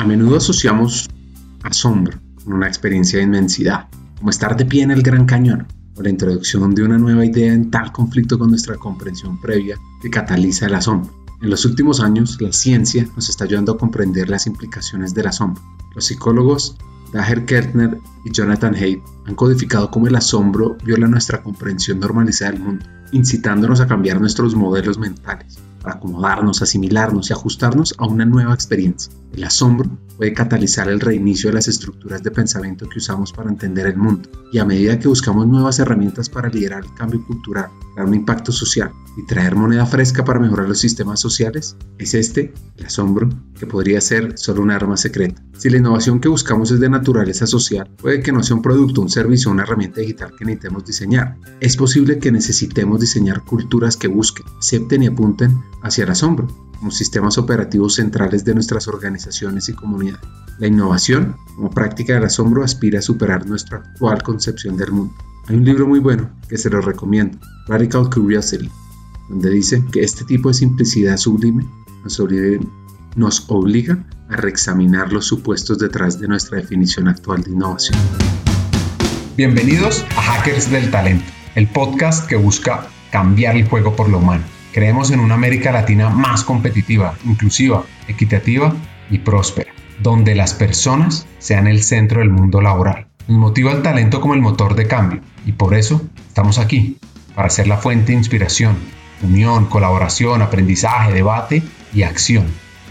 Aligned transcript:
A 0.00 0.04
menudo 0.06 0.38
asociamos 0.38 1.10
asombro 1.62 2.18
con 2.42 2.54
una 2.54 2.66
experiencia 2.66 3.18
de 3.18 3.26
inmensidad, 3.26 3.90
como 4.16 4.30
estar 4.30 4.56
de 4.56 4.64
pie 4.64 4.82
en 4.82 4.92
el 4.92 5.02
Gran 5.02 5.26
Cañón, 5.26 5.66
o 5.94 6.02
la 6.02 6.08
introducción 6.08 6.74
de 6.74 6.84
una 6.84 6.96
nueva 6.96 7.26
idea 7.26 7.52
en 7.52 7.70
tal 7.70 7.92
conflicto 7.92 8.38
con 8.38 8.48
nuestra 8.48 8.76
comprensión 8.76 9.38
previa 9.38 9.76
que 10.00 10.08
cataliza 10.08 10.64
el 10.64 10.74
asombro. 10.74 11.12
En 11.42 11.50
los 11.50 11.66
últimos 11.66 12.00
años, 12.00 12.40
la 12.40 12.50
ciencia 12.50 13.06
nos 13.14 13.28
está 13.28 13.44
ayudando 13.44 13.72
a 13.72 13.76
comprender 13.76 14.30
las 14.30 14.46
implicaciones 14.46 15.12
del 15.12 15.26
asombro. 15.26 15.62
Los 15.94 16.06
psicólogos 16.06 16.78
Daher 17.12 17.44
Kertner 17.44 17.98
y 18.24 18.32
Jonathan 18.32 18.74
Haidt 18.74 19.02
han 19.26 19.34
codificado 19.34 19.90
cómo 19.90 20.06
el 20.06 20.16
asombro 20.16 20.78
viola 20.82 21.08
nuestra 21.08 21.42
comprensión 21.42 22.00
normalizada 22.00 22.52
del 22.52 22.62
mundo, 22.62 22.86
incitándonos 23.12 23.82
a 23.82 23.86
cambiar 23.86 24.18
nuestros 24.18 24.54
modelos 24.54 24.96
mentales 24.96 25.58
acomodarnos, 25.84 26.62
asimilarnos 26.62 27.30
y 27.30 27.32
ajustarnos 27.32 27.94
a 27.98 28.06
una 28.06 28.24
nueva 28.24 28.54
experiencia. 28.54 29.12
El 29.32 29.44
asombro 29.44 29.90
puede 30.16 30.34
catalizar 30.34 30.88
el 30.88 31.00
reinicio 31.00 31.50
de 31.50 31.54
las 31.54 31.68
estructuras 31.68 32.22
de 32.22 32.30
pensamiento 32.30 32.88
que 32.88 32.98
usamos 32.98 33.32
para 33.32 33.50
entender 33.50 33.86
el 33.86 33.96
mundo 33.96 34.28
y 34.52 34.58
a 34.58 34.64
medida 34.64 34.98
que 34.98 35.08
buscamos 35.08 35.46
nuevas 35.46 35.78
herramientas 35.78 36.28
para 36.28 36.48
liderar 36.48 36.84
el 36.84 36.94
cambio 36.94 37.24
cultural, 37.26 37.70
dar 37.96 38.06
un 38.06 38.14
impacto 38.14 38.52
social 38.52 38.90
y 39.16 39.24
traer 39.26 39.54
moneda 39.54 39.86
fresca 39.86 40.24
para 40.24 40.40
mejorar 40.40 40.68
los 40.68 40.78
sistemas 40.78 41.20
sociales, 41.20 41.76
es 41.98 42.14
este, 42.14 42.52
el 42.76 42.86
asombro, 42.86 43.28
que 43.58 43.66
podría 43.66 44.00
ser 44.00 44.38
solo 44.38 44.62
un 44.62 44.70
arma 44.70 44.96
secreta. 44.96 45.42
Si 45.60 45.68
la 45.68 45.76
innovación 45.76 46.20
que 46.20 46.28
buscamos 46.30 46.70
es 46.70 46.80
de 46.80 46.88
naturaleza 46.88 47.46
social, 47.46 47.86
puede 48.00 48.22
que 48.22 48.32
no 48.32 48.42
sea 48.42 48.56
un 48.56 48.62
producto, 48.62 49.02
un 49.02 49.10
servicio 49.10 49.50
o 49.50 49.52
una 49.52 49.64
herramienta 49.64 50.00
digital 50.00 50.32
que 50.34 50.46
necesitemos 50.46 50.86
diseñar. 50.86 51.36
Es 51.60 51.76
posible 51.76 52.18
que 52.18 52.32
necesitemos 52.32 52.98
diseñar 52.98 53.44
culturas 53.44 53.98
que 53.98 54.08
busquen, 54.08 54.46
acepten 54.58 55.02
y 55.02 55.08
apunten 55.08 55.60
hacia 55.82 56.04
el 56.04 56.10
asombro, 56.12 56.48
como 56.78 56.90
sistemas 56.90 57.36
operativos 57.36 57.96
centrales 57.96 58.42
de 58.42 58.54
nuestras 58.54 58.88
organizaciones 58.88 59.68
y 59.68 59.74
comunidades. 59.74 60.26
La 60.58 60.66
innovación, 60.66 61.36
como 61.54 61.68
práctica 61.68 62.14
del 62.14 62.24
asombro, 62.24 62.64
aspira 62.64 63.00
a 63.00 63.02
superar 63.02 63.46
nuestra 63.46 63.80
actual 63.80 64.22
concepción 64.22 64.78
del 64.78 64.92
mundo. 64.92 65.14
Hay 65.46 65.56
un 65.56 65.66
libro 65.66 65.86
muy 65.86 65.98
bueno 65.98 66.30
que 66.48 66.56
se 66.56 66.70
lo 66.70 66.80
recomiendo, 66.80 67.38
Radical 67.68 68.08
Curiosity, 68.08 68.70
donde 69.28 69.50
dice 69.50 69.84
que 69.92 70.00
este 70.00 70.24
tipo 70.24 70.48
de 70.48 70.54
simplicidad 70.54 71.18
sublime 71.18 71.68
nos 72.02 72.18
nos 73.16 73.44
obliga 73.48 73.98
a 74.28 74.36
reexaminar 74.36 75.12
los 75.12 75.26
supuestos 75.26 75.78
detrás 75.78 76.20
de 76.20 76.28
nuestra 76.28 76.58
definición 76.58 77.08
actual 77.08 77.42
de 77.42 77.50
innovación. 77.50 77.98
Bienvenidos 79.36 80.04
a 80.16 80.22
Hackers 80.22 80.70
del 80.70 80.90
Talento, 80.90 81.24
el 81.54 81.66
podcast 81.68 82.28
que 82.28 82.36
busca 82.36 82.86
cambiar 83.10 83.56
el 83.56 83.68
juego 83.68 83.96
por 83.96 84.08
lo 84.08 84.18
humano 84.18 84.44
Creemos 84.72 85.10
en 85.10 85.18
una 85.18 85.34
América 85.34 85.72
Latina 85.72 86.10
más 86.10 86.44
competitiva, 86.44 87.16
inclusiva, 87.24 87.84
equitativa 88.06 88.72
y 89.10 89.18
próspera, 89.18 89.72
donde 90.00 90.36
las 90.36 90.54
personas 90.54 91.26
sean 91.38 91.66
el 91.66 91.82
centro 91.82 92.20
del 92.20 92.30
mundo 92.30 92.60
laboral. 92.60 93.08
Nos 93.26 93.38
motiva 93.38 93.72
el 93.72 93.82
talento 93.82 94.20
como 94.20 94.34
el 94.34 94.40
motor 94.40 94.76
de 94.76 94.86
cambio 94.86 95.22
y 95.44 95.52
por 95.52 95.74
eso 95.74 96.02
estamos 96.28 96.58
aquí, 96.58 96.98
para 97.34 97.50
ser 97.50 97.66
la 97.66 97.78
fuente 97.78 98.12
de 98.12 98.18
inspiración, 98.18 98.76
unión, 99.22 99.66
colaboración, 99.66 100.40
aprendizaje, 100.40 101.12
debate 101.12 101.62
y 101.92 102.04
acción 102.04 102.46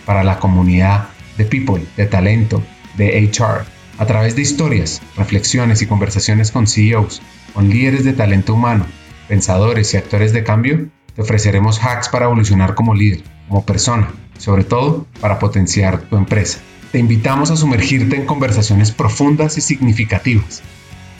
para 0.09 0.23
la 0.23 0.39
comunidad 0.39 1.09
de 1.37 1.45
people, 1.45 1.85
de 1.95 2.07
talento, 2.07 2.63
de 2.97 3.31
HR, 3.31 3.63
a 3.99 4.07
través 4.07 4.35
de 4.35 4.41
historias, 4.41 5.03
reflexiones 5.15 5.83
y 5.83 5.85
conversaciones 5.85 6.49
con 6.49 6.65
CEOs, 6.65 7.21
con 7.53 7.69
líderes 7.69 8.05
de 8.05 8.13
talento 8.13 8.55
humano, 8.55 8.87
pensadores 9.27 9.93
y 9.93 9.97
actores 9.97 10.33
de 10.33 10.43
cambio 10.43 10.87
te 11.13 11.21
ofreceremos 11.21 11.77
hacks 11.85 12.09
para 12.09 12.25
evolucionar 12.25 12.73
como 12.73 12.95
líder, 12.95 13.21
como 13.47 13.63
persona, 13.67 14.11
sobre 14.39 14.63
todo 14.63 15.05
para 15.21 15.37
potenciar 15.37 15.99
tu 15.99 16.17
empresa. 16.17 16.57
Te 16.91 16.97
invitamos 16.97 17.51
a 17.51 17.55
sumergirte 17.55 18.15
en 18.15 18.25
conversaciones 18.25 18.91
profundas 18.91 19.59
y 19.59 19.61
significativas 19.61 20.63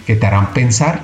que 0.08 0.16
te 0.16 0.26
harán 0.26 0.52
pensar, 0.56 1.04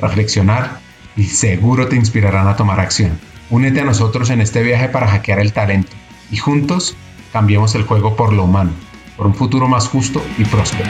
reflexionar 0.00 0.80
y 1.18 1.24
seguro 1.24 1.88
te 1.88 1.96
inspirarán 1.96 2.48
a 2.48 2.56
tomar 2.56 2.80
acción. 2.80 3.20
Únete 3.50 3.82
a 3.82 3.84
nosotros 3.84 4.30
en 4.30 4.40
este 4.40 4.62
viaje 4.62 4.88
para 4.88 5.08
hackear 5.08 5.38
el 5.40 5.52
talento 5.52 5.92
y 6.30 6.38
juntos 6.38 6.96
cambiemos 7.36 7.74
el 7.74 7.82
juego 7.82 8.16
por 8.16 8.32
lo 8.32 8.44
humano, 8.44 8.70
por 9.14 9.26
un 9.26 9.34
futuro 9.34 9.68
más 9.68 9.88
justo 9.88 10.22
y 10.38 10.44
próspero. 10.46 10.88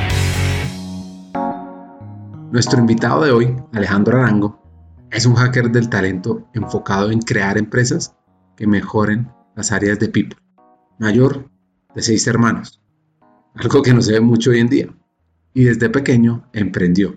Nuestro 2.52 2.78
invitado 2.78 3.24
de 3.24 3.32
hoy, 3.32 3.56
Alejandro 3.72 4.18
Arango, 4.18 4.62
es 5.10 5.26
un 5.26 5.34
hacker 5.34 5.72
del 5.72 5.88
talento 5.88 6.48
enfocado 6.54 7.10
en 7.10 7.18
crear 7.18 7.58
empresas 7.58 8.14
que 8.56 8.68
mejoren 8.68 9.28
las 9.56 9.72
áreas 9.72 9.98
de 9.98 10.08
people. 10.08 10.38
Mayor 11.00 11.50
de 11.96 12.02
seis 12.02 12.24
hermanos, 12.28 12.80
algo 13.56 13.82
que 13.82 13.92
no 13.92 14.00
se 14.00 14.12
ve 14.12 14.20
mucho 14.20 14.50
hoy 14.50 14.60
en 14.60 14.68
día. 14.68 14.86
Y 15.52 15.64
desde 15.64 15.90
pequeño 15.90 16.48
emprendió. 16.52 17.16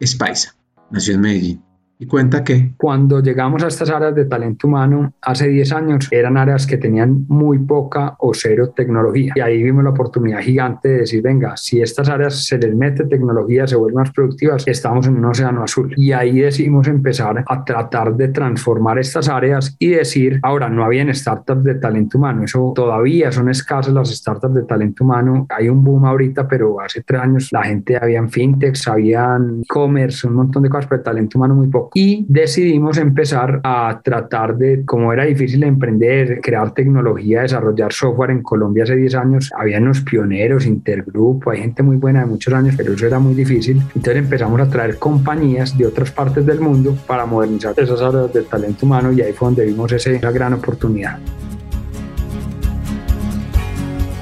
Es 0.00 0.16
paisa, 0.16 0.56
nació 0.90 1.14
en 1.14 1.20
Medellín 1.20 1.64
y 2.04 2.06
cuenta 2.06 2.44
que 2.44 2.72
cuando 2.76 3.20
llegamos 3.20 3.62
a 3.64 3.68
estas 3.68 3.88
áreas 3.90 4.14
de 4.14 4.26
talento 4.26 4.66
humano 4.66 5.14
hace 5.22 5.48
10 5.48 5.72
años 5.72 6.08
eran 6.10 6.36
áreas 6.36 6.66
que 6.66 6.76
tenían 6.76 7.24
muy 7.28 7.58
poca 7.58 8.14
o 8.18 8.32
cero 8.34 8.72
tecnología. 8.76 9.32
Y 9.34 9.40
ahí 9.40 9.62
vimos 9.62 9.84
la 9.84 9.90
oportunidad 9.90 10.40
gigante 10.40 10.88
de 10.88 10.98
decir 10.98 11.22
venga 11.22 11.56
si 11.56 11.80
estas 11.80 12.08
áreas 12.08 12.46
se 12.46 12.58
les 12.58 12.74
mete 12.74 13.04
tecnología 13.04 13.66
se 13.66 13.76
vuelven 13.76 13.94
más 13.94 14.10
productivas 14.10 14.64
estamos 14.66 15.06
en 15.06 15.16
un 15.16 15.24
océano 15.24 15.62
azul 15.62 15.94
y 15.96 16.12
ahí 16.12 16.40
decidimos 16.40 16.88
empezar 16.88 17.44
a 17.46 17.64
tratar 17.64 18.14
de 18.16 18.28
transformar 18.28 18.98
estas 18.98 19.28
áreas 19.28 19.76
y 19.78 19.90
decir 19.90 20.40
ahora 20.42 20.68
no 20.68 20.84
habían 20.84 21.14
startups 21.14 21.64
de 21.64 21.76
talento 21.76 22.18
humano 22.18 22.44
eso 22.44 22.72
todavía 22.74 23.30
son 23.32 23.48
escasas 23.48 23.94
las 23.94 24.10
startups 24.10 24.54
de 24.54 24.62
talento 24.64 25.04
humano. 25.04 25.46
Hay 25.48 25.68
un 25.68 25.82
boom 25.82 26.04
ahorita 26.04 26.46
pero 26.48 26.80
hace 26.80 27.02
tres 27.02 27.20
años 27.20 27.48
la 27.52 27.62
gente 27.62 27.96
había 27.96 28.26
fintechs 28.28 28.88
habían 28.88 29.60
e-commerce 29.62 30.26
un 30.26 30.34
montón 30.34 30.62
de 30.64 30.68
cosas 30.68 30.86
pero 30.88 31.02
talento 31.02 31.38
humano 31.38 31.54
muy 31.54 31.68
poco 31.68 31.93
y 31.94 32.26
decidimos 32.28 32.98
empezar 32.98 33.60
a 33.62 34.00
tratar 34.02 34.56
de, 34.56 34.84
como 34.84 35.12
era 35.12 35.24
difícil 35.24 35.62
emprender, 35.62 36.40
crear 36.42 36.74
tecnología, 36.74 37.42
desarrollar 37.42 37.92
software 37.92 38.32
en 38.32 38.42
Colombia 38.42 38.82
hace 38.82 38.96
10 38.96 39.14
años, 39.14 39.52
había 39.56 39.78
unos 39.78 40.00
pioneros, 40.00 40.66
intergrupo, 40.66 41.52
hay 41.52 41.60
gente 41.60 41.84
muy 41.84 41.96
buena 41.96 42.20
de 42.20 42.26
muchos 42.26 42.52
años, 42.52 42.74
pero 42.76 42.94
eso 42.94 43.06
era 43.06 43.20
muy 43.20 43.34
difícil. 43.34 43.80
Entonces 43.94 44.16
empezamos 44.16 44.60
a 44.60 44.68
traer 44.68 44.98
compañías 44.98 45.78
de 45.78 45.86
otras 45.86 46.10
partes 46.10 46.44
del 46.44 46.60
mundo 46.60 46.96
para 47.06 47.26
modernizar 47.26 47.74
esas 47.78 48.02
áreas 48.02 48.32
del 48.32 48.46
talento 48.46 48.86
humano 48.86 49.12
y 49.12 49.22
ahí 49.22 49.32
fue 49.32 49.46
donde 49.48 49.64
vimos 49.64 49.92
esa 49.92 50.10
gran 50.32 50.52
oportunidad. 50.54 51.18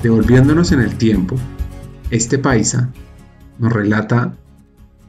Devolviéndonos 0.02 0.72
en 0.72 0.80
el 0.80 0.98
tiempo, 0.98 1.36
este 2.10 2.36
paisa 2.36 2.90
nos 3.58 3.72
relata 3.72 4.34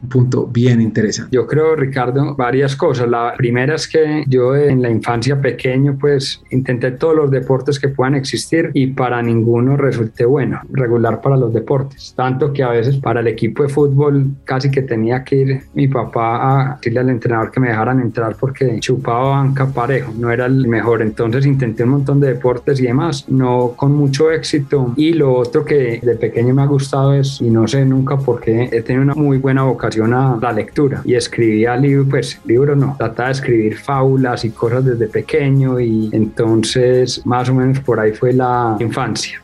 un 0.04 0.10
punto 0.10 0.46
bien 0.46 0.82
interesante. 0.82 1.36
Yo 1.36 1.48
creo, 1.48 1.76
Ricardo, 1.76 2.36
varias 2.36 2.76
cosas. 2.76 3.08
La 3.10 3.34
primera 3.38 3.76
es 3.76 3.88
que 3.88 4.24
yo 4.28 4.56
en 4.56 4.82
la 4.82 4.90
infancia 4.90 5.40
pequeño, 5.42 5.98
pues 6.00 6.42
intenté 6.52 6.92
todos 6.92 7.16
los 7.16 7.32
deportes 7.32 7.80
que 7.80 7.88
puedan 7.90 8.16
existir 8.16 8.70
y 8.74 8.88
para 8.88 9.22
ninguno 9.22 9.78
resulté 9.78 10.26
bueno, 10.26 10.62
regular 10.70 11.22
para 11.22 11.38
los 11.38 11.54
deportes. 11.54 12.14
Tanto 12.16 12.54
que 12.54 12.64
a 12.64 12.70
veces 12.70 12.98
para 12.98 13.22
el 13.22 13.28
equipo 13.28 13.64
de 13.64 13.70
fútbol 13.70 14.32
casi 14.44 14.70
que 14.70 14.82
tenía 14.82 15.24
que 15.24 15.36
ir 15.36 15.62
mi 15.74 15.88
papá 15.88 16.72
a 16.72 16.76
decirle 16.76 17.00
al 17.00 17.10
entrenador 17.10 17.52
que 17.52 17.60
me 17.60 17.70
dejaran 17.70 18.00
entrar 18.00 18.36
porque 18.40 18.80
chupaba 18.80 19.42
banca 19.42 19.68
parejo, 19.68 20.14
no 20.18 20.30
era 20.32 20.46
el 20.46 20.68
mejor. 20.68 21.02
Entonces 21.02 21.46
intenté 21.46 21.84
un 21.84 21.92
montón 21.92 22.20
de 22.20 22.28
deportes 22.28 22.80
y 22.80 22.84
demás, 22.84 23.26
no 23.30 23.74
con 23.76 23.94
mucho 23.94 24.32
éxito. 24.32 24.94
Y 24.98 25.14
lo 25.14 25.34
otro 25.34 25.64
que 25.64 26.00
de 26.04 26.16
pequeño 26.16 26.54
me 26.54 26.62
ha 26.62 26.66
gustado 26.66 27.14
es, 27.14 27.40
y 27.42 27.50
no 27.50 27.68
sé 27.68 27.86
nunca 27.86 28.18
por 28.18 28.42
qué, 28.42 28.70
he 28.72 28.82
tenido 28.82 29.04
una 29.04 29.16
muy 29.16 29.38
buena 29.38 29.64
vocación 29.64 29.93
a 30.02 30.40
la 30.42 30.52
lectura 30.52 31.02
y 31.06 31.16
escribía 31.16 31.76
libros, 31.76 32.08
pues 32.10 32.42
libros 32.46 32.78
no, 32.78 32.96
trataba 32.98 33.30
de 33.30 33.34
escribir 33.34 33.78
fábulas 33.78 34.46
y 34.46 34.52
cosas 34.52 34.86
desde 34.86 35.08
pequeño 35.08 35.80
y 35.80 36.10
entonces 36.12 37.26
más 37.26 37.50
o 37.50 37.54
menos 37.54 37.80
por 37.80 38.00
ahí 38.00 38.12
fue 38.14 38.34
la 38.34 38.76
infancia. 38.80 39.43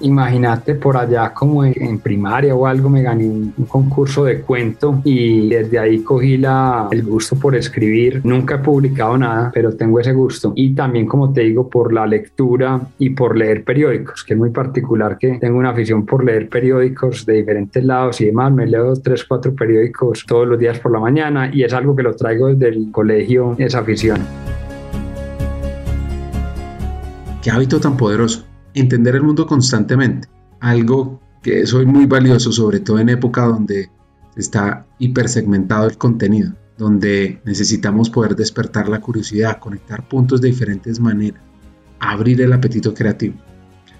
Imagínate 0.00 0.74
por 0.76 0.96
allá 0.96 1.34
como 1.34 1.64
en, 1.64 1.98
primaria 1.98 2.54
o 2.54 2.66
algo 2.66 2.88
me 2.88 3.02
gané 3.02 3.26
un, 3.26 3.52
concurso 3.68 4.24
de 4.24 4.40
cuento 4.42 5.00
y 5.04 5.48
desde 5.48 5.78
ahí 5.78 6.00
cogí 6.00 6.36
la, 6.36 6.88
el 6.90 7.02
gusto 7.02 7.36
por 7.36 7.56
escribir. 7.56 8.20
Nunca 8.24 8.56
he 8.56 8.58
publicado 8.58 9.18
nada, 9.18 9.50
pero 9.52 9.72
tengo 9.72 9.98
ese 9.98 10.12
gusto. 10.12 10.52
Y 10.54 10.74
también, 10.74 11.06
como 11.06 11.32
te 11.32 11.42
digo, 11.42 11.68
por 11.68 11.92
la 11.92 12.06
lectura 12.06 12.80
y 12.98 13.10
por 13.10 13.36
leer 13.36 13.64
periódicos, 13.64 14.22
que 14.24 14.34
es 14.34 14.38
muy 14.38 14.50
particular 14.50 15.18
que 15.18 15.38
tengo 15.38 15.58
una 15.58 15.70
afición 15.70 16.06
por 16.06 16.24
leer 16.24 16.48
periódicos 16.48 17.26
de 17.26 17.34
diferentes 17.34 17.84
lados 17.84 18.20
y 18.20 18.26
demás. 18.26 18.52
Me 18.52 18.66
leo 18.66 18.94
tres, 18.94 19.24
cuatro 19.24 19.54
periódicos 19.54 20.24
todos 20.26 20.46
los 20.46 20.58
días 20.58 20.78
por 20.78 20.92
la 20.92 21.00
mañana 21.00 21.50
y 21.52 21.64
es 21.64 21.72
algo 21.72 21.96
que 21.96 22.04
lo 22.04 22.14
traigo 22.14 22.48
desde 22.48 22.68
el 22.68 22.90
colegio, 22.92 23.56
esa 23.58 23.80
afición. 23.80 24.20
Qué 27.42 27.50
hábito 27.50 27.80
tan 27.80 27.96
poderoso 27.96 28.44
entender 28.78 29.16
el 29.16 29.22
mundo 29.22 29.46
constantemente, 29.46 30.28
algo 30.60 31.20
que 31.42 31.60
es 31.60 31.74
muy 31.74 32.06
valioso, 32.06 32.52
sobre 32.52 32.80
todo 32.80 32.98
en 32.98 33.08
época 33.08 33.44
donde 33.44 33.90
está 34.36 34.86
hipersegmentado 34.98 35.88
el 35.88 35.98
contenido, 35.98 36.52
donde 36.76 37.40
necesitamos 37.44 38.10
poder 38.10 38.36
despertar 38.36 38.88
la 38.88 39.00
curiosidad, 39.00 39.58
conectar 39.58 40.08
puntos 40.08 40.40
de 40.40 40.48
diferentes 40.48 41.00
maneras, 41.00 41.42
abrir 41.98 42.40
el 42.40 42.52
apetito 42.52 42.94
creativo. 42.94 43.36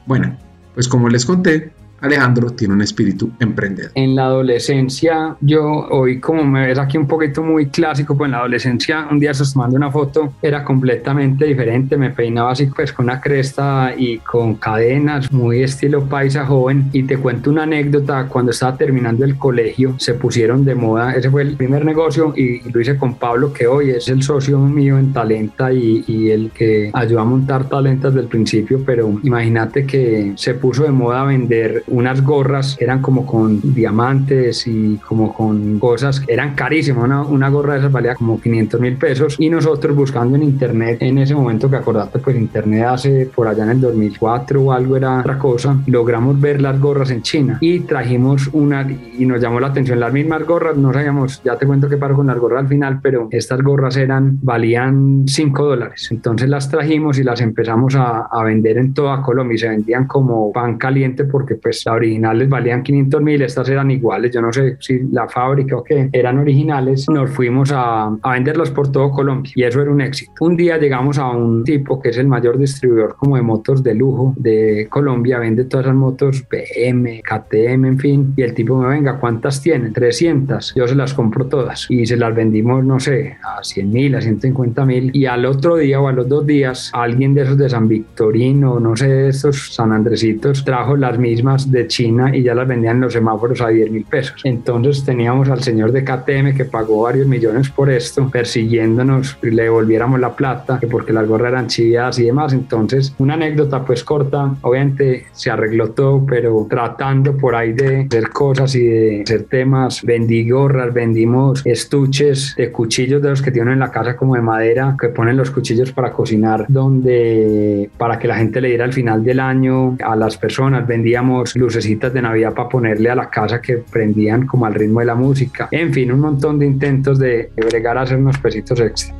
Bueno, 0.07 0.37
pues 0.75 0.89
como 0.89 1.09
les 1.09 1.25
conté, 1.27 1.73
Alejandro 2.01 2.51
tiene 2.51 2.75
un 2.75 2.83
espíritu 2.83 3.31
emprendedor. 3.41 3.93
En 3.95 4.15
la 4.15 4.27
adolescencia, 4.27 5.37
yo 5.41 5.65
hoy 5.91 6.21
como 6.21 6.45
me 6.45 6.67
ves 6.67 6.79
aquí 6.79 6.97
un 6.97 7.07
poquito 7.07 7.43
muy 7.43 7.67
clásico, 7.67 8.17
pues 8.17 8.29
en 8.29 8.33
la 8.33 8.39
adolescencia 8.39 9.07
un 9.11 9.19
día 9.19 9.33
estás 9.33 9.53
tomando 9.53 9.77
una 9.77 9.91
foto, 9.91 10.35
era 10.43 10.65
completamente 10.65 11.45
diferente, 11.45 11.97
me 11.97 12.11
peinaba 12.11 12.53
así 12.53 12.67
pues 12.67 12.93
con 12.93 13.07
una 13.07 13.21
cresta 13.21 13.95
y 13.97 14.19
con 14.19 14.55
cadenas, 14.55 15.31
muy 15.33 15.63
estilo 15.63 16.05
paisa 16.05 16.45
joven. 16.47 16.89
Y 16.93 17.03
te 17.05 17.19
cuento 17.19 17.51
una 17.51 17.65
anécdota, 17.65 18.27
cuando 18.29 18.53
estaba 18.53 18.77
terminando 18.77 19.25
el 19.25 19.37
colegio 19.37 19.95
se 19.99 20.15
pusieron 20.15 20.65
de 20.65 20.75
moda, 20.75 21.13
ese 21.13 21.31
fue 21.31 21.43
el 21.43 21.57
primer 21.57 21.85
negocio 21.85 22.33
y 22.37 22.69
lo 22.71 22.81
hice 22.81 22.97
con 22.97 23.15
Pablo, 23.15 23.53
que 23.53 23.67
hoy 23.67 23.91
es 23.91 24.09
el 24.09 24.23
socio 24.23 24.59
mío 24.61 24.99
en 24.99 25.13
Talenta 25.13 25.73
y, 25.73 26.29
el 26.29 26.51
que 26.51 26.91
ayudó 26.93 27.21
a 27.21 27.25
montar 27.25 27.69
Talenta 27.69 28.09
desde 28.09 28.21
el 28.21 28.27
principio, 28.27 28.83
pero 28.85 29.19
imagínate 29.23 29.87
que 29.87 30.33
se 30.37 30.55
puso 30.55 30.85
de 30.85 30.91
moda 30.91 31.25
vender 31.25 31.85
unas 31.91 32.23
gorras, 32.23 32.77
eran 32.81 33.01
como 33.01 33.27
con 33.27 33.61
diamantes 33.75 34.67
y 34.67 34.97
como 34.97 35.33
con 35.33 35.79
cosas, 35.79 36.23
eran 36.27 36.55
carísimas, 36.55 37.05
una, 37.05 37.23
una 37.23 37.49
gorra 37.49 37.75
de 37.75 37.81
esas 37.81 37.93
valía 37.93 38.15
como 38.15 38.41
500 38.41 38.81
mil 38.81 38.97
pesos 38.97 39.37
y 39.39 39.51
nosotros 39.51 39.97
buscando 39.97 40.37
en 40.37 40.43
internet, 40.43 40.99
en 41.01 41.19
ese 41.19 41.35
momento 41.35 41.71
que 41.71 41.77
acordaste, 41.77 42.19
pues 42.19 42.37
internet 42.37 42.85
hace 42.85 43.27
por 43.27 43.49
allá 43.49 43.65
en 43.65 43.71
el 43.71 43.81
2004 43.81 44.63
o 44.63 44.73
algo 44.73 44.97
era 44.97 45.21
otra 45.21 45.39
cosa, 45.39 45.79
logramos 45.87 46.41
ver 46.41 46.61
las 46.61 46.79
gorras 46.81 47.11
en 47.11 47.23
China 47.23 47.59
y 47.61 47.81
trajimos 47.81 48.49
una 48.53 48.87
y 48.91 49.25
nos 49.27 49.41
llamó 49.41 49.61
la 49.61 49.69
atención 49.69 50.01
las 50.01 50.13
mismas 50.13 50.45
gorras, 50.45 50.77
no 50.77 50.93
sabíamos, 50.93 51.43
ya 51.43 51.57
te 51.57 51.67
cuento 51.67 51.89
qué 51.89 51.97
pasó 51.97 52.15
con 52.15 52.27
las 52.27 52.39
gorras 52.39 52.63
al 52.63 52.69
final, 52.69 53.01
pero 53.03 53.29
estas 53.31 53.61
gorras 53.63 53.97
eran, 53.97 54.39
valían 54.43 55.25
5 55.27 55.65
dólares, 55.65 56.09
entonces 56.11 56.49
las 56.49 56.71
trajimos 56.71 57.19
y 57.19 57.25
las 57.25 57.41
empezamos 57.41 57.95
a, 57.95 58.29
a 58.31 58.45
vender 58.45 58.79
en 58.79 58.95
toda 58.95 59.23
Colombia 59.23 59.55
y 59.55 59.59
se 59.59 59.69
vendían 59.69 60.07
como 60.07 60.53
pan 60.53 60.79
caliente 60.79 61.25
porque 61.25 61.55
pues 61.57 61.78
las 61.85 61.95
originales 61.95 62.49
valían 62.49 62.83
500 62.83 63.23
mil, 63.23 63.43
estas 63.43 63.69
eran 63.69 63.91
iguales, 63.91 64.33
yo 64.33 64.41
no 64.41 64.53
sé 64.53 64.77
si 64.81 65.01
la 65.11 65.29
fábrica 65.29 65.77
o 65.77 65.85
qué, 65.85 66.09
eran 66.13 66.39
originales, 66.39 67.09
nos 67.09 67.31
fuimos 67.31 67.73
a, 67.73 68.07
a 68.23 68.33
venderlos 68.33 68.71
por 68.71 68.91
todo 68.91 69.11
Colombia 69.11 69.53
y 69.55 69.63
eso 69.65 69.83
era 69.83 69.91
un 69.91 70.01
éxito. 70.01 70.33
Un 70.41 70.57
día 70.57 70.79
llegamos 70.79 71.19
a 71.19 71.29
un 71.29 71.65
tipo 71.65 72.01
que 72.01 72.11
es 72.11 72.19
el 72.19 72.29
mayor 72.29 72.59
distribuidor 72.59 73.17
como 73.17 73.37
de 73.37 73.43
motos 73.43 73.83
de 73.83 73.95
lujo 73.95 74.35
de 74.37 74.87
Colombia, 74.89 75.39
vende 75.39 75.65
todas 75.65 75.87
esas 75.87 75.97
motos 75.97 76.45
BM, 76.49 77.23
KTM, 77.23 77.85
en 77.85 77.99
fin, 77.99 78.35
y 78.37 78.43
el 78.43 78.55
tipo 78.55 78.77
me 78.77 78.89
venga, 78.89 79.19
¿cuántas 79.19 79.63
tienen? 79.63 79.93
300, 79.93 80.75
yo 80.75 80.87
se 80.87 80.95
las 80.95 81.15
compro 81.15 81.47
todas 81.47 81.87
y 81.89 82.07
se 82.07 82.17
las 82.17 82.35
vendimos, 82.35 82.85
no 82.85 83.01
sé, 83.01 83.37
a 83.43 83.63
100 83.63 83.91
mil, 83.91 84.15
a 84.15 84.21
150 84.21 84.85
mil 84.85 85.11
y 85.15 85.27
al 85.27 85.45
otro 85.45 85.77
día 85.77 86.01
o 86.01 86.09
a 86.09 86.13
los 86.13 86.29
dos 86.29 86.47
días 86.47 86.91
alguien 86.93 87.35
de 87.35 87.43
esos 87.43 87.59
de 87.59 87.69
San 87.69 87.89
Victorino, 87.89 88.81
no 88.81 88.97
sé, 88.97 89.29
estos 89.29 89.75
San 89.75 89.93
Andresitos, 89.93 90.65
trajo 90.65 90.97
las 90.97 91.19
mismas 91.19 91.68
de 91.71 91.87
China 91.87 92.35
y 92.35 92.43
ya 92.43 92.55
las 92.55 92.67
vendían 92.67 92.97
en 92.97 93.03
los 93.03 93.13
semáforos 93.13 93.61
a 93.61 93.69
10 93.69 93.91
mil 93.91 94.05
pesos. 94.05 94.41
Entonces 94.45 95.05
teníamos 95.05 95.49
al 95.49 95.63
señor 95.63 95.93
de 95.93 96.05
KTM 96.05 96.57
que 96.57 96.65
pagó 96.65 97.03
varios 97.03 97.27
millones 97.27 97.69
por 97.71 97.91
esto, 97.91 98.29
persiguiéndonos 98.31 99.39
y 99.43 99.51
le 99.51 99.65
devolviéramos 99.65 100.21
la 100.21 100.35
plata, 100.35 100.79
que 100.81 100.87
porque 100.87 101.13
las 101.13 101.27
gorras 101.27 101.53
eran 101.53 101.67
chiviadas 101.67 102.19
y 102.19 102.25
demás. 102.25 102.53
Entonces, 102.53 103.15
una 103.19 103.35
anécdota 103.35 103.85
pues 103.85 104.05
corta, 104.05 104.55
obviamente 104.63 105.27
se 105.33 105.51
arregló 105.51 105.91
todo, 105.91 106.25
pero 106.27 106.67
tratando 106.69 107.37
por 107.37 107.55
ahí 107.55 107.73
de 107.73 108.07
hacer 108.07 108.31
cosas 108.31 108.75
y 108.75 108.85
de 108.85 109.23
hacer 109.23 109.45
temas, 109.45 110.03
vendí 110.03 110.49
gorras, 110.49 110.93
vendimos 110.93 111.65
estuches 111.65 112.55
de 112.57 112.71
cuchillos 112.73 113.23
de 113.23 113.31
los 113.31 113.43
que 113.43 113.51
tienen 113.51 113.75
en 113.75 113.81
la 113.81 113.91
casa 113.91 114.17
como 114.17 114.35
de 114.35 114.43
madera, 114.43 114.97
que 115.01 115.09
ponen 115.09 115.37
los 115.37 115.51
cuchillos 115.51 115.93
para 115.93 116.13
cocinar, 116.13 116.67
donde 116.69 117.91
para 117.99 118.19
que 118.19 118.29
la 118.29 118.37
gente 118.37 118.61
le 118.61 118.69
diera 118.69 118.85
al 118.85 118.93
final 118.93 119.25
del 119.25 119.41
año 119.41 119.97
a 120.05 120.17
las 120.17 120.37
personas, 120.37 120.87
vendíamos 120.87 121.57
lucecitas 121.59 122.13
de 122.13 122.23
Navidad 122.23 122.55
para 122.55 122.69
ponerle 122.69 123.11
a 123.11 123.15
la 123.15 123.29
casa 123.29 123.61
que 123.61 123.79
prendían 123.79 124.47
como 124.47 124.67
al 124.67 124.75
ritmo 124.75 125.01
de 125.01 125.07
la 125.07 125.15
música. 125.15 125.69
En 125.71 125.93
fin, 125.93 126.13
un 126.13 126.21
montón 126.21 126.59
de 126.59 126.67
intentos 126.67 127.19
de, 127.19 127.51
bregar 127.57 127.99
a 127.99 128.03
hacer 128.03 128.17
unos 128.17 128.39
pesitos 128.39 128.81
extra. 128.81 129.15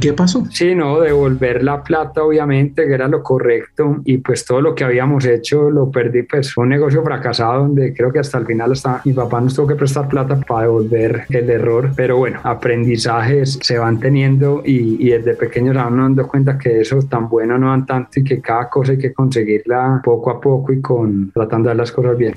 ¿Y 0.00 0.08
qué 0.08 0.14
pasó? 0.14 0.46
Sí, 0.50 0.74
no, 0.74 0.98
devolver 0.98 1.62
la 1.62 1.82
plata 1.82 2.24
obviamente, 2.24 2.86
que 2.86 2.94
era 2.94 3.06
lo 3.06 3.22
correcto, 3.22 4.00
y 4.06 4.16
pues 4.16 4.46
todo 4.46 4.62
lo 4.62 4.74
que 4.74 4.82
habíamos 4.82 5.26
hecho 5.26 5.68
lo 5.68 5.90
perdí, 5.90 6.22
pues 6.22 6.54
fue 6.54 6.64
un 6.64 6.70
negocio 6.70 7.02
fracasado 7.02 7.64
donde 7.64 7.92
creo 7.92 8.10
que 8.10 8.18
hasta 8.18 8.38
el 8.38 8.46
final 8.46 8.72
hasta 8.72 9.02
mi 9.04 9.12
papá 9.12 9.42
nos 9.42 9.54
tuvo 9.54 9.66
que 9.66 9.74
prestar 9.74 10.08
plata 10.08 10.40
para 10.40 10.62
devolver 10.62 11.26
el 11.28 11.50
error, 11.50 11.90
pero 11.94 12.16
bueno, 12.16 12.40
aprendizajes 12.44 13.58
se 13.60 13.76
van 13.76 14.00
teniendo 14.00 14.62
y, 14.64 15.06
y 15.06 15.10
desde 15.10 15.34
pequeños 15.34 15.76
se 15.76 15.82
van 15.82 15.98
dando 15.98 16.26
cuenta 16.26 16.56
que 16.56 16.80
eso 16.80 16.98
tan 17.02 17.28
bueno 17.28 17.58
no 17.58 17.68
dan 17.68 17.84
tanto 17.84 18.20
y 18.20 18.24
que 18.24 18.40
cada 18.40 18.70
cosa 18.70 18.92
hay 18.92 18.98
que 18.98 19.12
conseguirla 19.12 20.00
poco 20.02 20.30
a 20.30 20.40
poco 20.40 20.72
y 20.72 20.80
con 20.80 21.30
tratando 21.30 21.68
de 21.68 21.74
las 21.74 21.92
cosas 21.92 22.16
bien. 22.16 22.32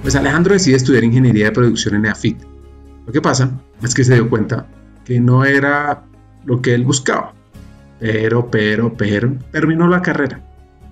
Pues 0.00 0.16
Alejandro 0.16 0.54
decide 0.54 0.76
estudiar 0.76 1.04
ingeniería 1.04 1.44
de 1.44 1.52
producción 1.52 1.96
en 1.96 2.06
EAFIT. 2.06 2.51
Lo 3.12 3.20
que 3.20 3.28
pasa 3.28 3.50
es 3.82 3.92
que 3.92 4.04
se 4.04 4.14
dio 4.14 4.30
cuenta 4.30 4.66
que 5.04 5.20
no 5.20 5.44
era 5.44 6.06
lo 6.46 6.62
que 6.62 6.72
él 6.72 6.82
buscaba. 6.82 7.34
Pero, 8.00 8.50
pero, 8.50 8.96
pero, 8.96 9.36
terminó 9.50 9.86
la 9.86 10.00
carrera. 10.00 10.40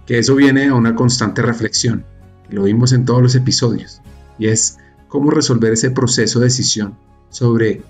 Que 0.04 0.18
eso 0.18 0.34
viene 0.34 0.66
a 0.66 0.74
una 0.74 0.94
constante 0.94 1.40
reflexión. 1.40 2.04
Lo 2.50 2.64
vimos 2.64 2.92
en 2.92 3.06
todos 3.06 3.22
los 3.22 3.34
episodios. 3.36 4.02
Y 4.38 4.48
es 4.48 4.76
cómo 5.08 5.30
resolver 5.30 5.72
ese 5.72 5.92
proceso 5.92 6.40
de 6.40 6.48
decisión 6.48 6.98
sobre 7.30 7.80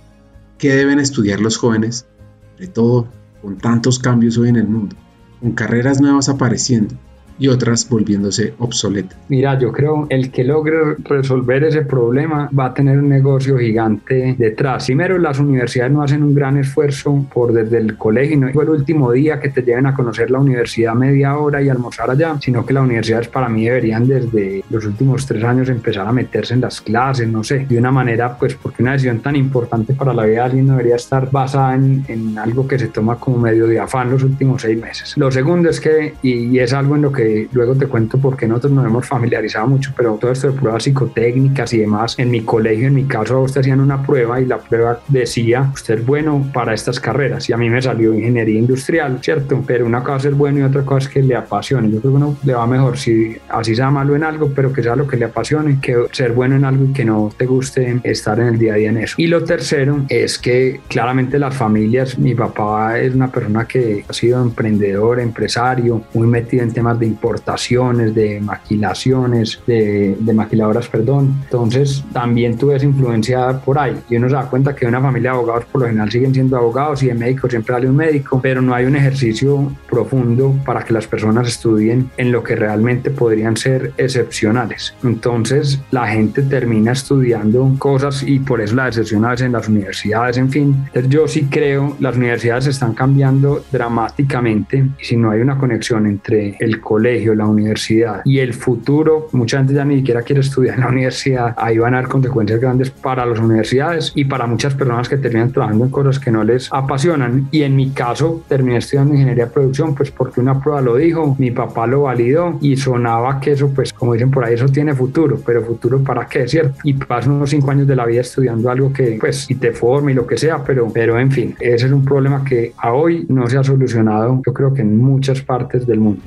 qué 0.58 0.76
deben 0.76 1.00
estudiar 1.00 1.40
los 1.40 1.56
jóvenes, 1.56 2.06
sobre 2.52 2.68
todo 2.68 3.08
con 3.42 3.58
tantos 3.58 3.98
cambios 3.98 4.38
hoy 4.38 4.50
en 4.50 4.56
el 4.58 4.68
mundo, 4.68 4.94
con 5.40 5.54
carreras 5.54 6.00
nuevas 6.00 6.28
apareciendo 6.28 6.94
y 7.40 7.48
otras 7.48 7.88
volviéndose 7.88 8.54
obsoletas. 8.58 9.19
Mira, 9.28 9.58
yo 9.58 9.72
creo 9.72 10.06
el 10.10 10.31
que 10.31 10.44
logre 10.44 10.96
resolver 11.04 11.64
ese 11.64 11.82
problema 11.82 12.48
va 12.56 12.66
a 12.66 12.75
tener 12.75 12.98
un 12.98 13.08
negocio 13.08 13.58
gigante 13.58 14.37
detrás. 14.38 14.87
Primero, 14.87 15.19
las 15.19 15.40
universidades 15.40 15.92
no 15.92 16.02
hacen 16.02 16.22
un 16.22 16.34
gran 16.34 16.58
esfuerzo 16.58 17.26
por 17.32 17.52
desde 17.52 17.78
el 17.78 17.96
colegio, 17.96 18.37
no 18.37 18.52
fue 18.52 18.64
el 18.64 18.70
último 18.70 19.10
día 19.10 19.40
que 19.40 19.48
te 19.48 19.62
lleven 19.62 19.87
a 19.87 19.94
conocer 19.94 20.31
la 20.31 20.38
universidad 20.38 20.94
media 20.94 21.37
hora 21.37 21.62
y 21.62 21.69
almorzar 21.70 22.10
allá, 22.10 22.37
sino 22.40 22.64
que 22.66 22.75
las 22.75 22.84
universidades 22.84 23.28
para 23.28 23.48
mí 23.48 23.64
deberían 23.64 24.06
desde 24.06 24.62
los 24.69 24.84
últimos 24.84 25.25
tres 25.26 25.42
años 25.42 25.70
empezar 25.70 26.06
a 26.06 26.12
meterse 26.12 26.52
en 26.54 26.60
las 26.60 26.81
clases, 26.81 27.26
no 27.26 27.42
sé, 27.42 27.66
de 27.66 27.78
una 27.78 27.90
manera, 27.90 28.37
pues 28.37 28.54
porque 28.54 28.82
una 28.82 28.92
decisión 28.92 29.20
tan 29.20 29.34
importante 29.37 29.94
para 29.94 30.12
la 30.12 30.25
vida 30.25 30.40
de 30.40 30.40
alguien 30.40 30.66
debería 30.66 30.97
estar 30.97 31.30
basada 31.30 31.75
en, 31.75 32.04
en 32.09 32.38
algo 32.38 32.68
que 32.68 32.78
se 32.78 32.88
toma 32.88 33.16
como 33.16 33.38
medio 33.38 33.66
de 33.66 33.80
afán 33.80 34.11
los 34.11 34.23
últimos 34.23 34.61
seis 34.61 34.78
meses. 34.78 35.14
Lo 35.16 35.30
segundo 35.30 35.70
es 35.70 35.80
que, 35.80 36.14
y, 36.23 36.47
y 36.49 36.59
es 36.59 36.75
algo 36.75 36.97
en 36.97 37.02
lo 37.02 37.12
que 37.12 37.29
luego 37.52 37.75
te 37.75 37.87
cuento 37.87 38.18
por 38.18 38.37
qué 38.37 38.46
nosotros 38.46 38.72
nos 38.72 38.87
hemos 38.87 39.06
familiarizado 39.06 39.66
mucho, 39.66 39.92
pero 39.96 40.18
todo 40.20 40.32
esto 40.32 40.49
de 40.50 40.58
pruebas 40.58 40.84
psicotécnicas 40.84 41.72
y 41.72 41.78
demás, 41.78 42.14
en 42.18 42.30
mi 42.30 42.42
colegio, 42.42 42.87
en 42.87 42.94
mi 42.94 43.04
caso, 43.04 43.37
a 43.37 43.40
usted 43.40 43.60
hacían 43.60 43.80
una 43.80 44.02
prueba 44.02 44.40
y 44.40 44.46
la 44.46 44.58
prueba 44.58 45.00
decía, 45.08 45.70
usted 45.72 46.00
es 46.00 46.06
bueno 46.06 46.50
para 46.52 46.75
estas 46.75 47.00
carreras 47.00 47.49
y 47.49 47.52
a 47.52 47.56
mí 47.56 47.68
me 47.70 47.80
salió 47.82 48.14
ingeniería 48.14 48.58
industrial, 48.58 49.18
¿cierto? 49.22 49.62
Pero 49.66 49.87
una 49.87 50.02
cosa 50.02 50.28
es 50.28 50.37
bueno 50.37 50.60
y 50.60 50.62
otra 50.62 50.82
cosa 50.82 51.08
es 51.08 51.14
que 51.14 51.22
le 51.22 51.37
apasione. 51.37 51.90
Yo 51.90 52.00
creo 52.00 52.12
que 52.12 52.16
uno 52.16 52.37
le 52.44 52.54
va 52.54 52.66
mejor 52.66 52.99
si 52.99 53.37
así 53.49 53.75
sea 53.75 53.90
malo 53.90 54.16
en 54.16 54.25
algo, 54.25 54.50
pero 54.54 54.72
que 54.72 54.82
sea 54.82 54.96
lo 54.96 55.06
que 55.06 55.16
le 55.16 55.26
apasione, 55.26 55.78
que 55.80 55.96
ser 56.12 56.32
bueno 56.32 56.56
en 56.56 56.64
algo 56.64 56.84
y 56.87 56.92
que 56.92 57.04
no 57.04 57.30
te 57.37 57.46
guste 57.46 58.00
estar 58.02 58.38
en 58.40 58.49
el 58.49 58.58
día 58.58 58.75
a 58.75 58.76
día 58.76 58.90
en 58.90 58.99
eso. 58.99 59.14
Y 59.18 59.26
lo 59.26 59.44
tercero 59.44 60.04
es 60.08 60.38
que 60.38 60.80
claramente 60.88 61.38
las 61.38 61.56
familias, 61.56 62.18
mi 62.18 62.34
papá 62.34 62.99
es 62.99 63.14
una 63.14 63.30
persona 63.30 63.66
que 63.66 64.04
ha 64.08 64.12
sido 64.12 64.42
emprendedor, 64.42 65.20
empresario, 65.20 66.02
muy 66.14 66.26
metido 66.26 66.62
en 66.62 66.72
temas 66.72 66.99
de 66.99 67.06
importaciones, 67.11 68.14
de 68.14 68.40
maquilaciones, 68.40 69.61
de, 69.67 70.17
de, 70.19 70.33
maquiladoras, 70.33 70.88
perdón. 70.88 71.40
Entonces 71.45 72.05
también 72.12 72.57
tuve 72.57 72.76
esa 72.76 72.87
influencia 72.87 73.61
por 73.61 73.79
ahí. 73.79 73.97
Y 74.09 74.17
uno 74.17 74.29
se 74.29 74.35
da 74.35 74.45
cuenta 74.49 74.75
que 74.75 74.87
una 74.87 75.00
familia 75.00 75.33
de 75.33 75.37
abogados 75.37 75.64
por 75.67 75.83
lo 75.83 75.87
general 75.87 76.11
siguen 76.11 76.33
siendo 76.35 76.57
abogados 76.57 77.02
y 77.02 77.07
de 77.07 77.14
médicos 77.14 77.50
siempre 77.50 77.75
sale 77.75 77.88
un 77.88 77.97
médico, 77.97 78.40
pero 78.43 78.62
no 78.62 78.75
hay 78.75 78.85
un 78.87 78.97
ejercicio 78.97 79.73
profundo 79.88 80.55
para 80.64 80.85
que 80.85 80.93
las 80.93 81.07
personas 81.07 81.49
estudien 81.49 82.11
en 82.17 82.33
lo 82.33 82.43
que 82.43 82.57
realmente 82.57 83.11
podrían 83.11 83.57
ser 83.57 83.93
excepcionales. 83.97 84.95
Entonces 85.02 85.81
la 85.90 86.07
gente 86.09 86.43
termina 86.43 86.93
estudiando 86.93 87.75
cosas 87.79 88.23
y 88.23 88.38
por 88.38 88.61
eso 88.61 88.75
la 88.75 88.87
decepción 88.87 89.25
a 89.25 89.31
veces 89.31 89.47
en 89.47 89.52
las 89.52 89.69
universidades, 89.69 90.37
en 90.37 90.50
fin. 90.50 90.85
Entonces 90.87 91.11
yo 91.11 91.29
sí 91.29 91.49
creo 91.50 91.97
las 92.00 92.17
universidades 92.17 92.67
están 92.67 92.95
cambiando 92.95 93.64
dramáticamente 93.71 94.85
y 95.00 95.05
si 95.05 95.17
no 95.17 95.31
hay 95.31 95.40
una 95.40 95.59
conexión 95.59 96.07
entre 96.07 96.57
el 96.61 96.81
colegio 96.81 97.00
colegio, 97.00 97.35
la 97.35 97.47
universidad 97.47 98.21
y 98.26 98.40
el 98.40 98.52
futuro, 98.52 99.28
mucha 99.33 99.57
gente 99.57 99.73
ya 99.73 99.87
ni 99.87 99.97
siquiera 99.97 100.21
quiere 100.21 100.42
estudiar 100.42 100.75
en 100.75 100.83
la 100.83 100.88
universidad, 100.88 101.54
ahí 101.57 101.78
van 101.78 101.95
a 101.95 101.99
haber 101.99 102.11
consecuencias 102.11 102.61
grandes 102.61 102.90
para 102.90 103.25
las 103.25 103.38
universidades 103.38 104.12
y 104.14 104.26
para 104.26 104.47
muchas 104.47 104.75
personas 104.75 105.09
que 105.09 105.16
terminan 105.16 105.50
trabajando 105.50 105.87
en 105.87 105.90
cosas 105.90 106.19
que 106.19 106.30
no 106.30 106.45
les 106.45 106.71
apasionan. 106.71 107.49
Y 107.50 107.62
en 107.62 107.75
mi 107.75 107.88
caso, 107.90 108.42
terminé 108.49 108.76
estudiando 108.76 109.14
ingeniería 109.14 109.47
de 109.47 109.50
producción, 109.50 109.95
pues 109.95 110.11
porque 110.11 110.42
una 110.42 110.61
prueba 110.61 110.83
lo 110.83 110.97
dijo, 110.97 111.37
mi 111.38 111.50
papá 111.50 111.87
lo 111.87 112.02
validó 112.02 112.59
y 112.61 112.76
sonaba 112.76 113.40
que 113.40 113.52
eso, 113.52 113.71
pues 113.75 113.95
como 113.95 114.12
dicen 114.12 114.30
por 114.30 114.45
ahí, 114.45 114.54
eso 114.54 114.66
tiene 114.66 114.92
futuro, 114.92 115.38
pero 115.45 115.62
futuro 115.62 116.04
para 116.04 116.26
qué, 116.26 116.47
¿cierto? 116.47 116.76
Y 116.85 116.92
paso 116.92 117.30
unos 117.30 117.49
cinco 117.49 117.71
años 117.71 117.87
de 117.87 117.97
la 117.97 118.04
vida 118.04 118.21
estudiando 118.21 118.69
algo 118.69 118.92
que, 118.92 119.16
pues, 119.19 119.50
y 119.50 119.54
te 119.54 119.73
forme 119.73 120.12
y 120.12 120.14
lo 120.14 120.26
que 120.26 120.37
sea, 120.37 120.62
pero, 120.62 120.88
pero 120.92 121.19
en 121.19 121.30
fin, 121.30 121.57
ese 121.61 121.87
es 121.87 121.92
un 121.92 122.04
problema 122.04 122.45
que 122.45 122.75
a 122.76 122.92
hoy 122.92 123.25
no 123.30 123.49
se 123.49 123.57
ha 123.57 123.64
solucionado, 123.64 124.42
yo 124.45 124.52
creo 124.52 124.75
que 124.75 124.83
en 124.83 124.99
muchas 124.99 125.40
partes 125.40 125.87
del 125.87 126.00
mundo. 126.00 126.21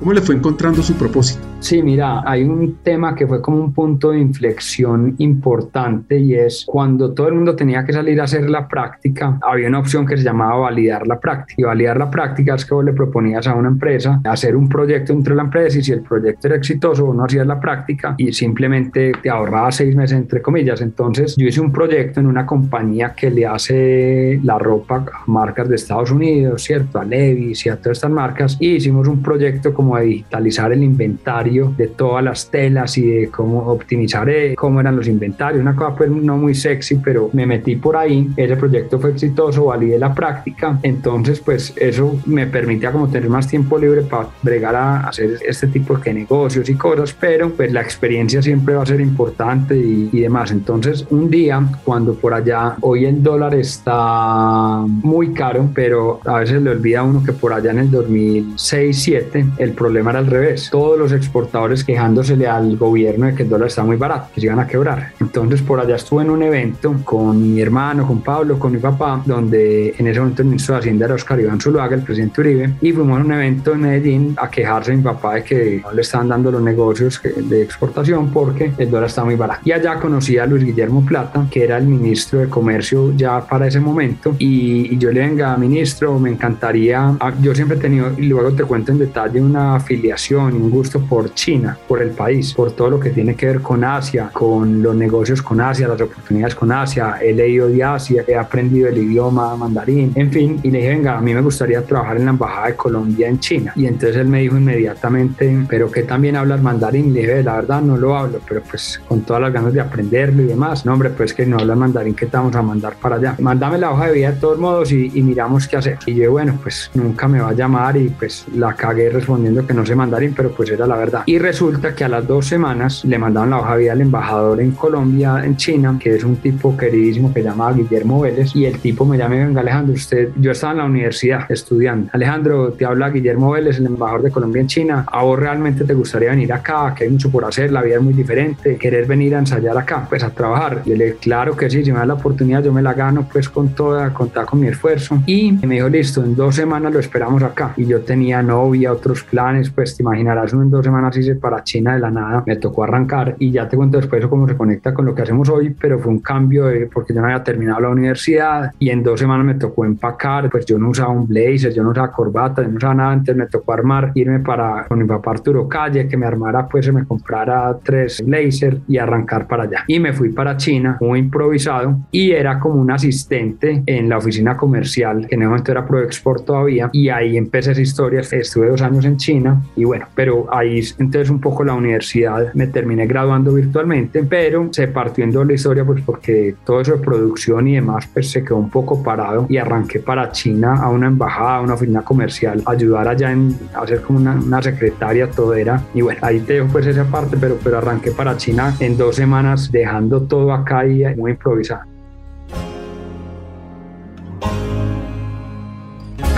¿Cómo 0.00 0.14
le 0.14 0.22
fue 0.22 0.34
encontrando 0.34 0.82
su 0.82 0.94
propósito? 0.94 1.50
Sí, 1.60 1.82
mira, 1.82 2.22
hay 2.24 2.42
un 2.42 2.76
tema 2.82 3.14
que 3.14 3.26
fue 3.26 3.42
como 3.42 3.58
un 3.58 3.74
punto 3.74 4.12
de 4.12 4.18
inflexión 4.18 5.14
importante 5.18 6.18
y 6.18 6.34
es 6.34 6.64
cuando 6.66 7.12
todo 7.12 7.28
el 7.28 7.34
mundo 7.34 7.54
tenía 7.54 7.84
que 7.84 7.92
salir 7.92 8.18
a 8.18 8.24
hacer 8.24 8.48
la 8.48 8.66
práctica, 8.66 9.38
había 9.42 9.68
una 9.68 9.80
opción 9.80 10.06
que 10.06 10.16
se 10.16 10.24
llamaba 10.24 10.56
validar 10.56 11.06
la 11.06 11.20
práctica. 11.20 11.60
Y 11.60 11.64
validar 11.64 11.98
la 11.98 12.10
práctica 12.10 12.54
es 12.54 12.64
que 12.64 12.74
vos 12.74 12.82
le 12.82 12.94
proponías 12.94 13.46
a 13.46 13.54
una 13.54 13.68
empresa 13.68 14.22
hacer 14.24 14.56
un 14.56 14.70
proyecto 14.70 15.12
dentro 15.12 15.34
de 15.34 15.36
la 15.36 15.42
empresa 15.42 15.78
y 15.78 15.82
si 15.82 15.92
el 15.92 16.00
proyecto 16.00 16.46
era 16.46 16.56
exitoso, 16.56 17.04
uno 17.04 17.24
hacía 17.24 17.44
la 17.44 17.60
práctica 17.60 18.14
y 18.16 18.32
simplemente 18.32 19.12
te 19.22 19.28
ahorraba 19.28 19.70
seis 19.70 19.94
meses, 19.94 20.16
entre 20.16 20.40
comillas. 20.40 20.80
Entonces, 20.80 21.36
yo 21.36 21.46
hice 21.46 21.60
un 21.60 21.72
proyecto 21.72 22.20
en 22.20 22.26
una 22.26 22.46
compañía 22.46 23.12
que 23.14 23.30
le 23.30 23.46
hace 23.46 24.40
la 24.42 24.58
ropa 24.58 25.04
a 25.12 25.30
marcas 25.30 25.68
de 25.68 25.76
Estados 25.76 26.10
Unidos, 26.10 26.62
¿cierto? 26.62 26.98
A 26.98 27.04
Levi's 27.04 27.66
y 27.66 27.68
a 27.68 27.76
todas 27.76 27.98
estas 27.98 28.10
marcas 28.10 28.56
y 28.58 28.76
hicimos 28.76 29.06
un 29.06 29.22
proyecto 29.22 29.74
como 29.74 29.89
de 29.98 30.06
digitalizar 30.06 30.72
el 30.72 30.82
inventario 30.82 31.74
de 31.76 31.88
todas 31.88 32.24
las 32.24 32.50
telas 32.50 32.96
y 32.98 33.06
de 33.06 33.28
cómo 33.28 33.60
optimizar 33.66 34.28
eh, 34.28 34.54
cómo 34.56 34.80
eran 34.80 34.96
los 34.96 35.08
inventarios. 35.08 35.60
Una 35.60 35.74
cosa 35.74 35.96
pues 35.96 36.10
no 36.10 36.36
muy 36.36 36.54
sexy, 36.54 36.96
pero 36.96 37.30
me 37.32 37.46
metí 37.46 37.76
por 37.76 37.96
ahí. 37.96 38.30
Ese 38.36 38.56
proyecto 38.56 38.98
fue 38.98 39.10
exitoso, 39.10 39.66
validé 39.66 39.98
la 39.98 40.14
práctica. 40.14 40.78
Entonces 40.82 41.40
pues 41.40 41.72
eso 41.76 42.20
me 42.26 42.46
permitía 42.46 42.92
como 42.92 43.08
tener 43.08 43.28
más 43.28 43.46
tiempo 43.46 43.78
libre 43.78 44.02
para 44.02 44.28
bregar 44.42 44.74
a 44.74 45.00
hacer 45.08 45.38
este 45.46 45.66
tipo 45.66 45.96
de 45.96 46.14
negocios 46.14 46.68
y 46.68 46.74
cosas, 46.74 47.16
pero 47.18 47.50
pues 47.50 47.72
la 47.72 47.80
experiencia 47.80 48.42
siempre 48.42 48.74
va 48.74 48.82
a 48.82 48.86
ser 48.86 49.00
importante 49.00 49.76
y, 49.76 50.10
y 50.12 50.20
demás. 50.20 50.50
Entonces 50.50 51.06
un 51.10 51.30
día 51.30 51.62
cuando 51.84 52.14
por 52.14 52.34
allá 52.34 52.76
hoy 52.80 53.04
el 53.04 53.22
dólar 53.22 53.54
está 53.54 54.84
muy 54.86 55.32
caro, 55.32 55.70
pero 55.74 56.20
a 56.24 56.40
veces 56.40 56.62
le 56.62 56.70
olvida 56.70 57.00
a 57.00 57.02
uno 57.04 57.22
que 57.24 57.32
por 57.32 57.52
allá 57.52 57.70
en 57.70 57.78
el 57.78 57.90
2006-7 57.90 59.52
el 59.58 59.72
problema 59.80 60.10
era 60.10 60.18
al 60.18 60.26
revés. 60.26 60.68
Todos 60.70 60.98
los 60.98 61.10
exportadores 61.12 61.84
quejándosele 61.84 62.46
al 62.46 62.76
gobierno 62.76 63.26
de 63.26 63.34
que 63.34 63.44
el 63.44 63.48
dólar 63.48 63.68
está 63.68 63.82
muy 63.82 63.96
barato, 63.96 64.28
que 64.34 64.40
se 64.40 64.46
iban 64.46 64.58
a 64.58 64.66
quebrar. 64.66 65.12
Entonces 65.18 65.62
por 65.62 65.80
allá 65.80 65.96
estuve 65.96 66.22
en 66.22 66.30
un 66.30 66.42
evento 66.42 66.94
con 67.02 67.54
mi 67.54 67.62
hermano, 67.62 68.06
con 68.06 68.20
Pablo, 68.20 68.58
con 68.58 68.72
mi 68.72 68.78
papá, 68.78 69.22
donde 69.24 69.94
en 69.96 70.06
ese 70.06 70.20
momento 70.20 70.42
el 70.42 70.48
ministro 70.48 70.74
de 70.74 70.80
Hacienda 70.80 71.06
era 71.06 71.14
Oscar 71.14 71.40
Iván 71.40 71.58
Zuluaga, 71.58 71.96
el 71.96 72.02
presidente 72.02 72.42
Uribe, 72.42 72.74
y 72.82 72.92
fuimos 72.92 73.18
a 73.18 73.24
un 73.24 73.32
evento 73.32 73.72
en 73.72 73.80
Medellín 73.80 74.34
a 74.36 74.50
quejarse 74.50 74.92
a 74.92 74.96
mi 74.96 75.02
papá 75.02 75.36
de 75.36 75.44
que 75.44 75.80
no 75.82 75.92
le 75.92 76.02
estaban 76.02 76.28
dando 76.28 76.50
los 76.50 76.62
negocios 76.62 77.18
de 77.22 77.62
exportación 77.62 78.30
porque 78.30 78.72
el 78.76 78.90
dólar 78.90 79.08
está 79.08 79.24
muy 79.24 79.36
barato. 79.36 79.62
Y 79.64 79.72
allá 79.72 79.94
conocí 79.98 80.36
a 80.36 80.44
Luis 80.44 80.62
Guillermo 80.62 81.06
Plata, 81.06 81.46
que 81.50 81.64
era 81.64 81.78
el 81.78 81.86
ministro 81.86 82.40
de 82.40 82.48
Comercio 82.48 83.14
ya 83.16 83.40
para 83.40 83.66
ese 83.66 83.80
momento, 83.80 84.36
y, 84.38 84.94
y 84.94 84.98
yo 84.98 85.10
le 85.10 85.20
venga, 85.20 85.56
ministro, 85.56 86.18
me 86.18 86.28
encantaría, 86.28 87.16
ah, 87.18 87.32
yo 87.40 87.54
siempre 87.54 87.78
he 87.78 87.80
tenido, 87.80 88.12
y 88.18 88.26
luego 88.26 88.52
te 88.52 88.64
cuento 88.64 88.92
en 88.92 88.98
detalle, 88.98 89.40
una 89.40 89.69
afiliación 89.76 90.54
y 90.54 90.56
un 90.56 90.70
gusto 90.70 91.00
por 91.00 91.32
China, 91.34 91.76
por 91.88 92.02
el 92.02 92.10
país, 92.10 92.54
por 92.54 92.72
todo 92.72 92.90
lo 92.90 93.00
que 93.00 93.10
tiene 93.10 93.34
que 93.34 93.46
ver 93.46 93.60
con 93.60 93.84
Asia, 93.84 94.30
con 94.32 94.82
los 94.82 94.94
negocios 94.94 95.42
con 95.42 95.60
Asia, 95.60 95.88
las 95.88 96.00
oportunidades 96.00 96.54
con 96.54 96.72
Asia. 96.72 97.16
He 97.20 97.32
leído 97.32 97.68
de 97.68 97.82
Asia, 97.82 98.24
he 98.26 98.34
aprendido 98.34 98.88
el 98.88 98.98
idioma 98.98 99.56
mandarín, 99.56 100.12
en 100.14 100.30
fin. 100.30 100.60
Y 100.62 100.70
le 100.70 100.78
dije, 100.78 100.90
venga, 100.90 101.18
a 101.18 101.20
mí 101.20 101.34
me 101.34 101.40
gustaría 101.40 101.82
trabajar 101.84 102.16
en 102.16 102.24
la 102.24 102.30
Embajada 102.30 102.68
de 102.68 102.76
Colombia 102.76 103.28
en 103.28 103.38
China. 103.38 103.72
Y 103.76 103.86
entonces 103.86 104.16
él 104.16 104.28
me 104.28 104.40
dijo 104.40 104.56
inmediatamente, 104.56 105.64
pero 105.68 105.90
que 105.90 106.02
también 106.02 106.36
hablas 106.36 106.62
mandarín. 106.62 107.12
Le 107.12 107.20
dije, 107.20 107.42
la 107.42 107.56
verdad 107.56 107.80
no 107.82 107.96
lo 107.96 108.16
hablo, 108.16 108.40
pero 108.48 108.62
pues 108.68 109.00
con 109.08 109.22
todas 109.22 109.42
las 109.42 109.52
ganas 109.52 109.72
de 109.72 109.80
aprenderlo 109.80 110.42
y 110.42 110.46
demás. 110.46 110.84
No, 110.84 110.92
hombre, 110.92 111.10
pues 111.10 111.34
que 111.34 111.46
no 111.46 111.58
hablas 111.58 111.76
mandarín, 111.76 112.14
¿qué 112.14 112.26
te 112.26 112.36
vamos 112.36 112.54
a 112.56 112.62
mandar 112.62 112.94
para 113.00 113.16
allá? 113.16 113.36
Mándame 113.38 113.78
la 113.78 113.90
hoja 113.90 114.06
de 114.06 114.12
vida 114.12 114.32
de 114.32 114.40
todos 114.40 114.58
modos 114.58 114.92
y, 114.92 115.10
y 115.14 115.22
miramos 115.22 115.66
qué 115.68 115.76
hacer. 115.76 115.98
Y 116.06 116.14
yo, 116.14 116.30
bueno, 116.30 116.58
pues 116.62 116.90
nunca 116.94 117.28
me 117.28 117.40
va 117.40 117.50
a 117.50 117.54
llamar 117.54 117.96
y 117.96 118.08
pues 118.08 118.46
la 118.54 118.74
cagué 118.74 119.10
respondiendo 119.10 119.59
que 119.66 119.74
no 119.74 119.84
sé 119.84 119.94
mandarín, 119.94 120.34
pero 120.34 120.50
pues 120.50 120.70
era 120.70 120.86
la 120.86 120.96
verdad. 120.96 121.22
Y 121.26 121.38
resulta 121.38 121.94
que 121.94 122.04
a 122.04 122.08
las 122.08 122.26
dos 122.26 122.46
semanas 122.46 123.04
le 123.04 123.18
mandaron 123.18 123.50
la 123.50 123.58
hoja 123.58 123.76
de 123.76 123.82
vida 123.82 123.92
al 123.92 124.00
embajador 124.00 124.60
en 124.60 124.72
Colombia, 124.72 125.42
en 125.44 125.56
China, 125.56 125.96
que 126.00 126.14
es 126.14 126.24
un 126.24 126.36
tipo 126.36 126.76
queridísimo 126.76 127.32
que 127.32 127.42
se 127.42 127.48
llama 127.48 127.72
Guillermo 127.72 128.20
Vélez. 128.20 128.54
Y 128.54 128.66
el 128.66 128.78
tipo 128.78 129.04
me 129.04 129.16
llama 129.18 129.36
y 129.36 129.38
venga, 129.38 129.60
Alejandro, 129.60 129.94
usted, 129.94 130.30
yo 130.36 130.52
estaba 130.52 130.72
en 130.72 130.78
la 130.78 130.84
universidad 130.84 131.50
estudiando. 131.50 132.10
Alejandro, 132.12 132.72
te 132.72 132.84
habla 132.84 133.10
Guillermo 133.10 133.50
Vélez, 133.52 133.78
el 133.78 133.86
embajador 133.86 134.22
de 134.22 134.30
Colombia 134.30 134.60
en 134.60 134.66
China. 134.66 135.04
¿A 135.10 135.22
vos 135.22 135.38
realmente 135.38 135.84
te 135.84 135.94
gustaría 135.94 136.30
venir 136.30 136.52
acá? 136.52 136.94
Que 136.96 137.04
hay 137.04 137.10
mucho 137.10 137.30
por 137.30 137.44
hacer, 137.44 137.72
la 137.72 137.82
vida 137.82 137.96
es 137.96 138.02
muy 138.02 138.14
diferente. 138.14 138.76
¿Querer 138.76 139.06
venir 139.06 139.34
a 139.34 139.38
ensayar 139.40 139.76
acá? 139.76 140.06
Pues 140.08 140.22
a 140.22 140.30
trabajar. 140.30 140.82
Y 140.84 140.94
le 140.94 141.14
claro 141.14 141.56
que 141.56 141.70
sí, 141.70 141.84
si 141.84 141.92
me 141.92 141.98
da 141.98 142.06
la 142.06 142.14
oportunidad, 142.14 142.62
yo 142.62 142.72
me 142.72 142.82
la 142.82 142.94
gano 142.94 143.28
pues 143.30 143.48
con 143.48 143.70
toda, 143.74 144.12
contar 144.12 144.46
con 144.46 144.60
mi 144.60 144.68
esfuerzo. 144.68 145.22
Y 145.26 145.52
me 145.52 145.76
dijo, 145.76 145.88
listo, 145.88 146.24
en 146.24 146.34
dos 146.34 146.56
semanas 146.56 146.92
lo 146.92 147.00
esperamos 147.00 147.42
acá. 147.42 147.74
Y 147.76 147.86
yo 147.86 148.00
tenía 148.00 148.42
novia, 148.42 148.92
otros 148.92 149.22
planes, 149.24 149.49
pues 149.74 149.96
te 149.96 150.02
imaginarás, 150.02 150.52
en 150.52 150.70
dos 150.70 150.84
semanas 150.84 151.16
hice 151.16 151.34
para 151.34 151.62
China 151.64 151.94
de 151.94 152.00
la 152.00 152.10
nada, 152.10 152.42
me 152.46 152.56
tocó 152.56 152.84
arrancar 152.84 153.36
y 153.38 153.50
ya 153.50 153.68
te 153.68 153.76
cuento 153.76 153.96
después 153.96 154.24
cómo 154.26 154.48
se 154.48 154.56
conecta 154.56 154.94
con 154.94 155.04
lo 155.04 155.14
que 155.14 155.22
hacemos 155.22 155.48
hoy, 155.48 155.70
pero 155.70 155.98
fue 155.98 156.12
un 156.12 156.20
cambio 156.20 156.66
de, 156.66 156.86
porque 156.86 157.12
yo 157.14 157.20
no 157.20 157.26
había 157.26 157.42
terminado 157.42 157.80
la 157.80 157.88
universidad 157.88 158.72
y 158.78 158.90
en 158.90 159.02
dos 159.02 159.18
semanas 159.20 159.46
me 159.46 159.54
tocó 159.54 159.84
empacar, 159.84 160.48
pues 160.50 160.64
yo 160.66 160.78
no 160.78 160.90
usaba 160.90 161.10
un 161.10 161.26
blazer, 161.26 161.72
yo 161.72 161.82
no 161.82 161.90
usaba 161.90 162.10
corbata, 162.12 162.62
yo 162.62 162.68
no 162.68 162.76
usaba 162.76 162.94
nada, 162.94 163.12
entonces 163.12 163.36
me 163.36 163.46
tocó 163.46 163.72
armar, 163.72 164.12
irme 164.14 164.40
para 164.40 164.84
con 164.86 164.98
mi 164.98 165.06
papá 165.06 165.32
Arturo 165.32 165.68
Calle, 165.68 166.06
que 166.06 166.16
me 166.16 166.26
armara, 166.26 166.66
pues 166.68 166.86
se 166.86 166.92
me 166.92 167.04
comprara 167.04 167.76
tres 167.82 168.22
blazers 168.24 168.78
y 168.88 168.98
arrancar 168.98 169.46
para 169.46 169.64
allá. 169.64 169.84
Y 169.86 169.98
me 169.98 170.12
fui 170.12 170.30
para 170.30 170.56
China, 170.56 170.96
muy 171.00 171.18
improvisado, 171.18 171.98
y 172.10 172.30
era 172.32 172.58
como 172.58 172.80
un 172.80 172.90
asistente 172.90 173.82
en 173.86 174.08
la 174.08 174.18
oficina 174.18 174.56
comercial, 174.56 175.26
que 175.26 175.34
en 175.34 175.42
ese 175.42 175.48
momento 175.48 175.72
era 175.72 175.86
Pro 175.86 176.00
Export 176.02 176.44
todavía, 176.44 176.90
y 176.92 177.08
ahí 177.08 177.36
empecé 177.36 177.72
esa 177.72 177.80
historia, 177.80 178.20
estuve 178.20 178.68
dos 178.68 178.82
años 178.82 179.04
en 179.04 179.16
China, 179.16 179.39
y 179.76 179.84
bueno, 179.84 180.06
pero 180.14 180.46
ahí 180.52 180.80
entonces 180.98 181.30
un 181.30 181.40
poco 181.40 181.64
la 181.64 181.74
universidad, 181.74 182.52
me 182.54 182.66
terminé 182.66 183.06
graduando 183.06 183.52
virtualmente, 183.52 184.22
pero 184.24 184.68
se 184.72 184.88
partió 184.88 185.24
en 185.24 185.30
la 185.46 185.52
historia 185.52 185.84
pues 185.84 186.02
porque 186.02 186.54
todo 186.64 186.80
eso 186.80 186.96
de 186.96 186.98
producción 186.98 187.68
y 187.68 187.74
demás 187.74 188.08
pues 188.12 188.30
se 188.30 188.42
quedó 188.42 188.56
un 188.56 188.70
poco 188.70 189.02
parado 189.02 189.46
y 189.48 189.56
arranqué 189.56 190.00
para 190.00 190.30
China 190.32 190.74
a 190.74 190.88
una 190.90 191.06
embajada, 191.06 191.56
a 191.56 191.60
una 191.60 191.74
oficina 191.74 192.02
comercial, 192.02 192.62
ayudar 192.66 193.08
allá 193.08 193.32
en 193.32 193.56
hacer 193.74 194.02
como 194.02 194.18
una, 194.18 194.34
una 194.34 194.62
secretaria 194.62 195.30
todera 195.30 195.82
y 195.94 196.02
bueno, 196.02 196.20
ahí 196.22 196.40
te 196.40 196.54
dejo 196.54 196.68
pues 196.72 196.86
esa 196.86 197.04
parte, 197.04 197.36
pero, 197.40 197.56
pero 197.62 197.78
arranqué 197.78 198.10
para 198.10 198.36
China 198.36 198.74
en 198.80 198.96
dos 198.96 199.16
semanas 199.16 199.70
dejando 199.70 200.22
todo 200.22 200.52
acá 200.52 200.86
y 200.86 201.04
muy 201.16 201.32
improvisado. 201.32 201.99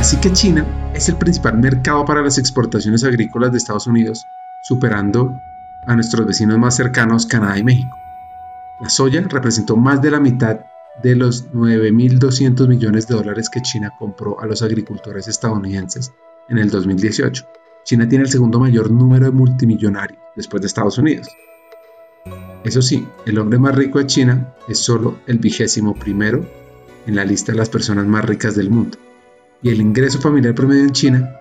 Así 0.02 0.16
que 0.16 0.32
China 0.32 0.66
es 0.96 1.08
el 1.08 1.16
principal 1.16 1.58
mercado 1.58 2.04
para 2.04 2.22
las 2.22 2.36
exportaciones 2.36 3.04
agrícolas 3.04 3.52
de 3.52 3.58
Estados 3.58 3.86
Unidos 3.86 4.26
superando 4.60 5.40
a 5.86 5.94
nuestros 5.94 6.26
vecinos 6.26 6.58
más 6.58 6.74
cercanos, 6.74 7.24
Canadá 7.24 7.56
y 7.56 7.62
México. 7.62 7.96
La 8.80 8.88
soya 8.88 9.24
representó 9.28 9.76
más 9.76 10.02
de 10.02 10.10
la 10.10 10.18
mitad 10.18 10.62
de 11.04 11.14
los 11.14 11.52
9.200 11.52 12.66
millones 12.66 13.06
de 13.06 13.14
dólares 13.14 13.48
que 13.48 13.62
China 13.62 13.92
compró 13.96 14.40
a 14.40 14.46
los 14.46 14.62
agricultores 14.62 15.28
estadounidenses 15.28 16.12
en 16.48 16.58
el 16.58 16.68
2018. 16.68 17.46
China 17.84 18.08
tiene 18.08 18.24
el 18.24 18.30
segundo 18.30 18.58
mayor 18.58 18.90
número 18.90 19.26
de 19.26 19.30
multimillonarios 19.30 20.18
después 20.34 20.62
de 20.62 20.66
Estados 20.66 20.98
Unidos. 20.98 21.28
Eso 22.64 22.82
sí, 22.82 23.06
el 23.24 23.38
hombre 23.38 23.60
más 23.60 23.76
rico 23.76 24.00
de 24.00 24.06
China 24.06 24.52
es 24.66 24.80
solo 24.80 25.20
el 25.28 25.38
vigésimo 25.38 25.94
primero 25.94 26.44
en 27.06 27.14
la 27.14 27.24
lista 27.24 27.52
de 27.52 27.58
las 27.58 27.68
personas 27.68 28.04
más 28.08 28.24
ricas 28.24 28.56
del 28.56 28.68
mundo. 28.68 28.98
Y 29.62 29.70
el 29.70 29.80
ingreso 29.80 30.20
familiar 30.20 30.54
promedio 30.54 30.82
en 30.82 30.92
China, 30.92 31.36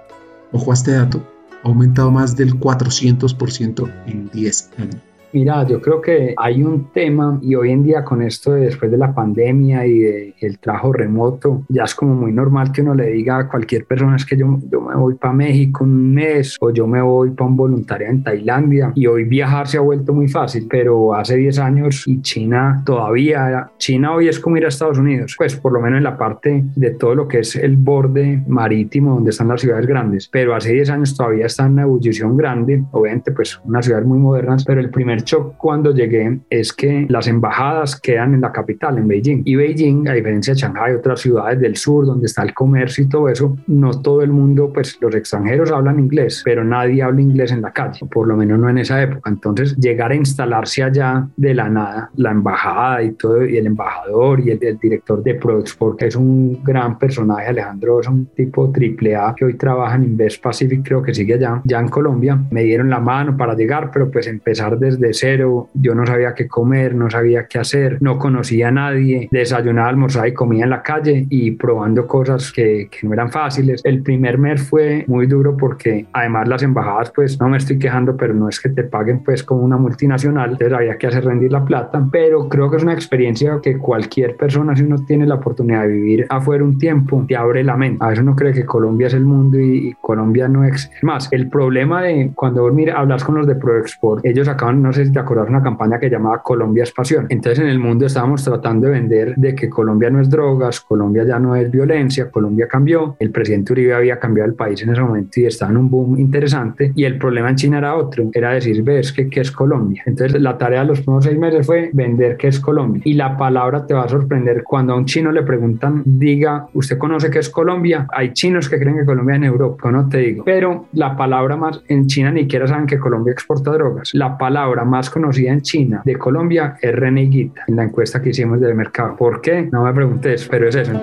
ojo 0.51 0.71
a 0.71 0.73
este 0.75 0.91
dato, 0.91 1.27
ha 1.63 1.67
aumentado 1.67 2.11
más 2.11 2.35
del 2.35 2.59
400% 2.59 3.91
en 4.05 4.29
10 4.29 4.69
años. 4.77 5.10
Mira, 5.33 5.65
yo 5.65 5.81
creo 5.81 6.01
que 6.01 6.33
hay 6.37 6.61
un 6.61 6.91
tema 6.91 7.39
y 7.41 7.55
hoy 7.55 7.71
en 7.71 7.83
día 7.83 8.03
con 8.03 8.21
esto 8.21 8.53
de 8.53 8.65
después 8.65 8.91
de 8.91 8.97
la 8.97 9.13
pandemia 9.13 9.85
y 9.85 9.99
de, 9.99 10.35
el 10.41 10.59
trabajo 10.59 10.91
remoto, 10.91 11.63
ya 11.69 11.83
es 11.83 11.95
como 11.95 12.15
muy 12.15 12.33
normal 12.33 12.71
que 12.71 12.81
uno 12.81 12.93
le 12.93 13.07
diga 13.07 13.39
a 13.39 13.47
cualquier 13.47 13.85
persona 13.85 14.15
es 14.15 14.25
que 14.25 14.35
yo, 14.35 14.59
yo 14.69 14.81
me 14.81 14.95
voy 14.95 15.15
para 15.15 15.33
México 15.33 15.83
un 15.83 16.13
mes 16.13 16.57
o 16.59 16.71
yo 16.71 16.85
me 16.85 17.01
voy 17.01 17.31
para 17.31 17.49
un 17.49 17.55
voluntariado 17.55 18.13
en 18.13 18.23
Tailandia 18.23 18.91
y 18.95 19.07
hoy 19.07 19.23
viajar 19.23 19.67
se 19.67 19.77
ha 19.77 19.81
vuelto 19.81 20.13
muy 20.13 20.27
fácil, 20.27 20.67
pero 20.69 21.13
hace 21.15 21.37
10 21.37 21.59
años 21.59 22.07
y 22.07 22.21
China 22.21 22.81
todavía, 22.85 23.71
China 23.77 24.13
hoy 24.15 24.27
es 24.27 24.39
como 24.39 24.57
ir 24.57 24.65
a 24.65 24.67
Estados 24.67 24.97
Unidos, 24.97 25.35
pues 25.37 25.55
por 25.55 25.71
lo 25.71 25.79
menos 25.79 25.99
en 25.99 26.03
la 26.03 26.17
parte 26.17 26.63
de 26.75 26.91
todo 26.91 27.15
lo 27.15 27.27
que 27.27 27.39
es 27.39 27.55
el 27.55 27.77
borde 27.77 28.43
marítimo 28.47 29.15
donde 29.15 29.29
están 29.29 29.47
las 29.47 29.61
ciudades 29.61 29.87
grandes, 29.87 30.27
pero 30.27 30.55
hace 30.55 30.73
10 30.73 30.89
años 30.89 31.15
todavía 31.15 31.45
está 31.45 31.65
en 31.65 31.73
una 31.73 31.83
ebullición 31.83 32.35
grande, 32.35 32.83
obviamente 32.91 33.31
pues 33.31 33.59
unas 33.63 33.85
ciudades 33.85 34.05
muy 34.05 34.19
modernas, 34.19 34.65
pero 34.65 34.81
el 34.81 34.89
primer 34.89 35.20
shock 35.23 35.55
cuando 35.57 35.93
llegué 35.93 36.39
es 36.49 36.73
que 36.73 37.05
las 37.09 37.27
embajadas 37.27 37.99
quedan 37.99 38.33
en 38.33 38.41
la 38.41 38.51
capital, 38.51 38.97
en 38.97 39.07
Beijing, 39.07 39.41
y 39.45 39.55
Beijing, 39.55 40.07
a 40.07 40.13
diferencia 40.13 40.53
de 40.53 40.59
Shanghai, 40.59 40.93
otras 40.93 41.21
ciudades 41.21 41.59
del 41.59 41.75
sur 41.75 42.05
donde 42.05 42.25
está 42.25 42.43
el 42.43 42.53
comercio 42.53 43.03
y 43.03 43.09
todo 43.09 43.29
eso, 43.29 43.57
no 43.67 43.91
todo 44.01 44.21
el 44.21 44.31
mundo, 44.31 44.71
pues 44.73 44.97
los 45.01 45.13
extranjeros 45.15 45.71
hablan 45.71 45.99
inglés, 45.99 46.41
pero 46.43 46.63
nadie 46.63 47.03
habla 47.03 47.21
inglés 47.21 47.51
en 47.51 47.61
la 47.61 47.71
calle, 47.71 48.05
por 48.11 48.27
lo 48.27 48.35
menos 48.35 48.59
no 48.59 48.69
en 48.69 48.77
esa 48.77 49.01
época, 49.01 49.29
entonces 49.29 49.75
llegar 49.77 50.11
a 50.11 50.15
instalarse 50.15 50.83
allá 50.83 51.27
de 51.37 51.53
la 51.53 51.69
nada, 51.69 52.09
la 52.15 52.31
embajada 52.31 53.03
y 53.03 53.11
todo, 53.11 53.45
y 53.45 53.57
el 53.57 53.67
embajador 53.67 54.39
y 54.39 54.51
el, 54.51 54.59
director 54.81 55.21
de 55.23 55.35
ProExport, 55.35 55.99
que 55.99 56.07
es 56.07 56.15
un 56.15 56.63
gran 56.63 56.97
personaje, 56.97 57.47
Alejandro, 57.47 57.99
es 57.99 58.07
un 58.07 58.25
tipo 58.27 58.71
triple 58.71 59.15
A 59.15 59.33
que 59.35 59.45
hoy 59.45 59.55
trabaja 59.55 59.95
en 59.95 60.03
Invest 60.03 60.41
Pacific, 60.41 60.81
creo 60.83 61.01
que 61.01 61.13
sigue 61.13 61.35
allá, 61.35 61.61
ya 61.65 61.79
en 61.79 61.89
Colombia, 61.89 62.39
me 62.51 62.63
dieron 62.63 62.89
la 62.89 62.99
mano 62.99 63.35
para 63.35 63.55
llegar, 63.55 63.91
pero 63.91 64.09
pues 64.09 64.27
empezar 64.27 64.77
desde 64.79 65.10
cero, 65.13 65.69
yo 65.73 65.95
no 65.95 66.05
sabía 66.05 66.33
qué 66.33 66.47
comer, 66.47 66.95
no 66.95 67.09
sabía 67.09 67.47
qué 67.47 67.59
hacer, 67.59 67.97
no 68.01 68.17
conocía 68.17 68.69
a 68.69 68.71
nadie, 68.71 69.27
desayunaba, 69.31 69.89
almorzaba 69.89 70.27
y 70.27 70.33
comía 70.33 70.63
en 70.63 70.69
la 70.69 70.83
calle 70.83 71.25
y 71.29 71.51
probando 71.51 72.07
cosas 72.07 72.51
que, 72.51 72.89
que 72.89 73.07
no 73.07 73.13
eran 73.13 73.31
fáciles. 73.31 73.81
El 73.83 74.01
primer 74.01 74.37
mes 74.37 74.61
fue 74.61 75.05
muy 75.07 75.27
duro 75.27 75.55
porque 75.57 76.05
además 76.13 76.47
las 76.47 76.63
embajadas, 76.63 77.11
pues 77.11 77.39
no 77.39 77.49
me 77.49 77.57
estoy 77.57 77.79
quejando, 77.79 78.15
pero 78.15 78.33
no 78.33 78.49
es 78.49 78.59
que 78.59 78.69
te 78.69 78.83
paguen 78.83 79.23
pues 79.23 79.43
como 79.43 79.61
una 79.61 79.77
multinacional, 79.77 80.51
entonces 80.51 80.73
había 80.77 80.97
que 80.97 81.07
hacer 81.07 81.25
rendir 81.25 81.51
la 81.51 81.63
plata, 81.63 82.05
pero 82.11 82.47
creo 82.49 82.69
que 82.69 82.77
es 82.77 82.83
una 82.83 82.93
experiencia 82.93 83.59
que 83.61 83.77
cualquier 83.77 84.35
persona, 84.35 84.75
si 84.75 84.83
uno 84.83 85.03
tiene 85.05 85.25
la 85.25 85.35
oportunidad 85.35 85.83
de 85.83 85.89
vivir 85.89 86.25
afuera 86.29 86.63
un 86.63 86.77
tiempo, 86.77 87.25
te 87.27 87.35
abre 87.35 87.63
la 87.63 87.77
mente. 87.77 88.03
A 88.03 88.09
veces 88.09 88.23
uno 88.23 88.35
cree 88.35 88.53
que 88.53 88.65
Colombia 88.65 89.07
es 89.07 89.13
el 89.13 89.25
mundo 89.25 89.59
y, 89.59 89.95
Colombia 90.01 90.47
no 90.47 90.63
es. 90.63 90.91
más, 91.01 91.29
el 91.31 91.49
problema 91.49 92.01
de 92.01 92.31
cuando 92.35 92.63
vos 92.63 92.73
hablas 92.95 93.23
con 93.23 93.35
los 93.35 93.47
de 93.47 93.55
ProExport, 93.55 94.25
ellos 94.25 94.47
acaban, 94.47 94.81
no 94.81 94.93
sé 94.93 95.00
si 95.05 95.11
te 95.11 95.19
acuerdas, 95.19 95.49
una 95.49 95.61
campaña 95.61 95.99
que 95.99 96.09
llamaba 96.09 96.41
Colombia 96.41 96.83
es 96.83 96.91
pasión. 96.91 97.25
Entonces 97.29 97.59
en 97.59 97.67
el 97.67 97.79
mundo 97.79 98.05
estábamos 98.05 98.43
tratando 98.43 98.87
de 98.87 98.93
vender 98.93 99.35
de 99.35 99.55
que 99.55 99.69
Colombia 99.69 100.09
no 100.09 100.19
es 100.21 100.29
drogas, 100.29 100.81
Colombia 100.81 101.23
ya 101.23 101.39
no 101.39 101.55
es 101.55 101.69
violencia, 101.69 102.29
Colombia 102.29 102.67
cambió, 102.67 103.15
el 103.19 103.31
presidente 103.31 103.73
Uribe 103.73 103.93
había 103.93 104.19
cambiado 104.19 104.49
el 104.49 104.55
país 104.55 104.81
en 104.81 104.91
ese 104.91 105.01
momento 105.01 105.39
y 105.39 105.45
estaba 105.45 105.71
en 105.71 105.77
un 105.77 105.89
boom 105.89 106.19
interesante 106.19 106.91
y 106.95 107.03
el 107.03 107.17
problema 107.17 107.49
en 107.49 107.55
China 107.55 107.77
era 107.79 107.95
otro, 107.95 108.29
era 108.33 108.53
decir, 108.53 108.81
ves 108.83 109.11
que 109.11 109.29
qué 109.29 109.41
es 109.41 109.51
Colombia. 109.51 110.03
Entonces 110.05 110.41
la 110.41 110.57
tarea 110.57 110.81
de 110.81 110.87
los 110.87 111.01
primeros 111.01 111.25
seis 111.25 111.37
meses 111.37 111.65
fue 111.65 111.89
vender 111.93 112.37
qué 112.37 112.47
es 112.47 112.59
Colombia 112.59 113.01
y 113.05 113.13
la 113.13 113.37
palabra 113.37 113.85
te 113.85 113.93
va 113.93 114.03
a 114.03 114.09
sorprender 114.09 114.63
cuando 114.63 114.93
a 114.93 114.97
un 114.97 115.05
chino 115.05 115.31
le 115.31 115.43
preguntan, 115.43 116.03
diga, 116.05 116.67
¿usted 116.73 116.97
conoce 116.97 117.29
qué 117.29 117.39
es 117.39 117.49
Colombia? 117.49 118.07
Hay 118.11 118.33
chinos 118.33 118.69
que 118.69 118.79
creen 118.79 118.97
que 118.97 119.05
Colombia 119.05 119.35
es 119.35 119.37
en 119.37 119.43
Europa, 119.45 119.91
no 119.91 120.07
te 120.07 120.17
digo, 120.19 120.43
pero 120.45 120.85
la 120.93 121.15
palabra 121.15 121.55
más 121.55 121.81
en 121.87 122.07
China 122.07 122.31
ni 122.31 122.41
siquiera 122.41 122.67
saben 122.67 122.85
que 122.85 122.99
Colombia 122.99 123.31
exporta 123.31 123.71
drogas. 123.71 124.11
La 124.13 124.37
palabra 124.37 124.85
más 124.91 125.09
conocida 125.09 125.51
en 125.51 125.61
China 125.61 126.01
de 126.03 126.17
Colombia 126.17 126.77
es 126.81 126.93
reneguita 126.93 127.63
en 127.67 127.77
la 127.77 127.83
encuesta 127.85 128.21
que 128.21 128.29
hicimos 128.29 128.59
del 128.59 128.75
mercado. 128.75 129.15
¿Por 129.15 129.41
qué? 129.41 129.69
No 129.71 129.85
me 129.85 129.93
preguntes, 129.93 130.47
pero 130.51 130.67
es 130.67 130.75
eso. 130.75 131.01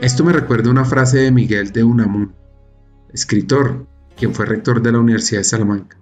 Esto 0.00 0.22
me 0.22 0.32
recuerda 0.32 0.70
una 0.70 0.84
frase 0.84 1.18
de 1.18 1.32
Miguel 1.32 1.72
de 1.72 1.82
Unamuno, 1.82 2.32
escritor, 3.12 3.86
quien 4.16 4.32
fue 4.32 4.46
rector 4.46 4.80
de 4.80 4.92
la 4.92 5.00
Universidad 5.00 5.40
de 5.40 5.44
Salamanca. 5.44 5.96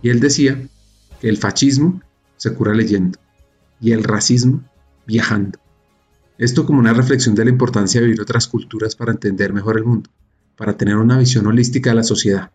Y 0.00 0.08
él 0.08 0.20
decía 0.20 0.56
que 1.20 1.28
el 1.28 1.36
fascismo 1.36 2.00
se 2.36 2.54
cura 2.54 2.72
leyendo 2.72 3.18
y 3.80 3.92
el 3.92 4.02
racismo 4.02 4.62
viajando. 5.06 5.58
Esto 6.38 6.64
como 6.64 6.78
una 6.78 6.94
reflexión 6.94 7.34
de 7.34 7.44
la 7.44 7.50
importancia 7.50 8.00
de 8.00 8.06
vivir 8.06 8.22
otras 8.22 8.46
culturas 8.46 8.96
para 8.96 9.12
entender 9.12 9.52
mejor 9.52 9.76
el 9.76 9.84
mundo, 9.84 10.08
para 10.58 10.76
tener 10.76 10.96
una 10.96 11.16
visión 11.16 11.46
holística 11.46 11.90
de 11.90 11.96
la 11.96 12.02
sociedad 12.02 12.50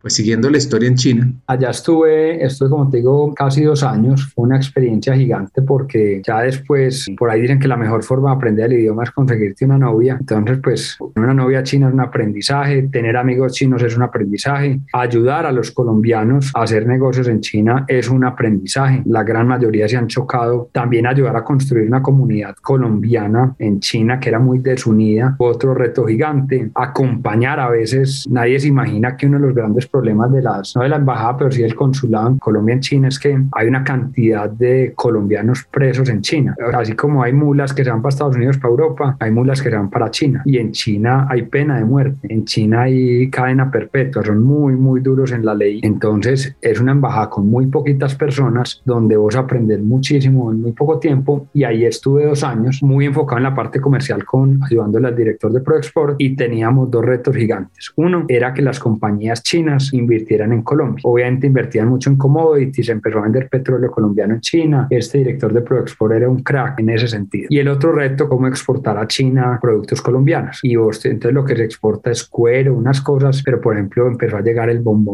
pues 0.00 0.14
siguiendo 0.14 0.50
la 0.50 0.58
historia 0.58 0.88
en 0.88 0.94
China. 0.94 1.32
Allá 1.46 1.70
estuve, 1.70 2.44
estuve 2.44 2.70
como 2.70 2.88
te 2.88 2.98
digo, 2.98 3.34
casi 3.34 3.64
dos 3.64 3.82
años. 3.82 4.32
Fue 4.34 4.44
una 4.44 4.56
experiencia 4.56 5.14
gigante 5.14 5.62
porque 5.62 6.22
ya 6.24 6.42
después, 6.42 7.06
por 7.18 7.30
ahí 7.30 7.42
dicen 7.42 7.58
que 7.58 7.68
la 7.68 7.76
mejor 7.76 8.02
forma 8.02 8.30
de 8.30 8.36
aprender 8.36 8.72
el 8.72 8.80
idioma 8.80 9.04
es 9.04 9.10
conseguirte 9.10 9.64
una 9.64 9.78
novia. 9.78 10.16
Entonces, 10.18 10.58
pues 10.62 10.96
una 11.16 11.34
novia 11.34 11.62
china 11.62 11.88
es 11.88 11.94
un 11.94 12.00
aprendizaje, 12.00 12.88
tener 12.90 13.16
amigos 13.16 13.52
chinos 13.52 13.82
es 13.82 13.96
un 13.96 14.02
aprendizaje, 14.02 14.80
ayudar 14.92 15.46
a 15.46 15.52
los 15.52 15.70
colombianos 15.70 16.52
a 16.54 16.62
hacer 16.62 16.86
negocios 16.86 17.28
en 17.28 17.40
China 17.40 17.84
es 17.88 18.08
un 18.08 18.24
aprendizaje. 18.24 19.02
La 19.06 19.22
gran 19.24 19.46
mayoría 19.46 19.88
se 19.88 19.96
han 19.96 20.06
chocado. 20.06 20.68
También 20.72 21.06
ayudar 21.06 21.36
a 21.36 21.44
construir 21.44 21.86
una 21.86 22.02
comunidad 22.02 22.54
colombiana 22.56 23.54
en 23.58 23.80
China 23.80 24.20
que 24.20 24.28
era 24.28 24.38
muy 24.38 24.58
desunida, 24.58 25.36
otro 25.38 25.74
reto 25.74 26.04
gigante. 26.04 26.70
Acompañar 26.74 27.60
a 27.60 27.70
veces, 27.70 28.26
nadie 28.30 28.58
se 28.60 28.68
imagina 28.68 29.16
que 29.16 29.26
uno 29.26 29.38
de 29.38 29.46
los 29.46 29.54
grandes 29.54 29.85
problemas 29.88 30.32
de 30.32 30.42
las, 30.42 30.74
no 30.76 30.82
de 30.82 30.88
la 30.88 30.96
embajada, 30.96 31.36
pero 31.36 31.50
sí 31.50 31.62
del 31.62 31.74
consulado 31.74 32.28
en 32.28 32.38
Colombia, 32.38 32.74
en 32.74 32.80
China, 32.80 33.08
es 33.08 33.18
que 33.18 33.38
hay 33.52 33.68
una 33.68 33.84
cantidad 33.84 34.48
de 34.48 34.92
colombianos 34.94 35.64
presos 35.70 36.08
en 36.08 36.20
China. 36.20 36.56
Así 36.74 36.94
como 36.94 37.22
hay 37.22 37.32
mulas 37.32 37.72
que 37.72 37.84
se 37.84 37.90
van 37.90 38.02
para 38.02 38.10
Estados 38.10 38.36
Unidos, 38.36 38.58
para 38.58 38.70
Europa, 38.70 39.16
hay 39.20 39.30
mulas 39.30 39.62
que 39.62 39.70
se 39.70 39.76
van 39.76 39.90
para 39.90 40.10
China. 40.10 40.42
Y 40.44 40.58
en 40.58 40.72
China 40.72 41.26
hay 41.28 41.42
pena 41.42 41.78
de 41.78 41.84
muerte. 41.84 42.26
En 42.32 42.44
China 42.44 42.82
hay 42.82 43.30
cadena 43.30 43.70
perpetua. 43.70 44.22
Son 44.24 44.42
muy, 44.42 44.74
muy 44.74 45.00
duros 45.00 45.32
en 45.32 45.44
la 45.44 45.54
ley. 45.54 45.80
Entonces 45.82 46.56
es 46.60 46.80
una 46.80 46.92
embajada 46.92 47.30
con 47.30 47.48
muy 47.48 47.66
poquitas 47.66 48.14
personas 48.14 48.82
donde 48.84 49.16
vos 49.16 49.36
aprendes 49.36 49.80
muchísimo 49.80 50.50
en 50.52 50.60
muy 50.60 50.72
poco 50.72 50.98
tiempo. 50.98 51.48
Y 51.52 51.64
ahí 51.64 51.84
estuve 51.84 52.26
dos 52.26 52.42
años 52.42 52.82
muy 52.82 53.06
enfocado 53.06 53.38
en 53.38 53.44
la 53.44 53.54
parte 53.54 53.80
comercial 53.80 54.24
con 54.24 54.60
ayudándole 54.62 55.08
al 55.08 55.16
director 55.16 55.52
de 55.52 55.60
ProExport 55.60 56.16
y 56.18 56.36
teníamos 56.36 56.90
dos 56.90 57.04
retos 57.04 57.34
gigantes. 57.34 57.92
Uno 57.96 58.24
era 58.28 58.52
que 58.54 58.62
las 58.62 58.78
compañías 58.78 59.42
chinas 59.42 59.75
invirtieran 59.92 60.52
en 60.52 60.62
Colombia. 60.62 61.02
Obviamente 61.04 61.46
invertían 61.46 61.88
mucho 61.88 62.10
en 62.10 62.16
commodities, 62.16 62.88
empezó 62.88 63.18
a 63.18 63.22
vender 63.22 63.48
petróleo 63.48 63.90
colombiano 63.90 64.34
en 64.34 64.40
China. 64.40 64.86
Este 64.90 65.18
director 65.18 65.52
de 65.52 65.62
ProExport 65.62 66.14
era 66.14 66.28
un 66.28 66.42
crack 66.42 66.80
en 66.80 66.90
ese 66.90 67.08
sentido. 67.08 67.46
Y 67.50 67.58
el 67.58 67.68
otro 67.68 67.92
reto, 67.92 68.28
cómo 68.28 68.46
exportar 68.46 68.98
a 68.98 69.06
China 69.06 69.58
productos 69.60 70.02
colombianos. 70.02 70.60
Y 70.62 70.74
entonces 70.74 71.32
lo 71.32 71.44
que 71.44 71.56
se 71.56 71.64
exporta 71.64 72.10
es 72.10 72.24
cuero, 72.24 72.74
unas 72.74 73.00
cosas, 73.00 73.42
pero 73.42 73.60
por 73.60 73.74
ejemplo 73.74 74.06
empezó 74.06 74.36
a 74.36 74.40
llegar 74.40 74.68
el 74.68 74.80
boom 74.80 75.06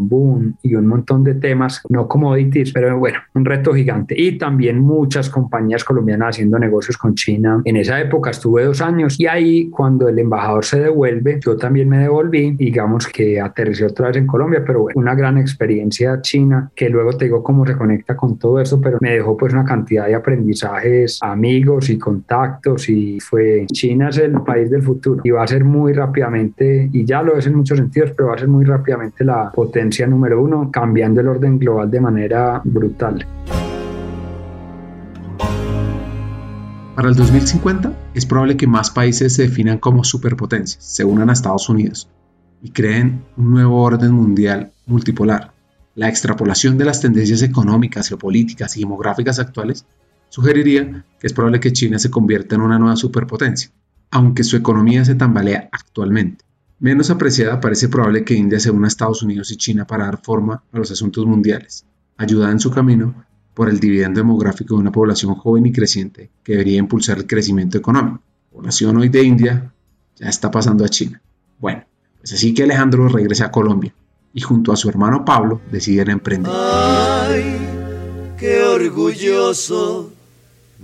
y 0.63 0.75
un 0.75 0.87
montón 0.87 1.25
de 1.25 1.35
temas, 1.35 1.83
no 1.89 2.09
commodities, 2.09 2.73
pero 2.73 2.99
bueno, 2.99 3.19
un 3.35 3.45
reto 3.45 3.73
gigante. 3.73 4.15
Y 4.19 4.39
también 4.39 4.81
muchas 4.81 5.31
compañías 5.31 5.85
colombianas 5.85 6.31
haciendo 6.31 6.59
negocios 6.59 6.97
con 6.97 7.15
China. 7.15 7.61
En 7.65 7.77
esa 7.77 8.01
época 8.01 8.31
estuve 8.31 8.65
dos 8.65 8.81
años 8.81 9.19
y 9.19 9.27
ahí 9.27 9.71
cuando 9.71 10.09
el 10.09 10.19
embajador 10.19 10.65
se 10.65 10.81
devuelve, 10.81 11.41
yo 11.45 11.57
también 11.57 11.89
me 11.89 11.99
devolví, 11.99 12.53
digamos 12.53 13.07
que 13.07 13.41
aterricé 13.41 13.87
otra 13.87 14.09
vez 14.09 14.17
en 14.17 14.27
Colombia, 14.27 14.52
pero 14.61 14.87
una 14.95 15.15
gran 15.15 15.39
experiencia 15.39 16.21
china 16.21 16.71
que 16.75 16.89
luego 16.89 17.13
te 17.13 17.25
digo 17.25 17.43
cómo 17.43 17.67
se 17.67 17.77
conecta 17.77 18.17
con 18.17 18.39
todo 18.39 18.61
eso, 18.61 18.81
pero 18.81 18.99
me 19.01 19.15
dejó 19.15 19.37
pues 19.37 19.53
una 19.53 19.65
cantidad 19.65 20.07
de 20.07 20.15
aprendizajes, 20.15 21.19
amigos 21.23 21.91
y 21.91 21.99
contactos 21.99 22.89
y 22.89 23.19
fue 23.21 23.67
China 23.73 24.11
es 24.11 24.19
el 24.19 24.33
país 24.43 24.71
del 24.71 24.83
futuro 24.83 25.21
y 25.25 25.31
va 25.31 25.43
a 25.43 25.47
ser 25.47 25.65
muy 25.65 25.93
rápidamente, 25.93 26.89
y 26.93 27.05
ya 27.05 27.23
lo 27.23 27.37
es 27.37 27.47
en 27.47 27.57
muchos 27.57 27.79
sentidos, 27.79 28.13
pero 28.17 28.29
va 28.29 28.35
a 28.35 28.39
ser 28.39 28.49
muy 28.49 28.65
rápidamente 28.65 29.25
la 29.25 29.51
potencia 29.51 30.07
número 30.07 30.43
uno, 30.43 30.71
cambiando 30.71 31.21
el 31.21 31.29
orden 31.29 31.59
global 31.59 31.91
de 31.91 32.01
manera 32.01 32.61
brutal. 32.65 33.27
Para 36.95 37.09
el 37.09 37.15
2050 37.15 37.93
es 38.15 38.27
probable 38.27 38.57
que 38.57 38.67
más 38.67 38.91
países 38.91 39.35
se 39.35 39.43
definan 39.43 39.79
como 39.79 40.05
superpotencias, 40.05 40.85
se 40.85 41.05
unan 41.05 41.31
a 41.31 41.33
Estados 41.33 41.69
Unidos, 41.69 42.09
y 42.63 42.71
creen 42.71 43.25
un 43.37 43.51
nuevo 43.51 43.83
orden 43.83 44.13
mundial 44.13 44.73
multipolar. 44.87 45.53
La 45.95 46.09
extrapolación 46.09 46.79
de 46.79 46.85
las 46.85 47.01
tendencias 47.01 47.43
económicas, 47.43 48.09
geopolíticas 48.09 48.77
y 48.77 48.81
demográficas 48.81 49.39
actuales 49.39 49.85
sugeriría 50.29 51.05
que 51.21 51.27
es 51.27 51.33
probable 51.33 51.61
que 51.61 51.73
China 51.73 51.99
se 51.99 52.11
convierta 52.11 52.55
en 52.55 52.63
una 52.63 52.79
nueva 52.79 52.97
superpotencia, 52.97 53.71
aunque 54.11 54.45
su 54.45 54.57
economía 54.57 55.05
se 55.05 55.15
tambalea 55.15 55.69
actualmente. 55.71 56.45
Menos 56.79 57.11
apreciada 57.11 57.61
parece 57.61 57.89
probable 57.89 58.25
que 58.25 58.35
India 58.35 58.59
se 58.59 58.71
una 58.71 58.87
a 58.87 58.89
Estados 58.89 59.23
Unidos 59.23 59.51
y 59.51 59.57
China 59.57 59.87
para 59.87 60.07
dar 60.07 60.21
forma 60.23 60.63
a 60.73 60.79
los 60.79 60.91
asuntos 60.91 61.27
mundiales, 61.27 61.85
ayudada 62.17 62.53
en 62.53 62.61
su 62.61 62.71
camino 62.71 63.15
por 63.55 63.69
el 63.69 63.79
dividendo 63.79 64.21
demográfico 64.21 64.75
de 64.75 64.81
una 64.81 64.93
población 64.93 65.35
joven 65.35 65.67
y 65.67 65.73
creciente 65.73 66.31
que 66.43 66.53
debería 66.53 66.79
impulsar 66.79 67.19
el 67.19 67.27
crecimiento 67.27 67.77
económico. 67.77 68.23
La 68.47 68.57
población 68.57 68.97
hoy 68.97 69.11
de 69.11 69.23
India 69.23 69.73
ya 70.17 70.29
está 70.29 70.51
pasando 70.51 70.85
a 70.85 70.89
China. 70.89 71.21
Bueno, 71.59 71.85
pues 72.23 72.35
así 72.35 72.55
que 72.55 72.63
Alejandro 72.63 73.09
regresa 73.09 73.47
a 73.47 73.51
Colombia 73.51 73.93
y 74.33 74.41
junto 74.41 74.73
a 74.73 74.77
su 74.77 74.89
hermano 74.89 75.25
Pablo 75.25 75.61
deciden 75.73 76.11
emprender. 76.11 76.53
¡Ay, 76.55 77.57
qué 78.39 78.63
orgulloso! 78.63 80.12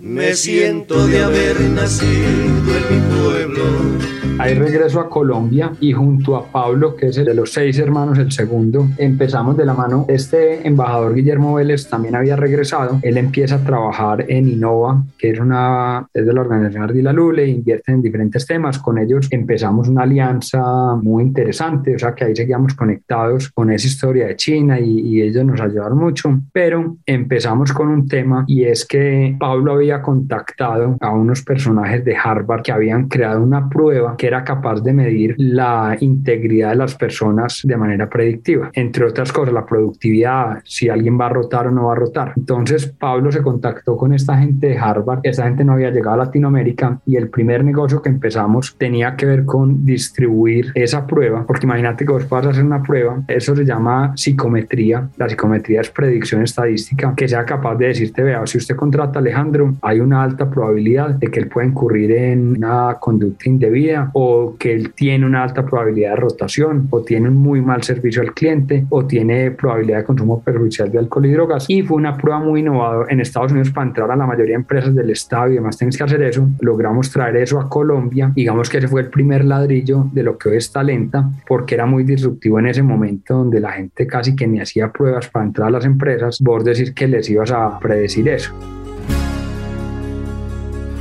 Me 0.00 0.34
siento 0.34 1.06
de 1.08 1.22
haber 1.22 1.60
nacido 1.60 2.06
en 2.08 2.88
mi 2.88 3.16
pueblo 3.16 3.98
Ahí 4.40 4.54
regreso 4.54 5.00
a 5.00 5.10
Colombia 5.10 5.72
y 5.80 5.92
junto 5.92 6.36
a 6.36 6.46
Pablo, 6.46 6.94
que 6.94 7.08
es 7.08 7.18
el 7.18 7.24
de 7.24 7.34
los 7.34 7.52
seis 7.52 7.76
hermanos, 7.80 8.18
el 8.18 8.30
segundo, 8.30 8.86
empezamos 8.96 9.56
de 9.56 9.66
la 9.66 9.74
mano. 9.74 10.06
Este 10.06 10.64
embajador 10.64 11.12
Guillermo 11.12 11.54
Vélez 11.54 11.88
también 11.88 12.14
había 12.14 12.36
regresado. 12.36 13.00
Él 13.02 13.18
empieza 13.18 13.56
a 13.56 13.64
trabajar 13.64 14.26
en 14.28 14.48
Innova, 14.48 15.02
que 15.18 15.30
es 15.30 15.40
una 15.40 16.08
es 16.14 16.24
de 16.24 16.32
la 16.32 16.42
organización 16.42 16.84
Ardila 16.84 17.12
Lule, 17.12 17.48
invierte 17.48 17.90
en 17.90 18.00
diferentes 18.00 18.46
temas. 18.46 18.78
Con 18.78 18.98
ellos 18.98 19.26
empezamos 19.32 19.88
una 19.88 20.02
alianza 20.02 20.94
muy 20.94 21.24
interesante, 21.24 21.96
o 21.96 21.98
sea 21.98 22.14
que 22.14 22.26
ahí 22.26 22.36
seguíamos 22.36 22.74
conectados 22.74 23.50
con 23.50 23.72
esa 23.72 23.88
historia 23.88 24.28
de 24.28 24.36
China 24.36 24.78
y, 24.78 25.00
y 25.00 25.20
ellos 25.20 25.44
nos 25.44 25.60
ayudaron 25.60 25.98
mucho. 25.98 26.42
Pero 26.52 26.96
empezamos 27.04 27.72
con 27.72 27.88
un 27.88 28.06
tema 28.06 28.44
y 28.46 28.62
es 28.62 28.86
que 28.86 29.36
Pablo 29.36 29.72
había 29.72 29.87
contactado 30.02 30.96
a 31.00 31.10
unos 31.10 31.42
personajes 31.42 32.04
de 32.04 32.16
Harvard 32.16 32.62
que 32.62 32.72
habían 32.72 33.08
creado 33.08 33.42
una 33.42 33.68
prueba 33.68 34.16
que 34.16 34.26
era 34.26 34.44
capaz 34.44 34.80
de 34.82 34.92
medir 34.92 35.34
la 35.38 35.96
integridad 36.00 36.70
de 36.70 36.76
las 36.76 36.94
personas 36.94 37.60
de 37.64 37.76
manera 37.76 38.08
predictiva. 38.08 38.70
Entre 38.74 39.04
otras 39.04 39.32
cosas, 39.32 39.52
la 39.52 39.66
productividad, 39.66 40.60
si 40.64 40.88
alguien 40.88 41.18
va 41.18 41.26
a 41.26 41.30
rotar 41.30 41.66
o 41.66 41.70
no 41.70 41.86
va 41.86 41.92
a 41.92 41.96
rotar. 41.96 42.32
Entonces, 42.36 42.86
Pablo 42.86 43.32
se 43.32 43.42
contactó 43.42 43.96
con 43.96 44.12
esta 44.12 44.36
gente 44.38 44.68
de 44.68 44.78
Harvard. 44.78 45.20
Esta 45.22 45.44
gente 45.44 45.64
no 45.64 45.72
había 45.72 45.90
llegado 45.90 46.14
a 46.14 46.24
Latinoamérica 46.24 47.00
y 47.06 47.16
el 47.16 47.28
primer 47.28 47.64
negocio 47.64 48.02
que 48.02 48.08
empezamos 48.08 48.76
tenía 48.76 49.16
que 49.16 49.26
ver 49.26 49.44
con 49.44 49.84
distribuir 49.84 50.72
esa 50.74 51.06
prueba, 51.06 51.44
porque 51.46 51.66
imagínate 51.66 52.04
que 52.04 52.12
vos 52.12 52.28
vas 52.28 52.46
a 52.46 52.50
hacer 52.50 52.64
una 52.64 52.82
prueba, 52.82 53.22
eso 53.28 53.54
se 53.54 53.64
llama 53.64 54.12
psicometría. 54.16 55.08
La 55.16 55.28
psicometría 55.28 55.80
es 55.80 55.90
predicción 55.90 56.42
estadística, 56.42 57.14
que 57.16 57.28
sea 57.28 57.44
capaz 57.44 57.76
de 57.76 57.88
decirte, 57.88 58.22
vea, 58.22 58.46
si 58.46 58.58
usted 58.58 58.76
contrata 58.76 59.18
a 59.18 59.22
Alejandro, 59.22 59.74
hay 59.82 60.00
una 60.00 60.22
alta 60.22 60.50
probabilidad 60.50 61.10
de 61.10 61.28
que 61.28 61.40
él 61.40 61.48
pueda 61.48 61.66
incurrir 61.66 62.12
en 62.12 62.56
una 62.56 62.96
conducta 63.00 63.48
indebida 63.48 64.10
o 64.14 64.56
que 64.58 64.72
él 64.72 64.92
tiene 64.94 65.26
una 65.26 65.42
alta 65.42 65.64
probabilidad 65.64 66.10
de 66.10 66.16
rotación 66.16 66.88
o 66.90 67.02
tiene 67.02 67.28
un 67.28 67.36
muy 67.36 67.60
mal 67.60 67.82
servicio 67.82 68.22
al 68.22 68.32
cliente 68.34 68.86
o 68.88 69.04
tiene 69.04 69.50
probabilidad 69.50 69.98
de 69.98 70.04
consumo 70.04 70.40
perjudicial 70.42 70.90
de 70.90 70.98
alcohol 70.98 71.26
y 71.26 71.32
drogas. 71.32 71.64
Y 71.68 71.82
fue 71.82 71.96
una 71.96 72.16
prueba 72.16 72.40
muy 72.40 72.60
innovadora 72.60 73.12
en 73.12 73.20
Estados 73.20 73.52
Unidos 73.52 73.70
para 73.70 73.86
entrar 73.86 74.10
a 74.10 74.16
la 74.16 74.26
mayoría 74.26 74.54
de 74.54 74.60
empresas 74.60 74.94
del 74.94 75.10
Estado 75.10 75.50
y 75.50 75.54
demás 75.54 75.76
tienes 75.76 75.96
que 75.96 76.04
hacer 76.04 76.22
eso. 76.22 76.48
Logramos 76.60 77.10
traer 77.10 77.36
eso 77.36 77.60
a 77.60 77.68
Colombia. 77.68 78.32
Digamos 78.34 78.68
que 78.68 78.78
ese 78.78 78.88
fue 78.88 79.02
el 79.02 79.08
primer 79.08 79.44
ladrillo 79.44 80.06
de 80.12 80.22
lo 80.22 80.38
que 80.38 80.50
hoy 80.50 80.56
es 80.56 80.70
Talenta 80.72 81.30
porque 81.46 81.74
era 81.74 81.86
muy 81.86 82.04
disruptivo 82.04 82.58
en 82.58 82.66
ese 82.66 82.82
momento 82.82 83.34
donde 83.34 83.60
la 83.60 83.72
gente 83.72 84.06
casi 84.06 84.34
que 84.34 84.46
ni 84.46 84.60
hacía 84.60 84.90
pruebas 84.90 85.28
para 85.28 85.46
entrar 85.46 85.68
a 85.68 85.70
las 85.70 85.84
empresas. 85.84 86.38
Vos 86.40 86.64
decir 86.64 86.94
que 86.94 87.06
les 87.06 87.28
ibas 87.30 87.50
a 87.50 87.78
predecir 87.78 88.28
eso. 88.28 88.52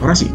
Ahora 0.01 0.15
sí, 0.15 0.31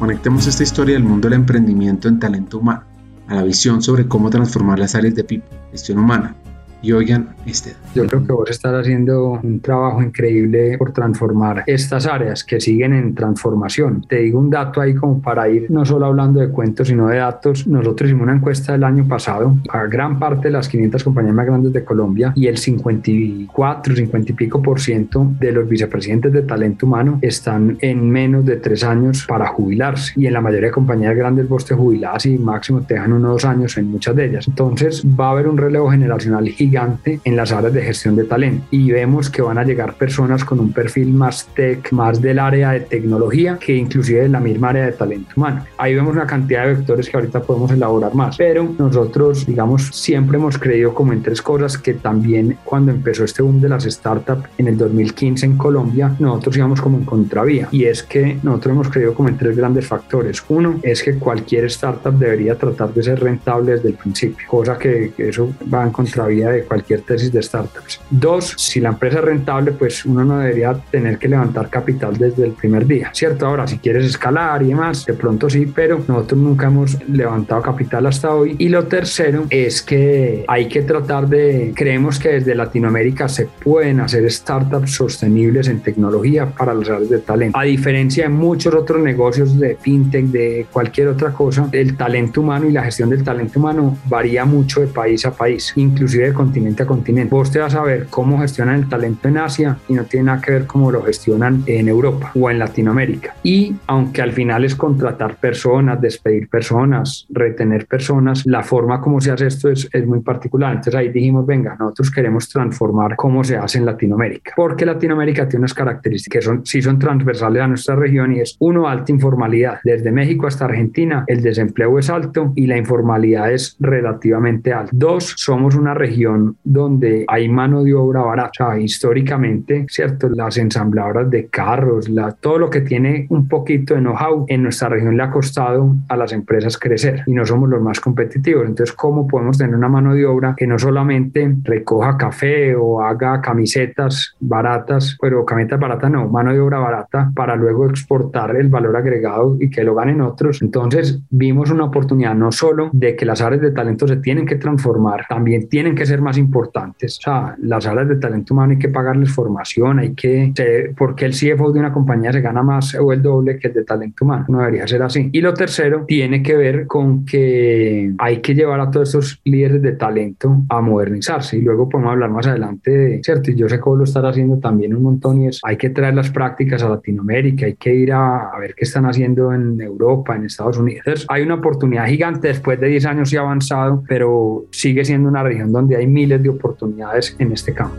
Conectemos 0.00 0.46
esta 0.46 0.62
historia 0.62 0.94
del 0.94 1.04
mundo 1.04 1.28
del 1.28 1.38
emprendimiento 1.38 2.08
en 2.08 2.18
talento 2.18 2.56
humano 2.56 2.84
a 3.28 3.34
la 3.34 3.42
visión 3.42 3.82
sobre 3.82 4.08
cómo 4.08 4.30
transformar 4.30 4.78
las 4.78 4.94
áreas 4.94 5.14
de 5.14 5.24
PIP, 5.24 5.44
gestión 5.72 5.98
humana, 5.98 6.34
y 6.82 6.92
oigan 6.92 7.28
este. 7.46 7.74
Yo 7.94 8.06
creo 8.06 8.24
que 8.24 8.32
vos 8.32 8.50
estás 8.50 8.72
haciendo 8.72 9.40
un 9.42 9.60
trabajo 9.60 10.02
increíble 10.02 10.78
por 10.78 10.92
transformar 10.92 11.64
estas 11.66 12.06
áreas 12.06 12.44
que 12.44 12.60
siguen 12.60 12.92
en 12.92 13.14
transformación. 13.14 14.04
Te 14.08 14.16
digo 14.16 14.38
un 14.38 14.50
dato 14.50 14.80
ahí 14.80 14.94
como 14.94 15.20
para 15.20 15.48
ir 15.48 15.70
no 15.70 15.84
solo 15.84 16.06
hablando 16.06 16.40
de 16.40 16.48
cuentos, 16.48 16.88
sino 16.88 17.08
de 17.08 17.18
datos. 17.18 17.66
Nosotros 17.66 18.08
hicimos 18.08 18.24
una 18.24 18.36
encuesta 18.36 18.74
el 18.74 18.84
año 18.84 19.06
pasado 19.06 19.56
a 19.70 19.84
gran 19.86 20.18
parte 20.18 20.48
de 20.48 20.52
las 20.52 20.68
500 20.68 21.04
compañías 21.04 21.34
más 21.34 21.46
grandes 21.46 21.72
de 21.72 21.84
Colombia 21.84 22.32
y 22.36 22.46
el 22.46 22.58
54, 22.58 23.96
50 23.96 24.32
y 24.32 24.34
pico 24.34 24.62
por 24.62 24.80
ciento 24.80 25.26
de 25.38 25.52
los 25.52 25.68
vicepresidentes 25.68 26.32
de 26.32 26.42
talento 26.42 26.86
humano 26.86 27.18
están 27.22 27.76
en 27.80 28.08
menos 28.08 28.44
de 28.46 28.56
tres 28.56 28.84
años 28.84 29.24
para 29.26 29.48
jubilarse. 29.48 30.12
Y 30.16 30.26
en 30.26 30.32
la 30.32 30.40
mayoría 30.40 30.68
de 30.68 30.72
compañías 30.72 31.16
grandes 31.16 31.48
vos 31.48 31.64
te 31.64 31.74
jubilas 31.74 32.24
y 32.26 32.38
máximo 32.38 32.82
te 32.82 32.94
dejan 32.94 33.12
unos 33.12 33.32
dos 33.32 33.44
años 33.44 33.76
en 33.76 33.90
muchas 33.90 34.14
de 34.16 34.26
ellas. 34.26 34.48
Entonces 34.48 35.04
va 35.04 35.28
a 35.28 35.30
haber 35.32 35.48
un 35.48 35.56
relevo 35.56 35.90
generacional 35.90 36.48
gigante 36.48 36.69
gigante 36.70 37.20
en 37.24 37.36
las 37.36 37.52
áreas 37.52 37.72
de 37.72 37.82
gestión 37.82 38.16
de 38.16 38.24
talento 38.24 38.64
y 38.70 38.90
vemos 38.92 39.28
que 39.28 39.42
van 39.42 39.58
a 39.58 39.64
llegar 39.64 39.94
personas 39.94 40.44
con 40.44 40.60
un 40.60 40.72
perfil 40.72 41.12
más 41.12 41.48
tech, 41.54 41.90
más 41.92 42.20
del 42.20 42.38
área 42.38 42.70
de 42.70 42.80
tecnología 42.80 43.58
que 43.58 43.74
inclusive 43.74 44.20
de 44.22 44.28
la 44.28 44.40
misma 44.40 44.70
área 44.70 44.86
de 44.86 44.92
talento 44.92 45.30
humano. 45.36 45.64
Ahí 45.76 45.94
vemos 45.94 46.14
una 46.14 46.26
cantidad 46.26 46.66
de 46.66 46.74
vectores 46.74 47.08
que 47.08 47.16
ahorita 47.16 47.42
podemos 47.42 47.70
elaborar 47.72 48.14
más, 48.14 48.36
pero 48.36 48.68
nosotros, 48.78 49.46
digamos, 49.46 49.88
siempre 49.92 50.38
hemos 50.38 50.58
creído 50.58 50.94
como 50.94 51.12
en 51.12 51.22
tres 51.22 51.42
cosas 51.42 51.76
que 51.76 51.94
también 51.94 52.56
cuando 52.64 52.92
empezó 52.92 53.24
este 53.24 53.42
boom 53.42 53.60
de 53.60 53.68
las 53.68 53.84
startups 53.84 54.48
en 54.58 54.68
el 54.68 54.76
2015 54.76 55.46
en 55.46 55.56
Colombia, 55.56 56.14
nosotros 56.18 56.56
íbamos 56.56 56.80
como 56.80 56.98
en 56.98 57.04
contravía 57.04 57.68
y 57.70 57.84
es 57.84 58.02
que 58.02 58.38
nosotros 58.42 58.72
hemos 58.72 58.88
creído 58.88 59.14
como 59.14 59.28
en 59.28 59.36
tres 59.36 59.56
grandes 59.56 59.86
factores. 59.86 60.42
Uno 60.48 60.78
es 60.82 61.02
que 61.02 61.14
cualquier 61.14 61.64
startup 61.66 62.16
debería 62.16 62.56
tratar 62.56 62.92
de 62.94 63.02
ser 63.02 63.20
rentable 63.20 63.72
desde 63.72 63.88
el 63.88 63.94
principio, 63.94 64.46
cosa 64.48 64.78
que, 64.78 65.12
eso 65.18 65.52
va 65.72 65.84
en 65.84 65.90
contravía 65.90 66.50
de 66.50 66.59
cualquier 66.64 67.02
tesis 67.02 67.32
de 67.32 67.42
startups. 67.42 68.00
Dos, 68.10 68.54
si 68.56 68.80
la 68.80 68.90
empresa 68.90 69.18
es 69.18 69.24
rentable, 69.24 69.72
pues 69.72 70.04
uno 70.04 70.24
no 70.24 70.38
debería 70.38 70.74
tener 70.90 71.18
que 71.18 71.28
levantar 71.28 71.68
capital 71.68 72.16
desde 72.16 72.44
el 72.44 72.52
primer 72.52 72.86
día, 72.86 73.10
¿cierto? 73.12 73.46
Ahora, 73.46 73.66
si 73.66 73.78
quieres 73.78 74.04
escalar 74.04 74.62
y 74.62 74.68
demás, 74.68 75.04
de 75.06 75.14
pronto 75.14 75.48
sí, 75.48 75.66
pero 75.66 76.02
nosotros 76.06 76.40
nunca 76.40 76.66
hemos 76.66 76.96
levantado 77.08 77.62
capital 77.62 78.06
hasta 78.06 78.34
hoy. 78.34 78.56
Y 78.58 78.68
lo 78.68 78.84
tercero 78.84 79.46
es 79.50 79.82
que 79.82 80.44
hay 80.48 80.68
que 80.68 80.82
tratar 80.82 81.28
de, 81.28 81.72
creemos 81.74 82.18
que 82.18 82.30
desde 82.30 82.54
Latinoamérica 82.54 83.28
se 83.28 83.46
pueden 83.46 84.00
hacer 84.00 84.30
startups 84.30 84.92
sostenibles 84.92 85.68
en 85.68 85.80
tecnología 85.80 86.46
para 86.46 86.74
las 86.74 86.88
áreas 86.88 87.10
de 87.10 87.18
talento. 87.18 87.58
A 87.58 87.62
diferencia 87.62 88.24
de 88.24 88.30
muchos 88.30 88.74
otros 88.74 89.00
negocios 89.02 89.58
de 89.58 89.76
fintech, 89.76 90.26
de 90.26 90.66
cualquier 90.72 91.08
otra 91.08 91.32
cosa, 91.32 91.68
el 91.72 91.96
talento 91.96 92.40
humano 92.40 92.68
y 92.68 92.72
la 92.72 92.84
gestión 92.84 93.10
del 93.10 93.22
talento 93.22 93.58
humano 93.58 93.98
varía 94.06 94.44
mucho 94.44 94.80
de 94.80 94.86
país 94.86 95.24
a 95.26 95.32
país, 95.32 95.72
inclusive 95.76 96.28
de 96.28 96.34
continente 96.50 96.82
a 96.82 96.86
continente. 96.86 97.32
Vos 97.32 97.52
te 97.52 97.60
vas 97.60 97.76
a 97.76 97.82
ver 97.84 98.08
cómo 98.10 98.40
gestionan 98.40 98.74
el 98.74 98.88
talento 98.88 99.28
en 99.28 99.38
Asia 99.38 99.76
y 99.86 99.94
no 99.94 100.02
tiene 100.02 100.26
nada 100.26 100.40
que 100.40 100.50
ver 100.50 100.66
cómo 100.66 100.90
lo 100.90 101.00
gestionan 101.00 101.62
en 101.66 101.88
Europa 101.88 102.32
o 102.34 102.50
en 102.50 102.58
Latinoamérica. 102.58 103.36
Y 103.44 103.76
aunque 103.86 104.20
al 104.20 104.32
final 104.32 104.64
es 104.64 104.74
contratar 104.74 105.36
personas, 105.36 106.00
despedir 106.00 106.48
personas, 106.48 107.24
retener 107.30 107.86
personas, 107.86 108.44
la 108.46 108.64
forma 108.64 109.00
como 109.00 109.20
se 109.20 109.30
hace 109.30 109.46
esto 109.46 109.68
es, 109.70 109.88
es 109.92 110.04
muy 110.04 110.22
particular. 110.22 110.72
Entonces 110.72 110.96
ahí 110.96 111.10
dijimos, 111.10 111.46
venga, 111.46 111.76
nosotros 111.78 112.10
queremos 112.10 112.48
transformar 112.48 113.14
cómo 113.14 113.44
se 113.44 113.56
hace 113.56 113.78
en 113.78 113.86
Latinoamérica, 113.86 114.54
porque 114.56 114.84
Latinoamérica 114.84 115.48
tiene 115.48 115.60
unas 115.60 115.74
características 115.74 116.40
que 116.40 116.42
son, 116.42 116.66
sí 116.66 116.82
son 116.82 116.98
transversales 116.98 117.62
a 117.62 117.68
nuestra 117.68 117.94
región 117.94 118.32
y 118.32 118.40
es 118.40 118.56
uno, 118.58 118.88
alta 118.88 119.12
informalidad. 119.12 119.78
Desde 119.84 120.10
México 120.10 120.48
hasta 120.48 120.64
Argentina 120.64 121.22
el 121.28 121.42
desempleo 121.42 121.96
es 122.00 122.10
alto 122.10 122.52
y 122.56 122.66
la 122.66 122.76
informalidad 122.76 123.52
es 123.52 123.76
relativamente 123.78 124.72
alta. 124.72 124.90
Dos, 124.92 125.34
somos 125.36 125.76
una 125.76 125.94
región 125.94 126.39
donde 126.64 127.24
hay 127.28 127.48
mano 127.48 127.82
de 127.84 127.94
obra 127.94 128.22
barata. 128.22 128.78
históricamente, 128.78 129.86
¿cierto? 129.88 130.28
Las 130.28 130.56
ensambladoras 130.56 131.30
de 131.30 131.46
carros, 131.46 132.08
la, 132.08 132.32
todo 132.32 132.58
lo 132.58 132.70
que 132.70 132.80
tiene 132.80 133.26
un 133.30 133.48
poquito 133.48 133.94
de 133.94 134.00
know-how 134.00 134.44
en 134.48 134.62
nuestra 134.62 134.88
región 134.88 135.16
le 135.16 135.22
ha 135.22 135.30
costado 135.30 135.94
a 136.08 136.16
las 136.16 136.32
empresas 136.32 136.78
crecer 136.78 137.22
y 137.26 137.32
no 137.32 137.44
somos 137.44 137.68
los 137.68 137.82
más 137.82 138.00
competitivos. 138.00 138.66
Entonces, 138.66 138.94
¿cómo 138.94 139.26
podemos 139.26 139.58
tener 139.58 139.74
una 139.74 139.88
mano 139.88 140.14
de 140.14 140.26
obra 140.26 140.54
que 140.56 140.66
no 140.66 140.78
solamente 140.78 141.56
recoja 141.62 142.16
café 142.16 142.74
o 142.74 143.02
haga 143.02 143.40
camisetas 143.40 144.34
baratas, 144.40 145.16
pero 145.20 145.44
camisetas 145.44 145.80
baratas 145.80 146.10
no, 146.10 146.28
mano 146.28 146.52
de 146.52 146.60
obra 146.60 146.78
barata 146.78 147.30
para 147.34 147.56
luego 147.56 147.88
exportar 147.88 148.56
el 148.56 148.68
valor 148.68 148.96
agregado 148.96 149.56
y 149.60 149.70
que 149.70 149.84
lo 149.84 149.94
ganen 149.94 150.20
otros? 150.20 150.62
Entonces, 150.62 151.20
vimos 151.30 151.70
una 151.70 151.84
oportunidad 151.84 152.34
no 152.34 152.52
solo 152.52 152.90
de 152.92 153.16
que 153.16 153.24
las 153.24 153.40
áreas 153.40 153.62
de 153.62 153.72
talento 153.72 154.06
se 154.06 154.16
tienen 154.16 154.46
que 154.46 154.56
transformar, 154.56 155.26
también 155.28 155.68
tienen 155.68 155.94
que 155.94 156.06
ser 156.06 156.20
más 156.20 156.29
importantes. 156.38 157.18
O 157.18 157.22
sea, 157.22 157.56
las 157.60 157.86
áreas 157.86 158.08
de 158.08 158.16
talento 158.16 158.54
humano 158.54 158.72
hay 158.72 158.78
que 158.78 158.88
pagarles 158.88 159.30
formación, 159.30 159.98
hay 159.98 160.14
que, 160.14 160.52
porque 160.96 161.26
el 161.26 161.32
CFO 161.32 161.72
de 161.72 161.80
una 161.80 161.92
compañía 161.92 162.32
se 162.32 162.40
gana 162.40 162.62
más 162.62 162.94
o 162.94 163.12
el 163.12 163.22
doble 163.22 163.58
que 163.58 163.68
el 163.68 163.74
de 163.74 163.84
talento 163.84 164.24
humano. 164.24 164.46
No 164.48 164.58
debería 164.58 164.86
ser 164.86 165.02
así. 165.02 165.28
Y 165.32 165.40
lo 165.40 165.54
tercero 165.54 166.04
tiene 166.06 166.42
que 166.42 166.56
ver 166.56 166.86
con 166.86 167.24
que 167.24 168.12
hay 168.18 168.40
que 168.40 168.54
llevar 168.54 168.80
a 168.80 168.90
todos 168.90 169.08
estos 169.08 169.40
líderes 169.44 169.82
de 169.82 169.92
talento 169.92 170.62
a 170.68 170.80
modernizarse. 170.80 171.58
Y 171.58 171.62
luego 171.62 171.88
podemos 171.88 172.12
hablar 172.12 172.30
más 172.30 172.46
adelante 172.46 172.90
de, 172.90 173.20
¿cierto? 173.22 173.50
Y 173.50 173.56
yo 173.56 173.68
sé 173.68 173.78
vos 173.90 173.98
lo 173.98 174.04
estás 174.04 174.24
haciendo 174.24 174.58
también 174.58 174.94
un 174.94 175.02
montón 175.02 175.42
y 175.42 175.48
es, 175.48 175.60
hay 175.62 175.76
que 175.76 175.90
traer 175.90 176.14
las 176.14 176.30
prácticas 176.30 176.82
a 176.82 176.88
Latinoamérica, 176.88 177.66
hay 177.66 177.74
que 177.74 177.94
ir 177.94 178.12
a, 178.12 178.50
a 178.50 178.58
ver 178.58 178.74
qué 178.74 178.84
están 178.84 179.06
haciendo 179.06 179.52
en 179.52 179.80
Europa, 179.80 180.36
en 180.36 180.44
Estados 180.44 180.78
Unidos. 180.78 181.02
Entonces, 181.04 181.26
hay 181.28 181.42
una 181.42 181.54
oportunidad 181.54 182.06
gigante 182.06 182.48
después 182.48 182.80
de 182.80 182.88
10 182.88 183.06
años 183.06 183.32
y 183.32 183.36
avanzado, 183.36 184.02
pero 184.08 184.64
sigue 184.70 185.04
siendo 185.04 185.28
una 185.28 185.42
región 185.42 185.72
donde 185.72 185.96
hay 185.96 186.06
miles 186.12 186.42
de 186.42 186.48
oportunidades 186.48 187.34
en 187.38 187.52
este 187.52 187.74
campo. 187.74 187.96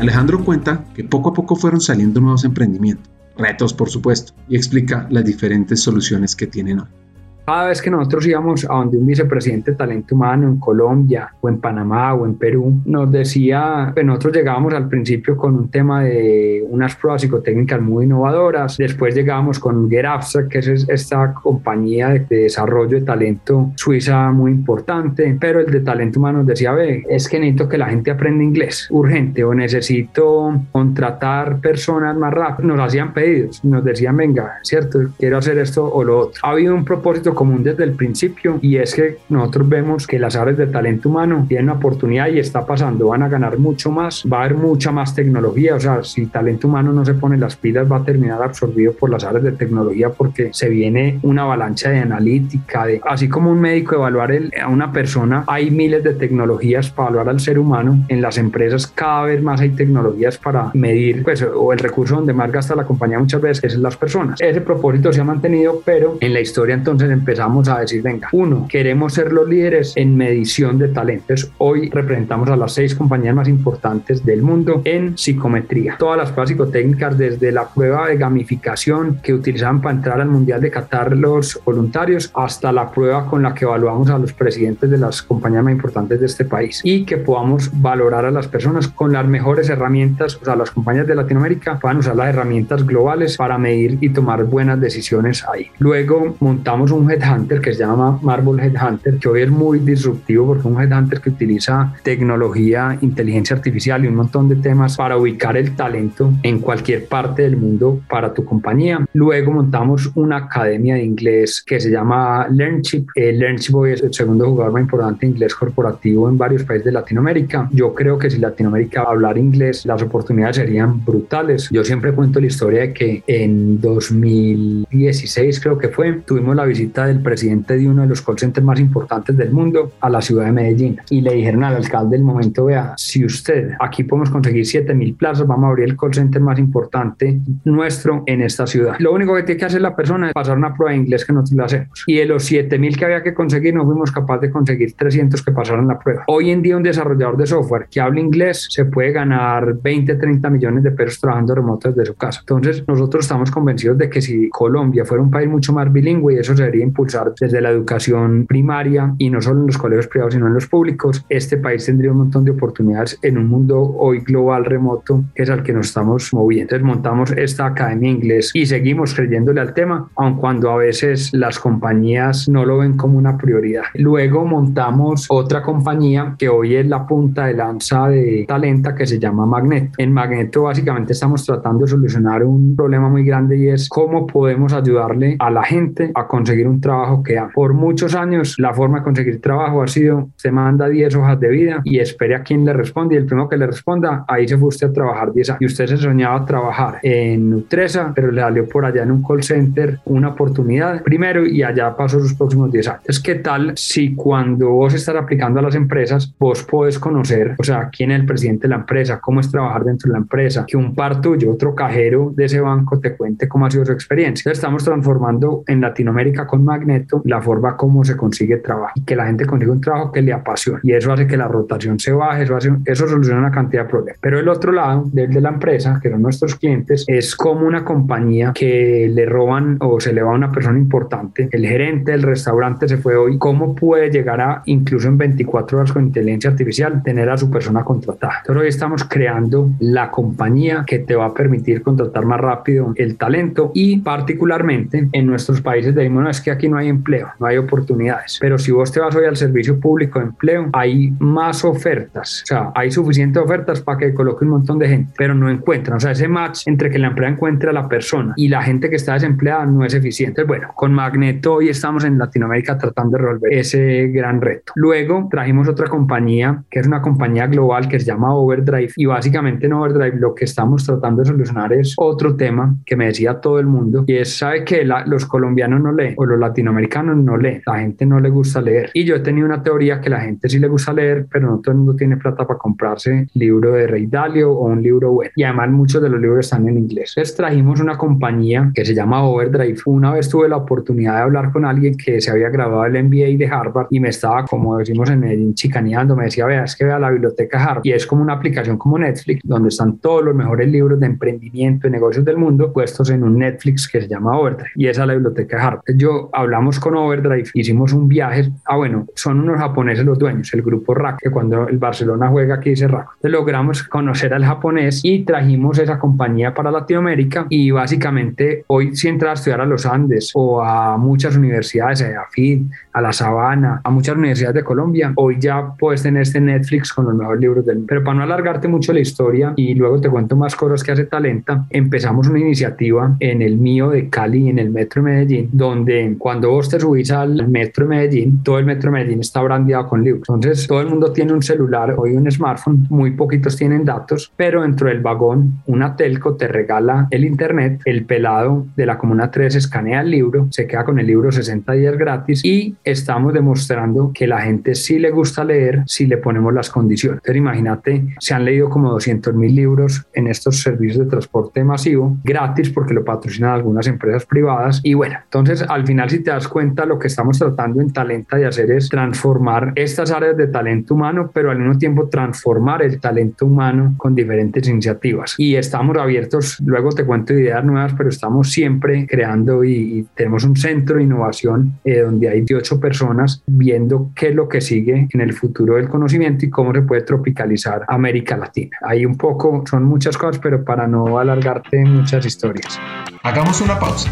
Alejandro 0.00 0.44
cuenta 0.44 0.84
que 0.94 1.04
poco 1.04 1.30
a 1.30 1.32
poco 1.32 1.54
fueron 1.54 1.80
saliendo 1.80 2.20
nuevos 2.20 2.44
emprendimientos, 2.44 3.08
retos 3.36 3.72
por 3.72 3.88
supuesto, 3.88 4.32
y 4.48 4.56
explica 4.56 5.06
las 5.10 5.24
diferentes 5.24 5.80
soluciones 5.80 6.34
que 6.34 6.48
tienen 6.48 6.80
hoy. 6.80 7.01
Cada 7.44 7.68
vez 7.68 7.82
que 7.82 7.90
nosotros 7.90 8.26
íbamos 8.26 8.64
a 8.64 8.74
donde 8.74 8.98
un 8.98 9.06
vicepresidente 9.06 9.72
de 9.72 9.76
talento 9.76 10.14
humano 10.14 10.48
en 10.48 10.58
Colombia 10.58 11.32
o 11.40 11.48
en 11.48 11.58
Panamá 11.58 12.14
o 12.14 12.24
en 12.24 12.34
Perú, 12.34 12.80
nos 12.84 13.10
decía, 13.10 13.90
pues 13.92 14.06
nosotros 14.06 14.34
llegábamos 14.34 14.74
al 14.74 14.88
principio 14.88 15.36
con 15.36 15.56
un 15.56 15.68
tema 15.68 16.04
de 16.04 16.64
unas 16.68 16.94
pruebas 16.94 17.22
psicotécnicas 17.22 17.80
muy 17.80 18.04
innovadoras, 18.04 18.76
después 18.76 19.14
llegábamos 19.14 19.58
con 19.58 19.90
Gerapsa, 19.90 20.48
que 20.48 20.58
es 20.58 20.86
esta 20.88 21.34
compañía 21.34 22.10
de, 22.10 22.26
desarrollo 22.42 22.98
de 22.98 23.04
talento 23.04 23.72
suiza 23.76 24.30
muy 24.30 24.52
importante, 24.52 25.36
pero 25.40 25.60
el 25.60 25.70
de 25.70 25.80
talento 25.80 26.18
humano 26.18 26.38
nos 26.38 26.46
decía, 26.46 26.72
ve, 26.72 27.04
es 27.08 27.28
que 27.28 27.38
necesito 27.38 27.68
que 27.68 27.78
la 27.78 27.88
gente 27.88 28.10
aprenda 28.10 28.44
inglés, 28.44 28.86
urgente, 28.90 29.44
o 29.44 29.54
necesito 29.54 30.62
contratar 30.70 31.60
personas 31.60 32.16
más 32.16 32.32
rápido. 32.32 32.68
Nos 32.68 32.80
hacían 32.80 33.12
pedidos, 33.12 33.64
nos 33.64 33.84
decían, 33.84 34.16
venga, 34.16 34.58
cierto, 34.62 35.00
quiero 35.18 35.38
hacer 35.38 35.58
esto 35.58 35.92
o 35.92 36.04
lo 36.04 36.18
otro. 36.20 36.40
Ha 36.42 36.50
habido 36.50 36.74
un 36.74 36.84
propósito 36.84 37.31
común 37.34 37.62
desde 37.62 37.84
el 37.84 37.92
principio 37.92 38.58
y 38.60 38.76
es 38.76 38.94
que 38.94 39.18
nosotros 39.28 39.68
vemos 39.68 40.06
que 40.06 40.18
las 40.18 40.36
áreas 40.36 40.58
de 40.58 40.66
talento 40.66 41.08
humano 41.08 41.46
tienen 41.48 41.66
una 41.66 41.74
oportunidad 41.74 42.28
y 42.28 42.38
está 42.38 42.64
pasando, 42.66 43.08
van 43.08 43.22
a 43.22 43.28
ganar 43.28 43.58
mucho 43.58 43.90
más, 43.90 44.24
va 44.30 44.38
a 44.38 44.44
haber 44.44 44.56
mucha 44.56 44.92
más 44.92 45.14
tecnología, 45.14 45.74
o 45.74 45.80
sea, 45.80 46.02
si 46.02 46.26
talento 46.26 46.68
humano 46.68 46.92
no 46.92 47.04
se 47.04 47.14
pone 47.14 47.36
las 47.36 47.56
pilas 47.56 47.90
va 47.90 47.98
a 47.98 48.04
terminar 48.04 48.42
absorbido 48.42 48.92
por 48.92 49.10
las 49.10 49.24
áreas 49.24 49.44
de 49.44 49.52
tecnología 49.52 50.10
porque 50.10 50.50
se 50.52 50.68
viene 50.68 51.18
una 51.22 51.42
avalancha 51.42 51.90
de 51.90 51.98
analítica, 51.98 52.86
de, 52.86 53.00
así 53.04 53.28
como 53.28 53.50
un 53.50 53.60
médico 53.60 53.94
evaluar 53.94 54.32
el, 54.32 54.52
a 54.60 54.68
una 54.68 54.92
persona, 54.92 55.44
hay 55.46 55.70
miles 55.70 56.02
de 56.04 56.14
tecnologías 56.14 56.90
para 56.90 57.08
evaluar 57.08 57.28
al 57.30 57.40
ser 57.40 57.58
humano, 57.58 58.04
en 58.08 58.22
las 58.22 58.38
empresas 58.38 58.86
cada 58.86 59.24
vez 59.24 59.42
más 59.42 59.60
hay 59.60 59.70
tecnologías 59.70 60.38
para 60.38 60.70
medir, 60.74 61.22
pues, 61.22 61.42
o 61.42 61.72
el 61.72 61.78
recurso 61.78 62.16
donde 62.16 62.32
más 62.32 62.50
gasta 62.50 62.74
la 62.74 62.84
compañía 62.84 63.18
muchas 63.18 63.40
veces 63.40 63.72
es 63.72 63.78
las 63.78 63.96
personas. 63.96 64.40
Ese 64.40 64.60
propósito 64.60 65.12
se 65.12 65.20
ha 65.20 65.24
mantenido, 65.24 65.82
pero 65.84 66.18
en 66.20 66.32
la 66.32 66.40
historia 66.40 66.74
entonces 66.74 67.10
empezamos 67.22 67.68
a 67.68 67.78
decir, 67.78 68.02
venga, 68.02 68.28
uno, 68.32 68.66
queremos 68.68 69.14
ser 69.14 69.32
los 69.32 69.48
líderes 69.48 69.92
en 69.96 70.16
medición 70.16 70.76
de 70.78 70.88
talentos. 70.88 71.52
Hoy 71.58 71.88
representamos 71.88 72.48
a 72.50 72.56
las 72.56 72.72
seis 72.74 72.96
compañías 72.96 73.34
más 73.34 73.48
importantes 73.48 74.24
del 74.24 74.42
mundo 74.42 74.82
en 74.84 75.16
psicometría. 75.16 75.96
Todas 75.98 76.18
las 76.18 76.32
pruebas 76.32 76.50
psicotécnicas, 76.50 77.16
desde 77.16 77.52
la 77.52 77.68
prueba 77.68 78.08
de 78.08 78.16
gamificación 78.16 79.20
que 79.22 79.32
utilizaban 79.32 79.80
para 79.80 79.94
entrar 79.94 80.20
al 80.20 80.28
Mundial 80.28 80.60
de 80.60 80.70
Qatar 80.70 81.16
los 81.16 81.60
voluntarios, 81.64 82.32
hasta 82.34 82.72
la 82.72 82.90
prueba 82.90 83.26
con 83.26 83.42
la 83.42 83.54
que 83.54 83.66
evaluamos 83.66 84.10
a 84.10 84.18
los 84.18 84.32
presidentes 84.32 84.90
de 84.90 84.98
las 84.98 85.22
compañías 85.22 85.62
más 85.62 85.72
importantes 85.72 86.18
de 86.18 86.26
este 86.26 86.44
país 86.44 86.80
y 86.82 87.04
que 87.04 87.18
podamos 87.18 87.70
valorar 87.72 88.24
a 88.24 88.32
las 88.32 88.48
personas 88.48 88.88
con 88.88 89.12
las 89.12 89.26
mejores 89.26 89.68
herramientas, 89.68 90.36
o 90.42 90.44
sea, 90.44 90.56
las 90.56 90.72
compañías 90.72 91.06
de 91.06 91.14
Latinoamérica 91.14 91.78
puedan 91.78 91.98
usar 91.98 92.16
las 92.16 92.30
herramientas 92.30 92.84
globales 92.84 93.36
para 93.36 93.58
medir 93.58 93.98
y 94.00 94.08
tomar 94.08 94.42
buenas 94.44 94.80
decisiones 94.80 95.44
ahí. 95.52 95.70
Luego 95.78 96.36
montamos 96.40 96.90
un 96.90 97.06
headhunter 97.12 97.60
que 97.60 97.72
se 97.72 97.80
llama 97.80 98.18
Marvel 98.22 98.60
Headhunter, 98.60 99.18
que 99.18 99.28
hoy 99.28 99.42
es 99.42 99.50
muy 99.50 99.78
disruptivo 99.78 100.46
porque 100.46 100.60
es 100.60 100.66
un 100.66 100.80
headhunter 100.80 101.20
que 101.20 101.30
utiliza 101.30 101.92
tecnología, 102.02 102.98
inteligencia 103.00 103.56
artificial 103.56 104.04
y 104.04 104.08
un 104.08 104.14
montón 104.14 104.48
de 104.48 104.56
temas 104.56 104.96
para 104.96 105.16
ubicar 105.16 105.56
el 105.56 105.74
talento 105.74 106.32
en 106.42 106.60
cualquier 106.60 107.06
parte 107.06 107.42
del 107.42 107.56
mundo 107.56 108.00
para 108.08 108.32
tu 108.32 108.44
compañía. 108.44 109.04
Luego 109.12 109.52
montamos 109.52 110.10
una 110.14 110.36
academia 110.38 110.94
de 110.94 111.04
inglés 111.04 111.62
que 111.64 111.80
se 111.80 111.90
llama 111.90 112.46
Learnship. 112.50 113.06
El 113.14 113.38
Learnship 113.38 113.74
hoy 113.74 113.92
es 113.92 114.02
el 114.02 114.12
segundo 114.12 114.46
jugador 114.48 114.72
más 114.72 114.82
importante 114.82 115.26
de 115.26 115.32
inglés 115.32 115.54
corporativo 115.54 116.28
en 116.28 116.38
varios 116.38 116.64
países 116.64 116.86
de 116.86 116.92
Latinoamérica. 116.92 117.68
Yo 117.72 117.94
creo 117.94 118.18
que 118.18 118.30
si 118.30 118.38
Latinoamérica 118.38 119.02
hablar 119.02 119.38
inglés, 119.38 119.84
las 119.86 120.02
oportunidades 120.02 120.56
serían 120.56 121.04
brutales. 121.04 121.68
Yo 121.70 121.84
siempre 121.84 122.12
cuento 122.12 122.40
la 122.40 122.46
historia 122.46 122.80
de 122.80 122.92
que 122.92 123.22
en 123.26 123.80
2016 123.80 125.60
creo 125.60 125.78
que 125.78 125.88
fue, 125.88 126.12
tuvimos 126.24 126.56
la 126.56 126.64
visita 126.64 127.01
del 127.06 127.20
presidente 127.20 127.76
de 127.76 127.88
uno 127.88 128.02
de 128.02 128.08
los 128.08 128.22
call 128.22 128.38
centers 128.38 128.64
más 128.64 128.80
importantes 128.80 129.36
del 129.36 129.50
mundo 129.50 129.92
a 130.00 130.08
la 130.08 130.20
ciudad 130.20 130.46
de 130.46 130.52
Medellín 130.52 130.98
y 131.10 131.20
le 131.20 131.34
dijeron 131.34 131.64
al 131.64 131.76
alcalde 131.76 132.16
del 132.16 132.24
momento, 132.24 132.66
vea, 132.66 132.94
si 132.96 133.24
usted 133.24 133.72
aquí 133.80 134.04
podemos 134.04 134.30
conseguir 134.30 134.66
7 134.66 134.94
mil 134.94 135.14
plazas, 135.14 135.46
vamos 135.46 135.64
a 135.64 135.68
abrir 135.68 135.88
el 135.88 135.96
call 135.96 136.14
center 136.14 136.40
más 136.40 136.58
importante 136.58 137.40
nuestro 137.64 138.22
en 138.26 138.42
esta 138.42 138.66
ciudad. 138.66 138.96
Lo 138.98 139.12
único 139.12 139.34
que 139.34 139.42
tiene 139.42 139.58
que 139.58 139.64
hacer 139.66 139.80
la 139.80 139.96
persona 139.96 140.28
es 140.28 140.32
pasar 140.32 140.56
una 140.56 140.74
prueba 140.74 140.92
de 140.92 140.98
inglés 140.98 141.24
que 141.24 141.32
nosotros 141.32 141.56
le 141.56 141.64
hacemos. 141.64 142.04
Y 142.06 142.16
de 142.16 142.26
los 142.26 142.44
7 142.44 142.78
mil 142.78 142.96
que 142.96 143.04
había 143.04 143.22
que 143.22 143.34
conseguir, 143.34 143.74
no 143.74 143.84
fuimos 143.84 144.10
capaces 144.10 144.42
de 144.42 144.50
conseguir 144.50 144.94
300 144.94 145.42
que 145.42 145.52
pasaron 145.52 145.86
la 145.88 145.98
prueba. 145.98 146.24
Hoy 146.28 146.50
en 146.50 146.62
día 146.62 146.76
un 146.76 146.82
desarrollador 146.82 147.36
de 147.36 147.46
software 147.46 147.86
que 147.90 148.00
habla 148.00 148.20
inglés 148.20 148.68
se 148.70 148.84
puede 148.84 149.12
ganar 149.12 149.74
20, 149.74 150.14
30 150.14 150.50
millones 150.50 150.82
de 150.82 150.90
pesos 150.90 151.20
trabajando 151.20 151.54
remoto 151.54 151.90
desde 151.90 152.06
su 152.06 152.14
casa. 152.14 152.40
Entonces 152.40 152.84
nosotros 152.86 153.24
estamos 153.24 153.50
convencidos 153.50 153.98
de 153.98 154.08
que 154.08 154.20
si 154.20 154.48
Colombia 154.48 155.04
fuera 155.04 155.22
un 155.22 155.30
país 155.30 155.48
mucho 155.48 155.72
más 155.72 155.92
bilingüe, 155.92 156.34
y 156.34 156.38
eso 156.38 156.56
se 156.56 156.62
debería 156.62 156.84
impulsar 156.92 157.32
desde 157.40 157.60
la 157.60 157.70
educación 157.70 158.46
primaria 158.46 159.14
y 159.18 159.30
no 159.30 159.40
solo 159.40 159.60
en 159.60 159.66
los 159.66 159.78
colegios 159.78 160.06
privados, 160.06 160.34
sino 160.34 160.46
en 160.46 160.54
los 160.54 160.66
públicos, 160.66 161.24
este 161.28 161.56
país 161.56 161.86
tendría 161.86 162.12
un 162.12 162.18
montón 162.18 162.44
de 162.44 162.50
oportunidades 162.50 163.18
en 163.22 163.38
un 163.38 163.48
mundo 163.48 163.80
hoy 163.80 164.20
global 164.20 164.64
remoto, 164.64 165.24
que 165.34 165.42
es 165.42 165.50
al 165.50 165.62
que 165.62 165.72
nos 165.72 165.88
estamos 165.88 166.32
moviendo. 166.32 166.76
Entonces 166.76 166.86
montamos 166.86 167.32
esta 167.32 167.66
academia 167.66 168.10
inglés 168.10 168.50
y 168.54 168.66
seguimos 168.66 169.14
creyéndole 169.14 169.60
al 169.60 169.74
tema, 169.74 170.08
aun 170.16 170.36
cuando 170.36 170.70
a 170.70 170.76
veces 170.76 171.30
las 171.32 171.58
compañías 171.58 172.48
no 172.48 172.64
lo 172.64 172.78
ven 172.78 172.96
como 172.96 173.18
una 173.18 173.36
prioridad. 173.36 173.84
Luego 173.94 174.44
montamos 174.44 175.26
otra 175.28 175.62
compañía 175.62 176.34
que 176.38 176.48
hoy 176.48 176.76
es 176.76 176.86
la 176.86 177.06
punta 177.06 177.46
de 177.46 177.54
lanza 177.54 178.08
de 178.08 178.44
Talenta 178.46 178.94
que 178.94 179.06
se 179.06 179.18
llama 179.18 179.46
Magneto. 179.46 179.92
En 179.98 180.12
Magneto 180.12 180.64
básicamente 180.64 181.12
estamos 181.12 181.44
tratando 181.44 181.84
de 181.84 181.90
solucionar 181.90 182.44
un 182.44 182.76
problema 182.76 183.08
muy 183.08 183.24
grande 183.24 183.56
y 183.56 183.68
es 183.68 183.88
cómo 183.88 184.26
podemos 184.26 184.72
ayudarle 184.72 185.36
a 185.38 185.50
la 185.50 185.62
gente 185.62 186.10
a 186.14 186.26
conseguir 186.26 186.68
un 186.68 186.80
trabajo 186.82 187.22
que 187.22 187.38
ama. 187.38 187.50
Por 187.54 187.72
muchos 187.72 188.14
años 188.14 188.56
la 188.58 188.74
forma 188.74 188.98
de 188.98 189.04
conseguir 189.04 189.40
trabajo 189.40 189.82
ha 189.82 189.88
sido 189.88 190.28
se 190.36 190.52
manda 190.52 190.88
10 190.88 191.14
hojas 191.16 191.40
de 191.40 191.48
vida 191.48 191.80
y 191.84 191.98
espere 191.98 192.34
a 192.34 192.42
quien 192.42 192.64
le 192.64 192.74
responde 192.74 193.14
y 193.14 193.18
el 193.18 193.24
primero 193.24 193.48
que 193.48 193.56
le 193.56 193.66
responda, 193.66 194.24
ahí 194.28 194.46
se 194.46 194.58
fue 194.58 194.68
usted 194.68 194.88
a 194.88 194.92
trabajar 194.92 195.32
10 195.32 195.50
años. 195.50 195.62
Y 195.62 195.66
usted 195.66 195.86
se 195.86 195.96
soñaba 195.96 196.44
trabajar 196.44 196.98
en 197.02 197.50
Nutresa, 197.50 198.12
pero 198.14 198.30
le 198.30 198.40
salió 198.40 198.68
por 198.68 198.84
allá 198.84 199.02
en 199.02 199.12
un 199.12 199.22
call 199.22 199.42
center 199.42 200.00
una 200.04 200.30
oportunidad 200.30 201.02
primero 201.02 201.46
y 201.46 201.62
allá 201.62 201.96
pasó 201.96 202.20
sus 202.20 202.34
próximos 202.34 202.70
10 202.72 202.88
años. 202.88 203.00
Entonces, 203.02 203.22
¿qué 203.22 203.36
tal 203.36 203.72
si 203.76 204.14
cuando 204.14 204.70
vos 204.70 204.94
estás 204.94 205.16
aplicando 205.16 205.60
a 205.60 205.62
las 205.62 205.74
empresas, 205.74 206.34
vos 206.38 206.62
podés 206.64 206.98
conocer, 206.98 207.54
o 207.58 207.64
sea, 207.64 207.88
quién 207.90 208.10
es 208.10 208.20
el 208.20 208.26
presidente 208.26 208.62
de 208.62 208.70
la 208.70 208.76
empresa, 208.76 209.20
cómo 209.20 209.40
es 209.40 209.50
trabajar 209.50 209.84
dentro 209.84 210.08
de 210.08 210.12
la 210.12 210.18
empresa, 210.18 210.64
que 210.66 210.76
un 210.76 210.94
par 210.94 211.20
tuyo, 211.20 211.52
otro 211.52 211.74
cajero 211.74 212.32
de 212.34 212.44
ese 212.44 212.60
banco 212.60 212.98
te 212.98 213.16
cuente 213.16 213.48
cómo 213.48 213.66
ha 213.66 213.70
sido 213.70 213.84
su 213.84 213.92
experiencia. 213.92 214.42
Entonces, 214.42 214.58
estamos 214.58 214.84
transformando 214.84 215.62
en 215.66 215.80
Latinoamérica 215.80 216.46
con 216.46 216.64
Magneto 216.72 217.22
la 217.24 217.40
forma 217.42 217.76
como 217.76 218.04
se 218.04 218.16
consigue 218.16 218.56
trabajo 218.58 218.92
y 218.94 219.02
que 219.02 219.14
la 219.14 219.26
gente 219.26 219.44
consiga 219.44 219.72
un 219.72 219.80
trabajo 219.80 220.12
que 220.12 220.22
le 220.22 220.32
apasiona 220.32 220.80
y 220.82 220.92
eso 220.92 221.12
hace 221.12 221.26
que 221.26 221.36
la 221.36 221.48
rotación 221.48 221.98
se 221.98 222.12
baje, 222.12 222.44
eso, 222.44 222.56
hace, 222.56 222.70
eso 222.84 223.08
soluciona 223.08 223.40
una 223.40 223.50
cantidad 223.50 223.84
de 223.84 223.90
problemas. 223.90 224.18
Pero 224.20 224.38
el 224.38 224.48
otro 224.48 224.72
lado, 224.72 225.04
del 225.12 225.30
de 225.30 225.40
la 225.40 225.50
empresa, 225.50 226.00
que 226.02 226.10
son 226.10 226.22
nuestros 226.22 226.54
clientes, 226.56 227.04
es 227.06 227.36
como 227.36 227.66
una 227.66 227.84
compañía 227.84 228.52
que 228.54 229.10
le 229.12 229.26
roban 229.26 229.76
o 229.80 230.00
se 230.00 230.12
le 230.12 230.22
va 230.22 230.32
a 230.32 230.34
una 230.34 230.50
persona 230.50 230.78
importante, 230.78 231.48
el 231.50 231.66
gerente 231.66 232.12
del 232.12 232.22
restaurante 232.22 232.88
se 232.88 232.96
fue 232.96 233.16
hoy, 233.16 233.38
¿cómo 233.38 233.74
puede 233.74 234.10
llegar 234.10 234.40
a, 234.40 234.62
incluso 234.66 235.08
en 235.08 235.18
24 235.18 235.78
horas 235.78 235.92
con 235.92 236.04
inteligencia 236.04 236.50
artificial, 236.50 237.02
tener 237.02 237.28
a 237.28 237.36
su 237.36 237.50
persona 237.50 237.84
contratada? 237.84 238.38
Entonces 238.38 238.62
hoy 238.62 238.68
estamos 238.68 239.04
creando 239.04 239.70
la 239.80 240.10
compañía 240.10 240.84
que 240.86 241.00
te 241.00 241.14
va 241.14 241.26
a 241.26 241.34
permitir 241.34 241.82
contratar 241.82 242.24
más 242.24 242.40
rápido 242.40 242.92
el 242.96 243.16
talento 243.16 243.72
y 243.74 243.98
particularmente 243.98 245.08
en 245.12 245.26
nuestros 245.26 245.60
países 245.60 245.94
decimos, 245.94 246.22
no, 246.22 246.30
es 246.30 246.40
que 246.40 246.50
aquí 246.52 246.68
no 246.68 246.76
hay 246.76 246.88
empleo, 246.88 247.28
no 247.38 247.46
hay 247.46 247.56
oportunidades, 247.58 248.38
pero 248.40 248.58
si 248.58 248.70
vos 248.72 248.92
te 248.92 249.00
vas 249.00 249.14
hoy 249.14 249.26
al 249.26 249.36
servicio 249.36 249.78
público 249.78 250.18
de 250.18 250.26
empleo, 250.26 250.70
hay 250.72 251.12
más 251.18 251.64
ofertas, 251.64 252.42
o 252.44 252.46
sea, 252.46 252.72
hay 252.74 252.90
suficientes 252.90 253.42
ofertas 253.42 253.80
para 253.80 253.98
que 253.98 254.14
coloque 254.14 254.44
un 254.44 254.50
montón 254.52 254.78
de 254.78 254.88
gente, 254.88 255.12
pero 255.16 255.34
no 255.34 255.50
encuentran, 255.50 255.96
o 255.96 256.00
sea, 256.00 256.12
ese 256.12 256.28
match 256.28 256.62
entre 256.66 256.90
que 256.90 256.98
la 256.98 257.08
empresa 257.08 257.32
encuentre 257.32 257.70
a 257.70 257.72
la 257.72 257.88
persona 257.88 258.34
y 258.36 258.48
la 258.48 258.62
gente 258.62 258.90
que 258.90 258.96
está 258.96 259.14
desempleada 259.14 259.66
no 259.66 259.84
es 259.84 259.94
eficiente. 259.94 260.44
Bueno, 260.44 260.68
con 260.74 260.92
Magneto 260.92 261.54
hoy 261.54 261.68
estamos 261.68 262.04
en 262.04 262.18
Latinoamérica 262.18 262.78
tratando 262.78 263.16
de 263.16 263.24
resolver 263.24 263.52
ese 263.52 264.08
gran 264.08 264.40
reto. 264.40 264.72
Luego 264.76 265.28
trajimos 265.30 265.68
otra 265.68 265.88
compañía 265.88 266.62
que 266.70 266.80
es 266.80 266.86
una 266.86 267.02
compañía 267.02 267.46
global 267.46 267.88
que 267.88 268.00
se 268.00 268.06
llama 268.06 268.34
Overdrive 268.34 268.92
y 268.96 269.06
básicamente 269.06 269.66
en 269.66 269.74
Overdrive 269.74 270.16
lo 270.18 270.34
que 270.34 270.44
estamos 270.44 270.84
tratando 270.84 271.22
de 271.22 271.28
solucionar 271.28 271.72
es 271.72 271.94
otro 271.96 272.36
tema 272.36 272.76
que 272.84 272.96
me 272.96 273.06
decía 273.06 273.40
todo 273.40 273.58
el 273.58 273.66
mundo 273.66 274.04
y 274.06 274.16
es, 274.16 274.36
sabe 274.36 274.64
que 274.64 274.84
los 274.84 275.26
colombianos 275.26 275.80
no 275.80 275.92
leen 275.92 276.14
o 276.16 276.26
los 276.26 276.38
latinoamericanos 276.42 277.16
no 277.16 277.36
leen, 277.36 277.62
la 277.66 277.78
gente 277.78 278.06
no 278.06 278.20
le 278.20 278.28
gusta 278.28 278.60
leer 278.60 278.90
y 278.94 279.04
yo 279.04 279.16
he 279.16 279.20
tenido 279.20 279.46
una 279.46 279.62
teoría 279.62 280.00
que 280.00 280.10
la 280.10 280.20
gente 280.20 280.48
sí 280.48 280.58
le 280.58 280.68
gusta 280.68 280.92
leer, 280.92 281.26
pero 281.30 281.48
no 281.48 281.58
todo 281.60 281.72
el 281.72 281.78
mundo 281.78 281.96
tiene 281.96 282.16
plata 282.16 282.46
para 282.46 282.58
comprarse 282.58 283.28
libro 283.34 283.72
de 283.72 283.86
Rey 283.86 284.06
Dalio 284.06 284.52
o 284.52 284.66
un 284.66 284.82
libro 284.82 285.12
bueno 285.12 285.30
y 285.34 285.42
además 285.42 285.70
muchos 285.70 286.02
de 286.02 286.08
los 286.08 286.20
libros 286.20 286.46
están 286.46 286.68
en 286.68 286.78
inglés. 286.78 287.14
Entonces 287.16 287.36
trajimos 287.36 287.80
una 287.80 287.96
compañía 287.96 288.70
que 288.74 288.84
se 288.84 288.94
llama 288.94 289.22
Overdrive. 289.24 289.78
Una 289.86 290.12
vez 290.12 290.28
tuve 290.28 290.48
la 290.48 290.56
oportunidad 290.56 291.16
de 291.16 291.22
hablar 291.22 291.52
con 291.52 291.64
alguien 291.64 291.96
que 291.96 292.20
se 292.20 292.30
había 292.30 292.48
graduado 292.48 292.84
el 292.86 293.04
MBA 293.04 293.36
de 293.38 293.48
Harvard 293.50 293.86
y 293.90 294.00
me 294.00 294.08
estaba, 294.08 294.44
como 294.44 294.78
decimos 294.78 295.10
en 295.10 295.20
Medellín, 295.20 295.54
chicaneando. 295.54 296.16
Me 296.16 296.24
decía, 296.24 296.46
vea, 296.46 296.64
es 296.64 296.76
que 296.76 296.84
vea 296.84 296.98
la 296.98 297.10
biblioteca 297.10 297.62
Harvard 297.62 297.84
y 297.84 297.92
es 297.92 298.06
como 298.06 298.22
una 298.22 298.34
aplicación 298.34 298.78
como 298.78 298.98
Netflix 298.98 299.40
donde 299.44 299.68
están 299.68 299.98
todos 299.98 300.24
los 300.24 300.34
mejores 300.34 300.68
libros 300.68 300.98
de 301.00 301.06
emprendimiento 301.06 301.86
y 301.86 301.90
negocios 301.90 302.24
del 302.24 302.36
mundo 302.36 302.72
puestos 302.72 303.10
en 303.10 303.22
un 303.22 303.38
Netflix 303.38 303.88
que 303.88 304.00
se 304.00 304.08
llama 304.08 304.38
Overdrive 304.38 304.70
y 304.76 304.86
esa 304.86 305.02
es 305.02 305.06
la 305.06 305.14
biblioteca 305.14 305.66
Harvard. 305.66 305.82
Yo 305.96 306.30
hablamos 306.32 306.80
con 306.80 306.96
Overdrive, 306.96 307.50
hicimos 307.54 307.92
un 307.92 308.08
viaje, 308.08 308.50
ah 308.64 308.76
bueno, 308.76 309.06
son 309.14 309.40
unos 309.40 309.58
japoneses 309.58 310.04
los 310.04 310.18
dueños, 310.18 310.52
el 310.54 310.62
grupo 310.62 310.94
RAC, 310.94 311.18
que 311.18 311.30
cuando 311.30 311.68
el 311.68 311.78
Barcelona 311.78 312.28
juega 312.28 312.56
aquí 312.56 312.70
dice 312.70 312.88
RAC. 312.88 313.06
Entonces 313.16 313.30
logramos 313.30 313.82
conocer 313.84 314.34
al 314.34 314.44
japonés 314.44 315.00
y 315.04 315.24
trajimos 315.24 315.78
esa 315.78 315.98
compañía 315.98 316.54
para 316.54 316.70
Latinoamérica 316.70 317.46
y 317.48 317.70
básicamente 317.70 318.64
hoy 318.68 318.94
si 318.96 319.08
entras 319.08 319.30
a 319.30 319.34
estudiar 319.34 319.60
a 319.60 319.66
los 319.66 319.86
Andes 319.86 320.30
o 320.34 320.62
a 320.62 320.96
muchas 320.96 321.36
universidades, 321.36 322.02
a 322.02 322.26
FID, 322.30 322.62
a 322.92 323.00
La 323.00 323.12
Sabana, 323.12 323.80
a 323.82 323.90
muchas 323.90 324.16
universidades 324.16 324.56
de 324.56 324.64
Colombia, 324.64 325.12
hoy 325.16 325.36
ya 325.38 325.74
puedes 325.78 326.02
tener 326.02 326.22
este 326.22 326.40
Netflix 326.40 326.92
con 326.92 327.06
los 327.06 327.14
mejores 327.14 327.40
libros 327.40 327.64
del 327.66 327.76
mundo. 327.76 327.88
Pero 327.88 328.04
para 328.04 328.18
no 328.18 328.22
alargarte 328.22 328.68
mucho 328.68 328.92
la 328.92 329.00
historia 329.00 329.52
y 329.56 329.74
luego 329.74 330.00
te 330.00 330.08
cuento 330.08 330.36
más 330.36 330.56
cosas 330.56 330.82
que 330.82 330.92
hace 330.92 331.04
Talenta, 331.04 331.66
empezamos 331.70 332.28
una 332.28 332.38
iniciativa 332.38 333.16
en 333.20 333.42
el 333.42 333.56
mío 333.56 333.90
de 333.90 334.08
Cali, 334.08 334.48
en 334.48 334.58
el 334.58 334.70
Metro 334.70 335.02
de 335.02 335.10
Medellín, 335.10 335.48
donde 335.52 336.00
cuando 336.22 336.50
vos 336.50 336.68
te 336.68 336.78
subís 336.78 337.10
al 337.10 337.48
Metro 337.48 337.84
de 337.84 337.96
Medellín, 337.96 338.44
todo 338.44 338.60
el 338.60 338.64
Metro 338.64 338.92
de 338.92 338.98
Medellín 338.98 339.18
está 339.18 339.42
brandeado 339.42 339.88
con 339.88 340.04
libros. 340.04 340.28
Entonces 340.28 340.68
todo 340.68 340.80
el 340.80 340.86
mundo 340.86 341.10
tiene 341.10 341.32
un 341.32 341.42
celular, 341.42 341.96
hoy 341.98 342.12
un 342.12 342.30
smartphone, 342.30 342.86
muy 342.90 343.10
poquitos 343.10 343.56
tienen 343.56 343.84
datos, 343.84 344.32
pero 344.36 344.62
dentro 344.62 344.86
del 344.86 345.00
vagón 345.00 345.54
una 345.66 345.96
telco 345.96 346.36
te 346.36 346.46
regala 346.46 347.08
el 347.10 347.24
internet, 347.24 347.80
el 347.86 348.04
pelado 348.04 348.68
de 348.76 348.86
la 348.86 348.98
Comuna 348.98 349.32
3 349.32 349.56
escanea 349.56 350.02
el 350.02 350.12
libro, 350.12 350.46
se 350.52 350.68
queda 350.68 350.84
con 350.84 351.00
el 351.00 351.08
libro 351.08 351.32
60 351.32 351.72
días 351.72 351.98
gratis 351.98 352.44
y 352.44 352.76
estamos 352.84 353.34
demostrando 353.34 354.12
que 354.14 354.28
la 354.28 354.42
gente 354.42 354.76
sí 354.76 355.00
le 355.00 355.10
gusta 355.10 355.42
leer 355.42 355.82
si 355.86 356.06
le 356.06 356.18
ponemos 356.18 356.54
las 356.54 356.70
condiciones. 356.70 357.18
Entonces 357.18 357.36
imagínate, 357.36 358.14
se 358.20 358.32
han 358.32 358.44
leído 358.44 358.70
como 358.70 358.92
200 358.92 359.34
mil 359.34 359.56
libros 359.56 360.06
en 360.12 360.28
estos 360.28 360.60
servicios 360.60 361.00
de 361.00 361.06
transporte 361.06 361.64
masivo 361.64 362.16
gratis 362.22 362.70
porque 362.70 362.94
lo 362.94 363.04
patrocinan 363.04 363.50
algunas 363.50 363.88
empresas 363.88 364.24
privadas 364.24 364.80
y 364.84 364.94
bueno, 364.94 365.18
entonces 365.24 365.62
al 365.62 365.84
final 365.84 366.11
si 366.12 366.20
te 366.20 366.30
das 366.30 366.46
cuenta 366.46 366.84
lo 366.84 366.98
que 366.98 367.06
estamos 367.06 367.38
tratando 367.38 367.80
en 367.80 367.90
Talenta 367.90 368.36
de 368.36 368.46
hacer 368.46 368.70
es 368.70 368.90
transformar 368.90 369.72
estas 369.76 370.10
áreas 370.10 370.36
de 370.36 370.46
talento 370.46 370.94
humano, 370.94 371.30
pero 371.32 371.50
al 371.50 371.58
mismo 371.58 371.78
tiempo 371.78 372.08
transformar 372.08 372.82
el 372.82 373.00
talento 373.00 373.46
humano 373.46 373.94
con 373.96 374.14
diferentes 374.14 374.68
iniciativas. 374.68 375.34
Y 375.38 375.56
estamos 375.56 375.96
abiertos, 375.96 376.60
luego 376.60 376.90
te 376.90 377.06
cuento 377.06 377.32
ideas 377.32 377.64
nuevas, 377.64 377.94
pero 377.96 378.10
estamos 378.10 378.50
siempre 378.50 379.06
creando 379.06 379.64
y, 379.64 380.06
tenemos 380.14 380.44
un 380.44 380.56
centro 380.56 380.96
de 380.96 381.04
innovación 381.04 381.78
eh, 381.84 382.00
donde 382.00 382.28
hay 382.28 382.42
18 382.42 382.78
personas 382.78 383.42
viendo 383.46 384.10
qué 384.14 384.28
es 384.28 384.34
lo 384.34 384.48
que 384.48 384.60
sigue 384.60 385.08
en 385.10 385.20
el 385.20 385.32
futuro 385.32 385.76
del 385.76 385.88
conocimiento 385.88 386.44
y 386.44 386.50
cómo 386.50 386.74
se 386.74 386.82
puede 386.82 387.02
tropicalizar 387.02 387.84
América 387.88 388.36
Latina. 388.36 388.76
Hay 388.82 389.06
un 389.06 389.16
poco, 389.16 389.64
son 389.68 389.84
muchas 389.84 390.18
cosas, 390.18 390.38
pero 390.42 390.62
para 390.62 390.86
no 390.86 391.18
alargarte 391.18 391.84
muchas 391.86 392.26
historias. 392.26 392.78
Hagamos 393.22 393.60
una 393.62 393.78
pausa. 393.78 394.10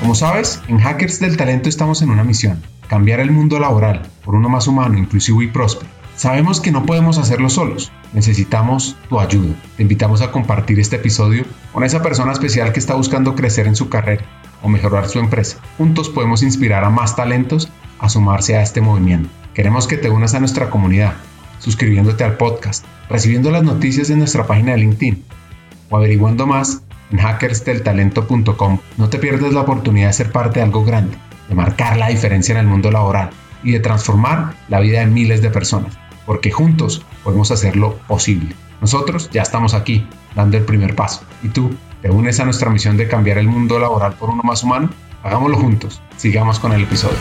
Como 0.00 0.14
sabes, 0.14 0.62
en 0.68 0.78
Hackers 0.78 1.20
del 1.20 1.36
Talento 1.40 1.70
estamos 1.70 2.02
en 2.02 2.10
una 2.10 2.22
misión, 2.22 2.62
cambiar 2.86 3.18
el 3.18 3.30
mundo 3.30 3.58
laboral 3.58 4.02
por 4.22 4.34
uno 4.34 4.50
más 4.50 4.66
humano, 4.66 4.98
inclusivo 4.98 5.40
y 5.40 5.46
próspero. 5.46 5.88
Sabemos 6.14 6.60
que 6.60 6.70
no 6.70 6.84
podemos 6.84 7.16
hacerlo 7.16 7.48
solos, 7.48 7.90
necesitamos 8.12 8.94
tu 9.08 9.18
ayuda. 9.18 9.54
Te 9.78 9.82
invitamos 9.82 10.20
a 10.20 10.32
compartir 10.32 10.78
este 10.78 10.96
episodio 10.96 11.46
con 11.72 11.82
esa 11.82 12.02
persona 12.02 12.32
especial 12.32 12.74
que 12.74 12.78
está 12.78 12.92
buscando 12.94 13.34
crecer 13.36 13.66
en 13.66 13.74
su 13.74 13.88
carrera 13.88 14.22
o 14.62 14.68
mejorar 14.68 15.08
su 15.08 15.18
empresa. 15.18 15.56
Juntos 15.78 16.10
podemos 16.10 16.42
inspirar 16.42 16.84
a 16.84 16.90
más 16.90 17.16
talentos 17.16 17.70
a 17.98 18.10
sumarse 18.10 18.58
a 18.58 18.62
este 18.62 18.82
movimiento. 18.82 19.30
Queremos 19.54 19.86
que 19.86 19.96
te 19.96 20.10
unas 20.10 20.34
a 20.34 20.40
nuestra 20.40 20.68
comunidad, 20.68 21.14
suscribiéndote 21.58 22.22
al 22.22 22.36
podcast, 22.36 22.84
recibiendo 23.08 23.50
las 23.50 23.62
noticias 23.62 24.08
de 24.08 24.16
nuestra 24.16 24.46
página 24.46 24.72
de 24.72 24.78
LinkedIn 24.80 25.24
o 25.88 25.96
averiguando 25.96 26.46
más 26.46 26.82
en 27.10 27.16
hackersdeltalento.com. 27.16 28.78
No 28.98 29.08
te 29.08 29.18
pierdas 29.18 29.54
la 29.54 29.62
oportunidad 29.62 30.08
de 30.08 30.12
ser 30.12 30.32
parte 30.32 30.58
de 30.58 30.64
algo 30.64 30.84
grande, 30.84 31.16
de 31.50 31.56
marcar 31.56 31.98
la 31.98 32.08
diferencia 32.08 32.52
en 32.52 32.60
el 32.60 32.66
mundo 32.66 32.90
laboral 32.90 33.30
y 33.62 33.72
de 33.72 33.80
transformar 33.80 34.54
la 34.68 34.80
vida 34.80 35.00
de 35.00 35.06
miles 35.06 35.42
de 35.42 35.50
personas, 35.50 35.98
porque 36.24 36.50
juntos 36.50 37.04
podemos 37.24 37.50
hacerlo 37.50 37.98
posible. 38.06 38.54
Nosotros 38.80 39.28
ya 39.30 39.42
estamos 39.42 39.74
aquí, 39.74 40.06
dando 40.34 40.56
el 40.56 40.64
primer 40.64 40.94
paso. 40.94 41.22
¿Y 41.42 41.48
tú? 41.48 41.70
¿Te 42.00 42.08
unes 42.08 42.40
a 42.40 42.44
nuestra 42.44 42.70
misión 42.70 42.96
de 42.96 43.08
cambiar 43.08 43.36
el 43.36 43.48
mundo 43.48 43.78
laboral 43.78 44.14
por 44.14 44.30
uno 44.30 44.42
más 44.42 44.62
humano? 44.62 44.88
Hagámoslo 45.22 45.58
juntos. 45.58 46.00
Sigamos 46.16 46.58
con 46.58 46.72
el 46.72 46.84
episodio. 46.84 47.18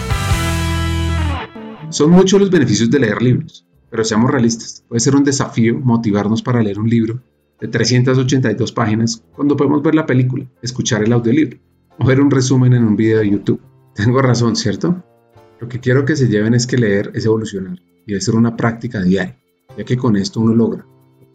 Son 1.89 2.11
muchos 2.11 2.39
los 2.39 2.51
beneficios 2.51 2.89
de 2.89 2.99
leer 2.99 3.21
libros, 3.21 3.65
pero 3.89 4.03
seamos 4.05 4.31
realistas. 4.31 4.85
Puede 4.87 4.99
ser 4.99 5.15
un 5.15 5.23
desafío 5.23 5.79
motivarnos 5.79 6.43
para 6.43 6.61
leer 6.61 6.79
un 6.79 6.89
libro 6.89 7.19
de 7.59 7.67
382 7.67 8.71
páginas 8.71 9.23
cuando 9.35 9.57
podemos 9.57 9.81
ver 9.81 9.95
la 9.95 10.05
película, 10.05 10.45
escuchar 10.61 11.03
el 11.03 11.11
audiolibro 11.11 11.57
o 11.97 12.05
ver 12.05 12.21
un 12.21 12.31
resumen 12.31 12.73
en 12.73 12.85
un 12.85 12.95
video 12.95 13.19
de 13.19 13.31
YouTube. 13.31 13.68
Tengo 13.99 14.21
razón, 14.21 14.55
¿cierto? 14.55 15.03
Lo 15.59 15.67
que 15.67 15.81
quiero 15.81 16.05
que 16.05 16.15
se 16.15 16.29
lleven 16.29 16.53
es 16.53 16.65
que 16.65 16.77
leer 16.77 17.11
es 17.15 17.25
evolucionar 17.25 17.81
y 18.05 18.11
debe 18.13 18.21
ser 18.21 18.35
una 18.35 18.55
práctica 18.55 19.01
diaria, 19.01 19.37
ya 19.77 19.83
que 19.83 19.97
con 19.97 20.15
esto 20.15 20.39
uno 20.39 20.55
logra 20.55 20.85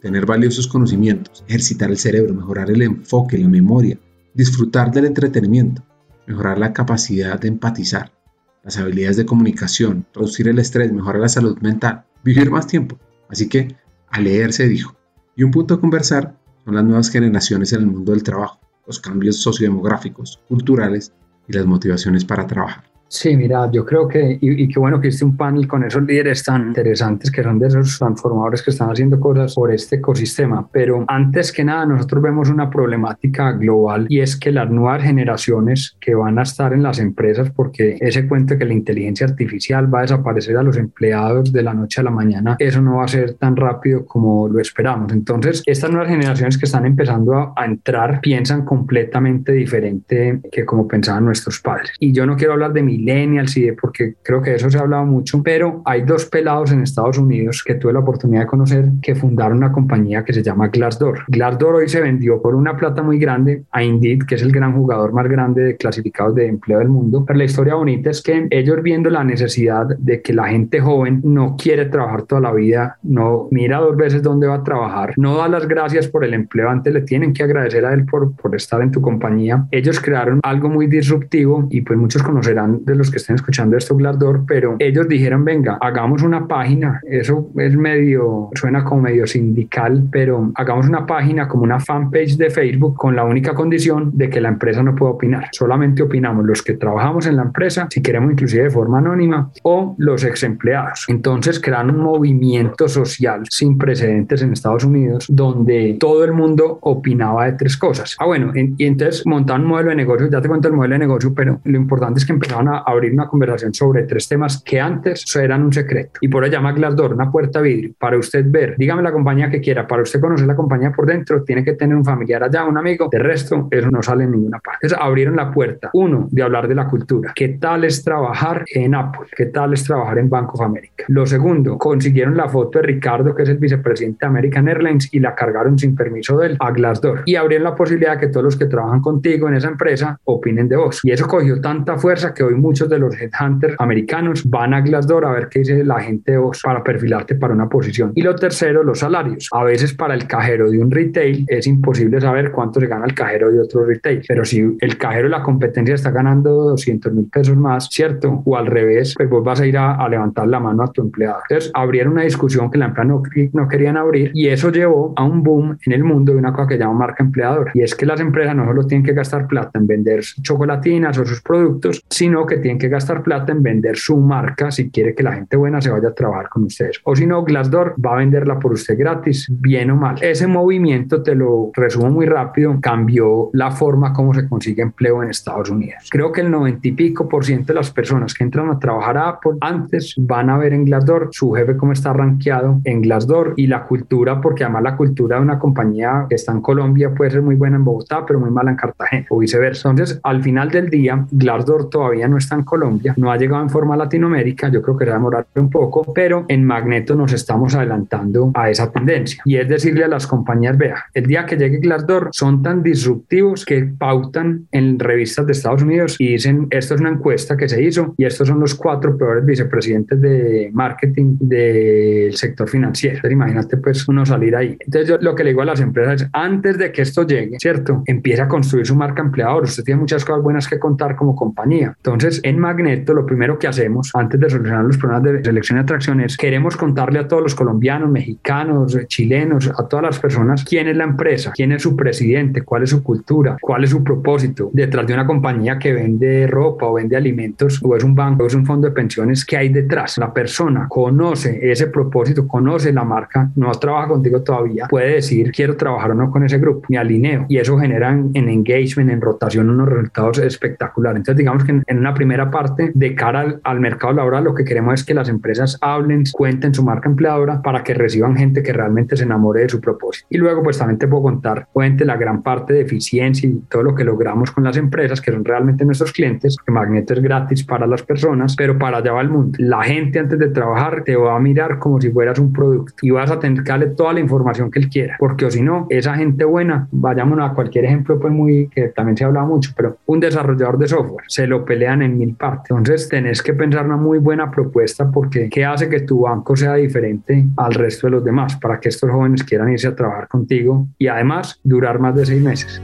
tener 0.01 0.25
valiosos 0.25 0.67
conocimientos, 0.67 1.45
ejercitar 1.47 1.91
el 1.91 1.99
cerebro, 1.99 2.33
mejorar 2.33 2.71
el 2.71 2.81
enfoque, 2.81 3.37
la 3.37 3.49
memoria, 3.49 3.99
disfrutar 4.33 4.91
del 4.93 5.05
entretenimiento, 5.05 5.85
mejorar 6.27 6.59
la 6.59 6.73
capacidad 6.73 7.39
de 7.39 7.49
empatizar, 7.49 8.15
las 8.63 8.79
habilidades 8.79 9.19
de 9.19 9.27
comunicación, 9.27 10.07
reducir 10.15 10.49
el 10.49 10.59
estrés, 10.59 10.91
mejorar 10.91 11.21
la 11.21 11.29
salud 11.29 11.59
mental, 11.59 12.07
vivir 12.25 12.51
más 12.51 12.67
tiempo. 12.67 12.99
Así 13.29 13.47
que 13.47 13.77
a 14.09 14.21
leer 14.21 14.55
se 14.55 14.69
dijo. 14.69 14.97
Y 15.37 15.43
un 15.43 15.51
punto 15.51 15.75
a 15.75 15.81
conversar 15.83 16.41
son 16.65 16.77
las 16.77 16.85
nuevas 16.85 17.11
generaciones 17.11 17.75
en 17.75 17.81
el 17.81 17.87
mundo 17.89 18.13
del 18.13 18.23
trabajo, 18.23 18.59
los 18.87 19.01
cambios 19.01 19.37
sociodemográficos, 19.37 20.41
culturales 20.49 21.13
y 21.49 21.53
las 21.53 21.67
motivaciones 21.67 22.25
para 22.25 22.47
trabajar. 22.47 22.94
Sí, 23.09 23.37
mira, 23.37 23.71
yo 23.71 23.85
creo 23.85 24.09
que, 24.09 24.39
y, 24.41 24.69
qué 24.69 24.81
bueno 24.81 25.01
que 25.01 25.09
hiciste 25.09 25.25
un 25.25 25.37
panel 25.37 25.69
con 25.69 25.85
esos 25.85 26.03
líderes 26.03 26.43
tan 26.43 26.69
interesantes 26.69 27.31
que 27.31 27.43
son 27.43 27.59
de 27.59 27.69
esos 27.69 27.99
transformadores 27.99 28.63
que 28.63 28.71
están 28.71 28.91
haciendo 28.91 29.21
cosas 29.21 29.55
por 29.55 29.73
este 29.73 29.97
ecosistema. 29.97 30.67
Pero 30.73 31.05
antes 31.07 31.53
que 31.53 31.65
nada, 31.65 31.87
nosotros 31.87 32.23
vemos 32.23 32.49
una 32.49 32.69
problemática 32.69 33.53
global 33.53 34.07
y 34.09 34.21
es 34.21 34.37
que 34.37 34.51
las 34.51 34.69
nuevas 34.69 35.03
generaciones 35.03 35.97
que 36.01 36.15
van 36.15 36.39
a 36.39 36.43
estar 36.43 36.73
en 36.73 36.83
las 36.83 36.99
empresas, 36.99 37.51
porque 37.51 37.97
ese 38.01 38.27
cuento 38.27 38.55
de 38.55 38.59
que 38.59 38.65
la 38.65 38.75
inteligencia 38.75 39.27
artificial 39.27 39.93
va 39.93 40.01
a 40.01 40.03
desaparecer 40.03 40.57
a 40.57 40.63
los 40.63 40.77
empleados 40.77 41.53
de 41.53 41.63
la 41.63 41.73
noche 41.73 42.01
a 42.01 42.05
la 42.05 42.11
mañana, 42.11 42.57
eso 42.59 42.83
no 42.83 42.97
va 42.97 43.05
a 43.05 43.09
ser 43.09 43.35
tan 43.35 43.55
rápido 43.55 44.07
como 44.07 44.49
lo 44.49 44.59
esperamos. 44.59 45.13
Entonces, 45.13 45.63
estas 45.67 45.91
nuevas 45.91 46.11
generaciones 46.11 46.59
que 46.59 46.67
están 46.67 46.85
empezando 46.85 47.35
a, 47.35 47.55
a 47.57 47.65
entrar 47.65 48.21
piensan 48.21 48.65
completamente 48.65 49.53
diferente 49.53 50.41
que 50.51 50.65
como 50.65 50.89
pensaban 50.89 51.25
nuestros 51.25 51.61
padres. 51.61 51.93
Y 52.01 52.13
yo 52.13 52.27
no 52.27 52.37
quiero 52.37 52.55
hablar 52.55 52.73
de 52.73 52.83
mi 52.83 52.94
millennials 52.97 53.57
y 53.57 53.73
porque 53.73 54.15
creo 54.23 54.43
que 54.43 54.51
de 54.51 54.57
eso 54.57 54.71
se 54.71 54.79
ha 54.79 54.83
hablado 54.83 55.05
mucho, 55.05 55.43
pero 55.43 55.83
hay 55.85 56.03
dos 56.03 56.27
pelados 56.27 56.73
en 56.73 56.83
Estados 56.83 57.19
Unidos 57.19 57.63
que 57.65 57.75
tuve 57.75 57.93
la 57.93 58.01
oportunidad 58.01 58.43
de 58.43 58.47
conocer 58.47 58.89
que 59.03 59.15
fundaron 59.15 59.59
una 59.59 59.73
compañía 59.73 60.25
que 60.25 60.33
se 60.33 60.43
llama 60.43 60.69
Glassdoor. 60.69 61.25
Glassdoor 61.29 61.77
hoy 61.77 61.89
se 61.89 62.01
vendió 62.01 62.41
por 62.41 62.55
una 62.55 62.77
plata 62.77 63.03
muy 63.03 63.19
grande 63.19 63.65
a 63.71 63.83
Indeed, 63.83 64.25
que 64.27 64.37
es 64.37 64.43
el 64.43 64.53
gran 64.53 64.75
jugador 64.75 65.13
más 65.13 65.29
grande 65.29 65.63
de 65.63 65.77
clasificados 65.77 66.35
de 66.35 66.47
empleo 66.47 66.79
del 66.79 66.89
mundo, 66.89 67.25
pero 67.27 67.39
la 67.39 67.45
historia 67.45 67.75
bonita 67.75 68.11
es 68.11 68.23
que 68.23 68.47
ellos 68.51 68.83
viendo 68.83 69.11
la 69.11 69.25
necesidad 69.25 69.87
de 69.99 70.23
que 70.23 70.33
la 70.33 70.49
gente 70.49 70.81
joven 70.81 71.21
no 71.25 71.57
quiere 71.57 71.87
trabajar 71.87 72.23
toda 72.23 72.41
la 72.41 72.53
vida, 72.53 72.99
no 73.03 73.49
mira 73.51 73.79
dos 73.79 73.97
veces 73.97 74.23
dónde 74.23 74.47
va 74.47 74.57
a 74.57 74.65
trabajar, 74.65 75.15
no 75.17 75.37
da 75.37 75.49
las 75.49 75.67
gracias 75.67 76.09
por 76.09 76.25
el 76.25 76.35
empleo, 76.35 76.69
antes 76.69 76.93
le 76.93 77.03
tienen 77.03 77.33
que 77.33 77.43
agradecer 77.43 77.85
a 77.85 77.95
él 77.95 78.05
por, 78.05 78.35
por 78.37 78.55
estar 78.55 78.83
en 78.83 78.91
tu 78.91 79.01
compañía. 79.01 79.67
Ellos 79.71 80.01
crearon 80.01 80.41
algo 80.43 80.69
muy 80.69 80.87
disruptivo 80.87 81.67
y 81.71 81.81
pues 81.81 81.99
muchos 81.99 82.23
conocerán 82.23 82.84
de 82.85 82.95
los 82.95 83.11
que 83.11 83.19
estén 83.19 83.37
escuchando 83.37 83.77
esto, 83.77 83.97
Glardor, 83.97 84.45
pero 84.47 84.77
ellos 84.79 85.09
dijeron, 85.09 85.45
venga, 85.45 85.79
hagamos 85.81 86.23
una 86.23 86.47
página, 86.47 87.01
eso 87.09 87.49
es 87.57 87.77
medio, 87.77 88.51
suena 88.55 88.85
como 88.85 89.03
medio 89.03 89.27
sindical, 89.27 90.09
pero 90.11 90.53
hagamos 90.55 90.89
una 90.89 91.07
página 91.07 91.49
como 91.49 91.65
una 91.65 91.81
fanpage 91.81 92.37
de 92.37 92.51
Facebook 92.51 92.97
con 92.97 93.17
la 93.17 93.25
única 93.25 93.55
condición 93.55 94.11
de 94.15 94.31
que 94.31 94.41
la 94.41 94.49
empresa 94.49 94.83
no 94.83 94.95
pueda 94.95 95.13
opinar. 95.13 95.49
Solamente 95.53 96.03
opinamos 96.03 96.45
los 96.45 96.63
que 96.63 96.75
trabajamos 96.75 97.27
en 97.27 97.37
la 97.37 97.43
empresa, 97.43 97.89
si 97.91 98.03
queremos 98.03 98.33
inclusive 98.33 98.65
de 98.65 98.71
forma 98.71 98.99
anónima, 98.99 99.51
o 99.63 99.95
los 99.99 100.25
ex 100.25 100.43
empleados. 100.43 101.07
Entonces 101.09 101.61
crearon 101.61 101.91
un 101.91 102.03
movimiento 102.03 102.89
social 102.89 103.43
sin 103.49 103.79
precedentes 103.79 104.43
en 104.43 104.53
Estados 104.53 104.85
Unidos 104.85 105.27
donde 105.29 105.97
todo 105.99 106.25
el 106.25 106.33
mundo 106.33 106.79
opinaba 106.81 107.47
de 107.47 107.53
tres 107.53 107.77
cosas. 107.77 108.17
Ah, 108.19 108.27
bueno, 108.27 108.53
y 108.55 108.85
entonces 108.85 109.27
montaron 109.27 109.63
un 109.63 109.71
modelo 109.71 109.91
de 109.91 109.97
negocio, 109.97 110.29
ya 110.31 110.41
te 110.41 110.49
cuento 110.49 110.69
el 110.69 110.75
modelo 110.75 110.95
de 110.95 110.99
negocio, 110.99 111.35
pero 111.35 111.61
lo 111.65 111.77
importante 111.77 112.19
es 112.19 112.27
que 112.27 112.33
empezaron 112.33 112.69
a 112.69 112.74
abrir 112.79 113.13
una 113.13 113.29
conversación 113.29 113.75
sobre 113.75 114.05
tres 114.05 114.29
temas 114.29 114.63
que 114.63 114.81
antes 114.81 115.25
eran 115.37 115.63
un 115.63 115.73
secreto. 115.73 116.13
Y 116.21 116.29
por 116.29 116.45
eso 116.45 116.53
llama 116.53 116.73
Glassdoor, 116.73 117.15
una 117.15 117.31
puerta 117.31 117.61
vidrio, 117.61 117.93
para 117.99 118.19
usted 118.19 118.45
ver, 118.49 118.75
dígame 118.77 119.03
la 119.03 119.13
compañía 119.13 119.51
que 119.51 119.61
quiera, 119.61 119.87
para 119.87 120.03
usted 120.03 120.21
conocer 120.21 120.47
la 120.47 120.57
compañía 120.57 120.93
por 120.93 121.07
dentro, 121.07 121.43
tiene 121.43 121.65
que 121.65 121.75
tener 121.75 121.97
un 121.97 122.05
familiar 122.05 122.43
allá, 122.43 122.65
un 122.65 122.79
amigo, 122.79 123.09
de 123.11 123.19
resto, 123.19 123.69
eso 123.71 123.91
no 123.91 124.03
sale 124.03 124.25
en 124.25 124.33
ninguna 124.33 124.59
parte. 124.59 124.79
Entonces 124.83 124.99
abrieron 125.01 125.37
la 125.37 125.51
puerta, 125.51 125.91
uno, 125.95 126.29
de 126.31 126.43
hablar 126.43 126.69
de 126.69 126.75
la 126.75 126.87
cultura. 126.87 127.33
¿Qué 127.35 127.49
tal 127.49 127.85
es 127.85 128.03
trabajar 128.05 128.65
en 128.73 128.95
Apple? 128.95 129.29
¿Qué 129.37 129.47
tal 129.47 129.73
es 129.73 129.85
trabajar 129.85 130.19
en 130.19 130.29
Bank 130.29 130.55
of 130.55 130.61
America? 130.61 131.05
Lo 131.09 131.27
segundo, 131.27 131.79
consiguieron 131.79 132.37
la 132.37 132.49
foto 132.49 132.79
de 132.79 132.87
Ricardo, 132.87 133.35
que 133.35 133.43
es 133.43 133.49
el 133.49 133.59
vicepresidente 133.59 134.19
de 134.21 134.27
American 134.27 134.69
Airlines, 134.69 135.09
y 135.13 135.21
la 135.21 135.35
cargaron 135.35 135.79
sin 135.79 135.95
permiso 135.95 136.39
de 136.39 136.49
él 136.49 136.57
a 136.61 136.71
Glassdoor. 136.71 137.23
Y 137.25 137.37
abrieron 137.37 137.65
la 137.65 137.75
posibilidad 137.75 138.15
de 138.15 138.21
que 138.21 138.29
todos 138.29 138.45
los 138.45 138.57
que 138.57 138.67
trabajan 138.67 139.01
contigo 139.01 139.49
en 139.49 139.55
esa 139.55 139.69
empresa 139.69 140.19
opinen 140.25 140.69
de 140.69 140.77
vos. 140.77 141.01
Y 141.03 141.13
eso 141.13 141.27
cogió 141.27 141.61
tanta 141.61 141.97
fuerza 141.99 142.35
que 142.35 142.43
hoy 142.43 142.55
muchos 142.65 142.89
de 142.89 142.99
los 142.99 143.15
headhunters 143.21 143.77
americanos 143.79 144.43
van 144.49 144.73
a 144.73 144.81
Glassdoor 144.81 145.27
a 145.27 145.33
ver 145.33 145.49
qué 145.51 145.59
dice 145.59 145.85
la 145.85 146.01
gente 146.01 146.33
de 146.33 146.39
vos 146.39 146.63
para 146.65 146.83
perfilarte 146.83 147.35
para 147.35 147.53
una 147.53 147.69
posición. 147.69 148.13
Y 148.15 148.23
lo 148.23 148.35
tercero, 148.35 148.83
los 148.83 149.01
salarios. 149.01 149.49
A 149.53 149.63
veces 149.65 149.93
para 149.93 150.15
el 150.15 150.27
cajero 150.27 150.71
de 150.71 150.79
un 150.79 150.91
retail 150.91 151.45
es 151.47 151.67
imposible 151.67 152.21
saber 152.23 152.53
cuánto 152.53 152.81
se 152.81 152.87
gana 152.87 153.05
el 153.05 153.15
cajero 153.15 153.53
de 153.53 153.61
otro 153.61 153.85
retail, 153.85 154.23
pero 154.27 154.47
si 154.47 154.77
el 154.81 154.97
cajero 154.97 155.25
de 155.25 155.31
la 155.31 155.43
competencia 155.43 155.95
está 155.95 156.11
ganando 156.11 156.51
200 156.71 157.13
mil 157.13 157.29
pesos 157.29 157.57
más, 157.57 157.89
¿cierto? 157.91 158.43
O 158.47 158.57
al 158.57 158.67
revés, 158.67 159.15
pues 159.15 159.29
vos 159.29 159.45
vas 159.45 159.61
a 159.61 159.67
ir 159.67 159.77
a, 159.77 160.09
levantar 160.09 160.49
la 160.49 160.61
mano 160.61 160.85
a 160.85 160.93
tu 160.93 161.03
empleado. 161.03 161.39
Entonces, 161.49 161.71
abrieron 161.75 162.15
una 162.15 162.23
discusión 162.23 162.71
que 162.71 162.79
la 162.79 162.87
empresa 162.87 163.05
no, 163.05 163.23
no 163.53 163.69
querían 163.69 163.97
abrir 163.97 164.31
y 164.33 164.49
eso 164.49 164.71
llevó 164.71 165.13
a 165.17 165.25
un 165.25 165.43
boom 165.43 165.77
en 165.85 165.93
el 165.93 166.05
mundo 166.05 166.33
de 166.33 166.39
una 166.39 166.53
cosa 166.53 166.69
que 166.69 166.79
llama 166.79 166.95
marca 166.95 167.23
empleadora. 167.23 167.73
Y 167.75 167.83
es 167.83 167.95
que 167.95 168.07
las 168.07 168.21
empresas 168.21 168.57
no 168.57 168.65
solo 168.65 168.87
tienen 168.87 169.05
que 169.05 169.13
gastar 169.13 169.47
plata 169.47 169.79
en 169.79 169.87
vender 169.87 170.21
chocolatinas 170.43 171.19
o 171.19 171.27
sus 171.27 171.43
productos, 171.43 172.03
sino 172.09 172.47
que 172.47 172.54
tienen 172.59 172.79
que 172.79 172.89
gastar 172.89 173.23
plata 173.23 173.53
en 173.53 173.63
vender 173.63 173.97
su 173.97 174.17
marca 174.19 174.71
si 174.71 174.91
quiere 174.91 175.15
que 175.15 175.23
la 175.23 175.33
gente 175.33 175.57
buena 175.57 175.81
se 175.81 175.91
vaya 175.91 176.09
a 176.09 176.15
trabajar 176.15 176.49
con 176.49 176.65
ustedes. 176.65 177.01
O 177.05 177.15
si 177.15 177.27
no, 177.27 177.43
Glassdoor 177.45 177.95
va 178.05 178.15
a 178.15 178.17
venderla 178.17 178.59
por 178.59 178.73
usted 178.73 178.99
gratis, 178.99 179.47
bien 179.51 179.91
o 179.91 179.97
mal. 179.97 180.17
Ese 180.21 180.47
movimiento, 180.47 181.23
te 181.23 181.35
lo 181.35 181.71
resumo 181.75 182.11
muy 182.11 182.27
rápido, 182.27 182.79
cambió 182.81 183.51
la 183.53 183.71
forma 183.71 184.13
como 184.13 184.35
se 184.35 184.49
consigue 184.49 184.83
empleo 184.83 185.23
en 185.23 185.31
Estados 185.31 185.71
Unidos. 185.71 186.09
Creo 186.11 186.33
que 186.33 186.41
el 186.41 186.51
90 186.51 186.89
y 186.89 186.93
pico 186.93 187.29
por 187.29 187.45
ciento 187.45 187.73
de 187.73 187.75
las 187.75 187.91
personas 187.91 188.35
que 188.35 188.45
entran 188.45 188.71
a 188.71 188.79
trabajar 188.79 189.19
a 189.19 189.29
Apple 189.29 189.53
antes 189.61 190.15
van 190.19 190.51
a 190.51 190.59
ver 190.59 190.73
en 190.73 190.85
Glassdoor 190.85 191.29
su 191.33 191.53
jefe 191.53 191.77
cómo 191.77 191.93
está 191.93 192.13
rankeado 192.13 192.81
en 192.85 193.03
Glassdoor 193.03 193.55
y 193.57 193.67
la 193.67 193.85
cultura, 193.85 194.41
porque 194.41 194.65
además 194.65 194.83
la 194.83 194.97
cultura 194.97 195.37
de 195.37 195.43
una 195.43 195.59
compañía 195.59 196.27
que 196.29 196.35
está 196.35 196.53
en 196.53 196.61
Colombia 196.61 197.13
puede 197.15 197.31
ser 197.31 197.43
muy 197.43 197.55
buena 197.55 197.77
en 197.77 197.85
Bogotá, 197.85 198.25
pero 198.27 198.41
muy 198.41 198.51
mala 198.51 198.71
en 198.71 198.77
Cartagena 198.77 199.27
o 199.31 199.39
viceversa. 199.39 199.91
Entonces, 199.91 200.21
al 200.23 200.43
final 200.43 200.71
del 200.71 200.91
día, 200.91 201.27
Glassdoor 201.31 201.91
todavía 201.91 202.29
no 202.29 202.37
está 202.45 202.55
en 202.55 202.63
Colombia, 202.63 203.15
no 203.17 203.31
ha 203.31 203.37
llegado 203.37 203.63
en 203.63 203.71
forma 203.71 203.95
a 203.95 203.99
Latinoamérica, 203.99 204.69
yo 204.69 204.83
creo 204.83 204.97
que 204.97 205.05
va 205.05 205.13
a 205.13 205.15
demorar 205.15 205.47
un 205.57 205.71
poco, 205.71 206.13
pero 206.15 206.45
en 206.49 206.65
Magneto 206.65 207.15
nos 207.15 207.33
estamos 207.33 207.75
adelantando 207.75 208.51
a 208.55 208.71
esa 208.71 208.91
tendencia. 208.91 209.43
Y 209.45 209.57
es 209.57 209.69
decirle 209.69 210.05
a 210.05 210.09
las 210.09 210.27
compañías, 210.27 210.77
vea, 210.79 211.05
el 211.13 211.27
día 211.27 211.47
que 211.47 211.57
llegue 211.57 211.79
Glassdoor 211.79 212.31
son 212.33 212.63
tan 212.63 212.83
disruptivos 212.83 213.65
que 213.65 213.85
pautan 213.85 214.67
en 214.73 214.99
revistas 214.99 215.47
de 215.47 215.53
Estados 215.53 215.83
Unidos 215.83 216.17
y 216.19 216.33
dicen, 216.33 216.67
esto 216.71 216.95
es 216.95 217.01
una 217.01 217.11
encuesta 217.11 217.57
que 217.57 217.69
se 217.69 217.83
hizo 217.83 218.15
y 218.17 218.25
estos 218.25 218.49
son 218.49 218.61
los 218.61 218.75
cuatro 218.75 219.17
peores 219.17 219.45
vicepresidentes 219.45 220.21
de 220.21 220.71
marketing 220.73 221.37
del 221.41 222.35
sector 222.35 222.69
financiero. 222.69 223.17
Entonces, 223.17 223.33
imagínate 223.33 223.77
pues 223.77 224.07
uno 224.09 224.25
salir 224.27 224.57
ahí. 224.57 224.77
Entonces 224.81 225.09
yo 225.09 225.19
lo 225.19 225.35
que 225.35 225.45
le 225.45 225.51
digo 225.51 225.63
a 225.63 225.67
las 225.67 225.81
empresas 225.81 226.23
es, 226.23 226.29
antes 226.33 226.79
de 226.79 226.93
que 226.93 227.03
esto 227.03 227.27
llegue, 227.27 227.59
¿cierto? 227.59 228.03
Empieza 228.07 228.45
a 228.45 228.49
construir 228.49 228.87
su 228.87 228.95
marca 228.95 229.23
empleador. 229.23 229.65
Usted 229.65 229.85
tiene 229.85 230.01
muchas 230.01 230.25
cosas 230.25 230.43
buenas 230.43 230.69
que 230.69 230.79
contar 230.79 231.17
como 231.17 231.35
compañía. 231.35 231.95
Entonces, 231.97 232.34
en 232.43 232.59
Magneto, 232.59 233.15
lo 233.15 233.27
primero 233.27 233.59
que 233.59 233.67
hacemos 233.67 234.11
antes 234.15 234.41
de 234.41 234.51
solucionar 234.51 234.85
los 234.85 234.99
problemas 234.99 235.25
de 235.25 235.45
selección 235.45 235.79
y 235.79 235.83
atracción 235.83 236.21
es, 236.21 236.37
queremos 236.37 236.77
contarle 236.77 237.19
a 237.19 237.29
todos 237.29 237.43
los 237.43 237.55
colombianos, 237.55 238.11
mexicanos, 238.11 238.99
chilenos, 239.07 239.71
a 239.77 239.87
todas 239.87 240.05
las 240.05 240.19
personas 240.19 240.65
quién 240.65 240.89
es 240.89 240.97
la 240.97 241.05
empresa, 241.05 241.53
quién 241.55 241.73
es 241.73 241.83
su 241.83 241.97
presidente, 241.97 242.63
cuál 242.63 242.83
es 242.83 242.91
su 242.91 243.03
cultura, 243.03 243.57
cuál 243.61 243.85
es 243.85 243.91
su 243.91 244.03
propósito 244.03 244.71
detrás 244.73 245.07
de 245.07 245.15
una 245.15 245.27
compañía 245.27 245.79
que 245.79 245.93
vende 245.93 246.47
ropa 246.47 246.87
o 246.87 246.95
vende 246.95 247.17
alimentos 247.17 247.81
o 247.83 247.97
es 247.97 248.05
un 248.05 248.15
banco 248.15 248.45
o 248.45 248.47
es 248.47 248.55
un 248.55 248.67
fondo 248.67 248.89
de 248.89 248.95
pensiones, 248.95 249.45
¿qué 249.45 249.57
hay 249.57 249.69
detrás? 249.69 250.19
La 250.19 250.33
persona 250.33 250.87
conoce 250.89 251.59
ese 251.71 251.89
propósito, 251.89 252.47
conoce 252.47 252.93
la 252.93 253.05
marca, 253.05 253.51
no 253.57 253.71
trabaja 253.73 254.09
contigo 254.09 254.43
todavía, 254.43 254.87
puede 254.89 255.15
decir 255.15 255.53
quiero 255.53 255.77
trabajar 255.77 256.13
o 256.13 256.15
no 256.15 256.31
con 256.31 256.45
ese 256.45 256.59
grupo, 256.59 256.87
me 256.89 256.99
alineo 256.99 257.47
y 257.49 257.59
eso 257.59 257.79
genera 257.79 258.11
en, 258.11 258.49
engagement, 258.49 259.11
en 259.11 259.21
rotación 259.21 259.71
unos 259.71 259.89
resultados 259.89 260.39
espectaculares. 260.39 261.19
Entonces 261.19 261.39
digamos 261.39 261.65
que 261.65 261.83
en, 261.87 261.99
una 261.99 262.15
primera 262.15 262.24
parte 262.51 262.93
de 262.95 263.15
cara 263.15 263.61
al, 263.63 263.81
mercado 263.81 264.13
laboral 264.13 264.45
lo 264.45 264.55
que 264.55 264.65
queremos 264.65 264.95
es 264.95 265.05
que 265.05 265.15
las 265.15 265.29
empresas 265.29 265.79
hablen, 265.81 266.25
cuenten 266.33 266.75
su 266.75 266.83
marca 266.83 267.09
empleadora 267.09 267.63
para 267.63 267.83
que 267.83 267.95
reciban 267.95 268.37
gente 268.37 268.63
que 268.63 268.73
realmente 268.73 269.17
se 269.17 269.25
enamore 269.25 269.63
de 269.63 269.69
su 269.69 269.81
propósito. 269.81 270.27
Y 270.31 270.39
luego 270.39 270.63
pues 270.63 270.79
también 270.79 270.99
te 270.99 271.09
puedo 271.09 271.23
contar, 271.23 271.69
cuente 271.73 272.05
la 272.05 272.17
gran 272.17 272.43
parte 272.43 272.73
de 272.73 272.83
eficiencia 272.83 273.49
y 273.49 273.61
todo 273.69 273.83
lo 273.83 273.95
que 273.95 274.05
logramos 274.05 274.51
con 274.51 274.65
las 274.65 274.77
empresas 274.77 275.21
que 275.21 275.33
son 275.33 275.45
realmente 275.45 275.85
nuestros 275.85 276.13
clientes, 276.13 276.57
que 276.65 276.73
Magneto 276.73 277.15
es 277.15 277.23
gratis 277.23 277.65
para 277.65 277.87
las 277.87 278.03
personas, 278.03 278.57
pero 278.57 278.79
para 278.79 278.99
allá 278.99 279.13
va 279.13 279.21
el 279.21 279.31
mundo. 279.31 279.57
La 279.59 279.83
gente 279.83 280.19
antes 280.19 280.39
de 280.39 280.49
trabajar 280.49 281.03
te 281.05 281.17
va 281.17 281.37
a 281.37 281.41
mirar 281.41 281.79
como 281.79 282.01
si 282.01 282.11
fueras 282.11 282.39
un 282.39 282.53
producto 282.53 282.95
y 283.03 283.11
vas 283.11 283.31
a 283.31 283.39
tener 283.39 283.63
que 283.63 283.71
darle 283.71 283.87
toda 283.89 284.13
la 284.13 284.21
información 284.21 284.71
que 284.71 284.79
él 284.79 284.89
quiera, 284.89 285.17
porque 285.19 285.47
o 285.47 285.51
si 285.51 285.63
no, 285.63 285.87
esa 285.91 286.15
gente 286.15 286.45
buena, 286.45 286.89
vayamos 286.91 287.39
a 287.41 287.53
cualquier 287.53 287.85
ejemplo, 287.87 288.19
pues 288.19 288.33
muy, 288.33 288.69
que 288.69 288.89
también 288.89 289.17
se 289.17 289.25
habla 289.25 289.43
mucho, 289.43 289.73
pero 289.77 289.99
un 290.07 290.21
desarrollador 290.21 290.79
de 290.79 290.89
software, 290.89 291.25
se 291.29 291.47
lo 291.47 291.65
pelean 291.65 292.03
en 292.05 292.19
mil 292.19 292.35
partes. 292.35 292.71
Entonces 292.71 293.09
tenés 293.09 293.43
que 293.43 293.55
pensar 293.55 293.87
una 293.87 293.97
muy 293.97 294.19
buena 294.19 294.51
propuesta 294.51 295.11
porque 295.11 295.49
¿qué 295.49 295.65
hace 295.65 295.89
que 295.89 296.01
tu 296.01 296.21
banco 296.21 296.57
sea 296.57 296.75
diferente 296.75 297.47
al 297.57 297.75
resto 297.75 298.07
de 298.07 298.13
los 298.13 298.25
demás 298.25 298.57
para 298.57 298.79
que 298.79 298.89
estos 298.89 299.11
jóvenes 299.11 299.43
quieran 299.43 299.71
irse 299.71 299.89
a 299.89 299.97
trabajar 299.97 300.29
contigo 300.29 300.89
y 300.99 301.09
además 301.09 301.61
durar 301.65 301.99
más 301.99 302.15
de 302.15 302.27
seis 302.27 302.43
meses? 302.43 302.81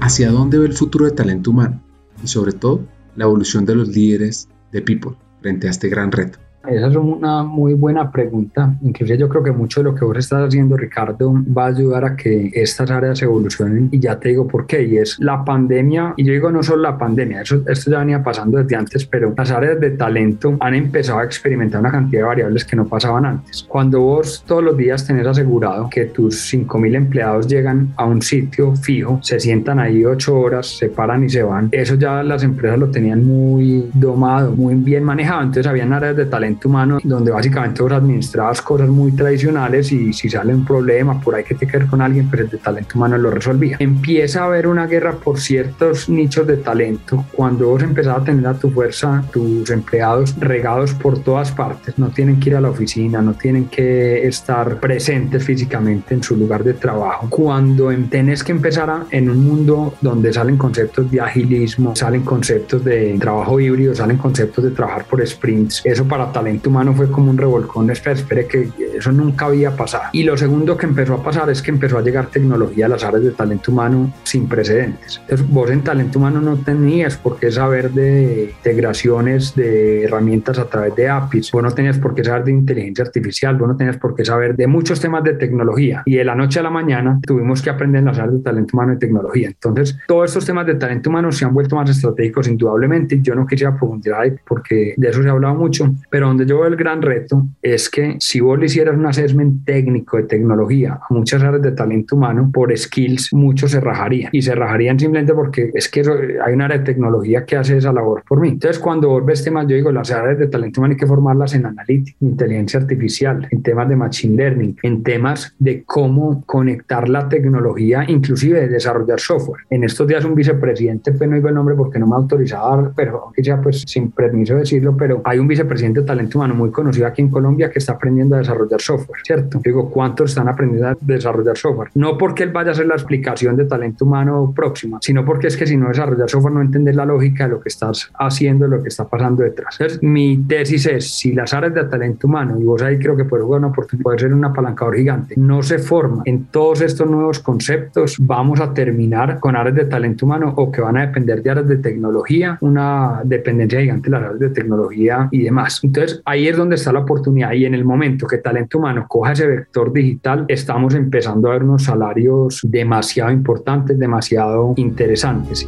¿Hacia 0.00 0.30
dónde 0.30 0.58
ve 0.58 0.66
el 0.66 0.72
futuro 0.72 1.04
de 1.04 1.12
talento 1.12 1.52
humano? 1.52 1.80
Y 2.22 2.26
sobre 2.26 2.52
todo, 2.52 2.80
la 3.16 3.24
evolución 3.24 3.64
de 3.64 3.76
los 3.76 3.88
líderes 3.88 4.48
de 4.72 4.82
People 4.82 5.12
frente 5.40 5.68
a 5.68 5.70
este 5.70 5.88
gran 5.88 6.10
reto. 6.10 6.41
Esa 6.68 6.86
es 6.86 6.96
una 6.96 7.42
muy 7.42 7.74
buena 7.74 8.10
pregunta. 8.10 8.74
Incluso 8.82 9.14
yo 9.14 9.28
creo 9.28 9.42
que 9.42 9.52
mucho 9.52 9.80
de 9.80 9.84
lo 9.84 9.94
que 9.94 10.04
vos 10.04 10.16
estás 10.16 10.46
haciendo, 10.46 10.76
Ricardo, 10.76 11.34
va 11.56 11.64
a 11.64 11.68
ayudar 11.68 12.04
a 12.04 12.16
que 12.16 12.50
estas 12.54 12.90
áreas 12.90 13.20
evolucionen. 13.22 13.88
Y 13.90 13.98
ya 13.98 14.18
te 14.18 14.28
digo 14.28 14.46
por 14.46 14.66
qué. 14.66 14.82
Y 14.84 14.98
es 14.98 15.18
la 15.18 15.44
pandemia. 15.44 16.14
Y 16.16 16.24
yo 16.24 16.32
digo 16.32 16.52
no 16.52 16.62
solo 16.62 16.82
la 16.82 16.96
pandemia, 16.98 17.42
eso, 17.42 17.62
esto 17.66 17.90
ya 17.90 17.98
venía 17.98 18.22
pasando 18.22 18.58
desde 18.58 18.76
antes, 18.76 19.04
pero 19.04 19.34
las 19.36 19.50
áreas 19.50 19.80
de 19.80 19.90
talento 19.90 20.56
han 20.60 20.74
empezado 20.74 21.18
a 21.18 21.24
experimentar 21.24 21.80
una 21.80 21.90
cantidad 21.90 22.22
de 22.22 22.26
variables 22.26 22.64
que 22.64 22.76
no 22.76 22.86
pasaban 22.86 23.26
antes. 23.26 23.64
Cuando 23.68 24.00
vos 24.00 24.44
todos 24.46 24.62
los 24.62 24.76
días 24.76 25.06
tenés 25.06 25.26
asegurado 25.26 25.88
que 25.90 26.06
tus 26.06 26.52
5.000 26.52 26.94
empleados 26.94 27.48
llegan 27.48 27.92
a 27.96 28.04
un 28.04 28.22
sitio 28.22 28.76
fijo, 28.76 29.18
se 29.22 29.40
sientan 29.40 29.80
ahí 29.80 30.04
ocho 30.04 30.38
horas, 30.38 30.66
se 30.78 30.88
paran 30.88 31.24
y 31.24 31.30
se 31.30 31.42
van, 31.42 31.68
eso 31.72 31.94
ya 31.96 32.22
las 32.22 32.42
empresas 32.42 32.78
lo 32.78 32.90
tenían 32.90 33.24
muy 33.24 33.90
domado, 33.94 34.52
muy 34.52 34.74
bien 34.74 35.02
manejado. 35.04 35.42
Entonces 35.42 35.66
habían 35.66 35.92
áreas 35.92 36.16
de 36.16 36.26
talento 36.26 36.51
humano, 36.64 36.98
donde 37.02 37.30
básicamente 37.30 37.82
vos 37.82 37.92
administrabas 37.92 38.62
cosas 38.62 38.88
muy 38.88 39.12
tradicionales 39.12 39.92
y 39.92 40.12
si 40.12 40.28
sale 40.28 40.54
un 40.54 40.64
problema 40.64 41.20
por 41.20 41.34
ahí 41.34 41.44
que 41.44 41.54
te 41.54 41.66
quedar 41.66 41.86
con 41.86 42.00
alguien, 42.00 42.28
pues 42.28 42.42
el 42.42 42.50
de 42.50 42.58
talento 42.58 42.96
humano 42.96 43.18
lo 43.18 43.30
resolvía. 43.30 43.76
Empieza 43.80 44.42
a 44.42 44.46
haber 44.46 44.66
una 44.66 44.86
guerra 44.86 45.12
por 45.12 45.40
ciertos 45.40 46.08
nichos 46.08 46.46
de 46.46 46.56
talento. 46.56 47.24
Cuando 47.32 47.68
vos 47.68 47.82
empezás 47.82 48.18
a 48.18 48.24
tener 48.24 48.46
a 48.46 48.54
tu 48.54 48.70
fuerza, 48.70 49.24
tus 49.32 49.70
empleados 49.70 50.34
regados 50.38 50.94
por 50.94 51.18
todas 51.18 51.50
partes, 51.52 51.98
no 51.98 52.08
tienen 52.08 52.38
que 52.38 52.50
ir 52.50 52.56
a 52.56 52.60
la 52.60 52.70
oficina, 52.70 53.22
no 53.22 53.34
tienen 53.34 53.66
que 53.66 54.26
estar 54.26 54.80
presentes 54.80 55.44
físicamente 55.44 56.14
en 56.14 56.22
su 56.22 56.36
lugar 56.36 56.62
de 56.64 56.74
trabajo. 56.74 57.26
Cuando 57.30 57.90
em, 57.90 58.08
tenés 58.08 58.44
que 58.44 58.52
empezar 58.52 58.90
a, 58.90 59.06
en 59.10 59.30
un 59.30 59.44
mundo 59.44 59.94
donde 60.00 60.32
salen 60.32 60.56
conceptos 60.56 61.10
de 61.10 61.20
agilismo, 61.20 61.94
salen 61.96 62.22
conceptos 62.22 62.84
de 62.84 63.16
trabajo 63.18 63.58
híbrido, 63.60 63.94
salen 63.94 64.16
conceptos 64.16 64.64
de 64.64 64.70
trabajar 64.70 65.04
por 65.04 65.26
sprints, 65.26 65.82
eso 65.84 66.04
para 66.04 66.30
talento 66.30 66.41
talento 66.42 66.70
humano 66.70 66.92
fue 66.92 67.08
como 67.08 67.30
un 67.30 67.38
revolcón, 67.38 67.88
espera, 67.90 68.16
espere 68.16 68.46
que 68.46 68.68
eso 68.96 69.12
nunca 69.12 69.46
había 69.46 69.76
pasado. 69.76 70.04
Y 70.12 70.24
lo 70.24 70.36
segundo 70.36 70.76
que 70.76 70.86
empezó 70.86 71.14
a 71.14 71.22
pasar 71.22 71.48
es 71.50 71.62
que 71.62 71.70
empezó 71.70 71.98
a 71.98 72.02
llegar 72.02 72.26
tecnología 72.26 72.86
a 72.86 72.88
las 72.88 73.04
áreas 73.04 73.22
de 73.22 73.30
talento 73.30 73.70
humano 73.70 74.12
sin 74.24 74.48
precedentes. 74.48 75.20
Entonces 75.22 75.48
vos 75.48 75.70
en 75.70 75.82
talento 75.82 76.18
humano 76.18 76.40
no 76.40 76.56
tenías 76.56 77.16
por 77.16 77.38
qué 77.38 77.50
saber 77.52 77.92
de 77.92 78.54
integraciones 78.56 79.54
de 79.54 80.04
herramientas 80.04 80.58
a 80.58 80.68
través 80.68 80.96
de 80.96 81.08
APIs, 81.08 81.52
vos 81.52 81.62
no 81.62 81.70
tenías 81.70 81.98
por 81.98 82.12
qué 82.12 82.24
saber 82.24 82.44
de 82.44 82.52
inteligencia 82.52 83.04
artificial, 83.04 83.56
vos 83.56 83.68
no 83.68 83.76
tenías 83.76 83.98
por 83.98 84.16
qué 84.16 84.24
saber 84.24 84.56
de 84.56 84.66
muchos 84.66 85.00
temas 85.00 85.22
de 85.22 85.34
tecnología. 85.34 86.02
Y 86.06 86.16
de 86.16 86.24
la 86.24 86.34
noche 86.34 86.58
a 86.58 86.64
la 86.64 86.70
mañana 86.70 87.20
tuvimos 87.24 87.62
que 87.62 87.70
aprender 87.70 88.00
en 88.00 88.06
las 88.06 88.18
áreas 88.18 88.34
de 88.34 88.40
talento 88.40 88.76
humano 88.76 88.94
y 88.94 88.98
tecnología. 88.98 89.46
Entonces 89.46 89.96
todos 90.08 90.30
estos 90.30 90.44
temas 90.44 90.66
de 90.66 90.74
talento 90.74 91.08
humano 91.08 91.30
se 91.30 91.44
han 91.44 91.54
vuelto 91.54 91.76
más 91.76 91.88
estratégicos 91.88 92.48
indudablemente. 92.48 93.20
Yo 93.22 93.36
no 93.36 93.46
quisiera 93.46 93.76
profundizar 93.76 94.32
porque 94.44 94.94
de 94.96 95.08
eso 95.08 95.22
se 95.22 95.28
ha 95.28 95.32
hablado 95.32 95.54
mucho, 95.54 95.94
pero 96.10 96.31
donde 96.32 96.46
yo 96.46 96.60
veo 96.60 96.68
el 96.68 96.76
gran 96.76 97.02
reto 97.02 97.46
es 97.60 97.90
que 97.90 98.16
si 98.18 98.40
vos 98.40 98.58
le 98.58 98.66
hicieras 98.66 98.96
un 98.96 99.04
assessment 99.04 99.66
técnico 99.66 100.16
de 100.16 100.22
tecnología 100.22 100.98
a 101.08 101.12
muchas 101.12 101.42
áreas 101.42 101.60
de 101.60 101.72
talento 101.72 102.16
humano, 102.16 102.50
por 102.52 102.76
skills 102.76 103.34
muchos 103.34 103.72
se 103.72 103.80
rajarían. 103.80 104.30
Y 104.32 104.40
se 104.40 104.54
rajarían 104.54 104.98
simplemente 104.98 105.34
porque 105.34 105.70
es 105.74 105.90
que 105.90 106.00
hay 106.44 106.54
un 106.54 106.62
área 106.62 106.78
de 106.78 106.84
tecnología 106.84 107.44
que 107.44 107.56
hace 107.56 107.76
esa 107.76 107.92
labor 107.92 108.24
por 108.26 108.40
mí. 108.40 108.48
Entonces, 108.48 108.78
cuando 108.78 109.10
vos 109.10 109.26
ves 109.26 109.44
temas, 109.44 109.66
yo 109.66 109.76
digo, 109.76 109.92
las 109.92 110.10
áreas 110.10 110.38
de 110.38 110.46
talento 110.46 110.80
humano 110.80 110.92
hay 110.92 110.98
que 110.98 111.06
formarlas 111.06 111.54
en 111.54 111.66
analítica, 111.66 112.16
inteligencia 112.20 112.80
artificial, 112.80 113.46
en 113.50 113.62
temas 113.62 113.88
de 113.90 113.96
machine 113.96 114.36
learning, 114.36 114.76
en 114.82 115.02
temas 115.02 115.54
de 115.58 115.82
cómo 115.84 116.42
conectar 116.46 117.10
la 117.10 117.28
tecnología, 117.28 118.04
inclusive 118.08 118.60
de 118.60 118.68
desarrollar 118.68 119.20
software. 119.20 119.64
En 119.68 119.84
estos 119.84 120.08
días 120.08 120.24
un 120.24 120.34
vicepresidente, 120.34 121.12
pues 121.12 121.28
no 121.28 121.36
digo 121.36 121.48
el 121.48 121.54
nombre 121.54 121.74
porque 121.74 121.98
no 121.98 122.06
me 122.06 122.16
autorizaba, 122.16 122.90
pero 122.96 123.24
aunque 123.24 123.44
sea 123.44 123.60
pues 123.60 123.84
sin 123.86 124.10
permiso 124.12 124.56
decirlo, 124.56 124.96
pero 124.96 125.20
hay 125.24 125.38
un 125.38 125.46
vicepresidente 125.46 126.00
de 126.00 126.06
talento 126.06 126.21
talento 126.22 126.38
humano 126.38 126.54
muy 126.54 126.70
conocido 126.70 127.06
aquí 127.06 127.22
en 127.22 127.30
Colombia 127.30 127.70
que 127.70 127.78
está 127.78 127.94
aprendiendo 127.94 128.36
a 128.36 128.38
desarrollar 128.38 128.80
software, 128.80 129.20
¿cierto? 129.24 129.60
digo, 129.62 129.90
¿cuántos 129.90 130.30
están 130.30 130.48
aprendiendo 130.48 130.88
a 130.88 130.96
desarrollar 131.00 131.56
software? 131.56 131.90
No 131.94 132.16
porque 132.16 132.44
él 132.44 132.50
vaya 132.50 132.70
a 132.70 132.74
ser 132.74 132.86
la 132.86 132.94
explicación 132.94 133.56
de 133.56 133.64
talento 133.64 134.04
humano 134.04 134.52
próxima, 134.54 134.98
sino 135.00 135.24
porque 135.24 135.48
es 135.48 135.56
que 135.56 135.66
si 135.66 135.76
no 135.76 135.88
desarrollar 135.88 136.28
software 136.28 136.54
no 136.54 136.62
entender 136.62 136.94
la 136.94 137.04
lógica 137.04 137.44
de 137.44 137.50
lo 137.50 137.60
que 137.60 137.68
estás 137.68 138.10
haciendo, 138.18 138.66
lo 138.66 138.82
que 138.82 138.88
está 138.88 139.08
pasando 139.08 139.42
detrás. 139.42 139.76
Entonces, 139.80 140.02
mi 140.02 140.38
tesis 140.38 140.86
es, 140.86 141.10
si 141.10 141.32
las 141.32 141.52
áreas 141.54 141.74
de 141.74 141.84
talento 141.84 142.26
humano, 142.26 142.58
y 142.58 142.64
vos 142.64 142.82
ahí 142.82 142.98
creo 142.98 143.16
que 143.16 143.24
puede 143.24 143.42
jugar 143.42 143.58
una 143.58 143.68
oportunidad, 143.68 144.02
puede 144.04 144.18
ser 144.18 144.32
un 144.32 144.44
apalancador 144.44 144.96
gigante, 144.96 145.34
no 145.36 145.62
se 145.62 145.78
forma 145.78 146.22
en 146.24 146.44
todos 146.46 146.80
estos 146.80 147.08
nuevos 147.08 147.40
conceptos, 147.40 148.16
vamos 148.18 148.60
a 148.60 148.72
terminar 148.72 149.40
con 149.40 149.56
áreas 149.56 149.74
de 149.74 149.84
talento 149.86 150.26
humano 150.26 150.52
o 150.56 150.70
que 150.70 150.80
van 150.80 150.96
a 150.96 151.06
depender 151.06 151.42
de 151.42 151.50
áreas 151.50 151.68
de 151.68 151.76
tecnología, 151.76 152.58
una 152.60 153.20
dependencia 153.24 153.80
gigante 153.80 154.04
de 154.04 154.10
las 154.10 154.22
áreas 154.22 154.38
de 154.38 154.50
tecnología 154.50 155.28
y 155.30 155.42
demás. 155.42 155.80
Entonces, 155.82 156.11
ahí 156.24 156.48
es 156.48 156.56
donde 156.56 156.74
está 156.74 156.92
la 156.92 157.00
oportunidad 157.00 157.52
y 157.52 157.64
en 157.64 157.74
el 157.74 157.84
momento 157.84 158.26
que 158.26 158.38
talento 158.38 158.78
humano 158.78 159.06
coja 159.08 159.32
ese 159.32 159.46
vector 159.46 159.92
digital, 159.92 160.44
estamos 160.48 160.94
empezando 160.94 161.48
a 161.48 161.52
ver 161.52 161.64
unos 161.64 161.84
salarios 161.84 162.60
demasiado 162.64 163.30
importantes, 163.30 163.98
demasiado 163.98 164.74
interesantes. 164.76 165.66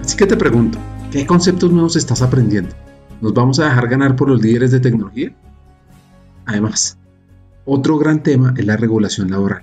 Así 0.00 0.16
que 0.16 0.26
te 0.26 0.36
pregunto, 0.36 0.78
¿qué 1.10 1.26
conceptos 1.26 1.70
nuevos 1.70 1.96
estás 1.96 2.22
aprendiendo? 2.22 2.70
¿Nos 3.20 3.34
vamos 3.34 3.58
a 3.60 3.64
dejar 3.64 3.88
ganar 3.88 4.16
por 4.16 4.28
los 4.30 4.42
líderes 4.42 4.70
de 4.70 4.80
tecnología? 4.80 5.32
Además, 6.46 6.98
otro 7.64 7.98
gran 7.98 8.22
tema 8.22 8.54
es 8.56 8.64
la 8.64 8.76
regulación 8.76 9.30
laboral. 9.30 9.62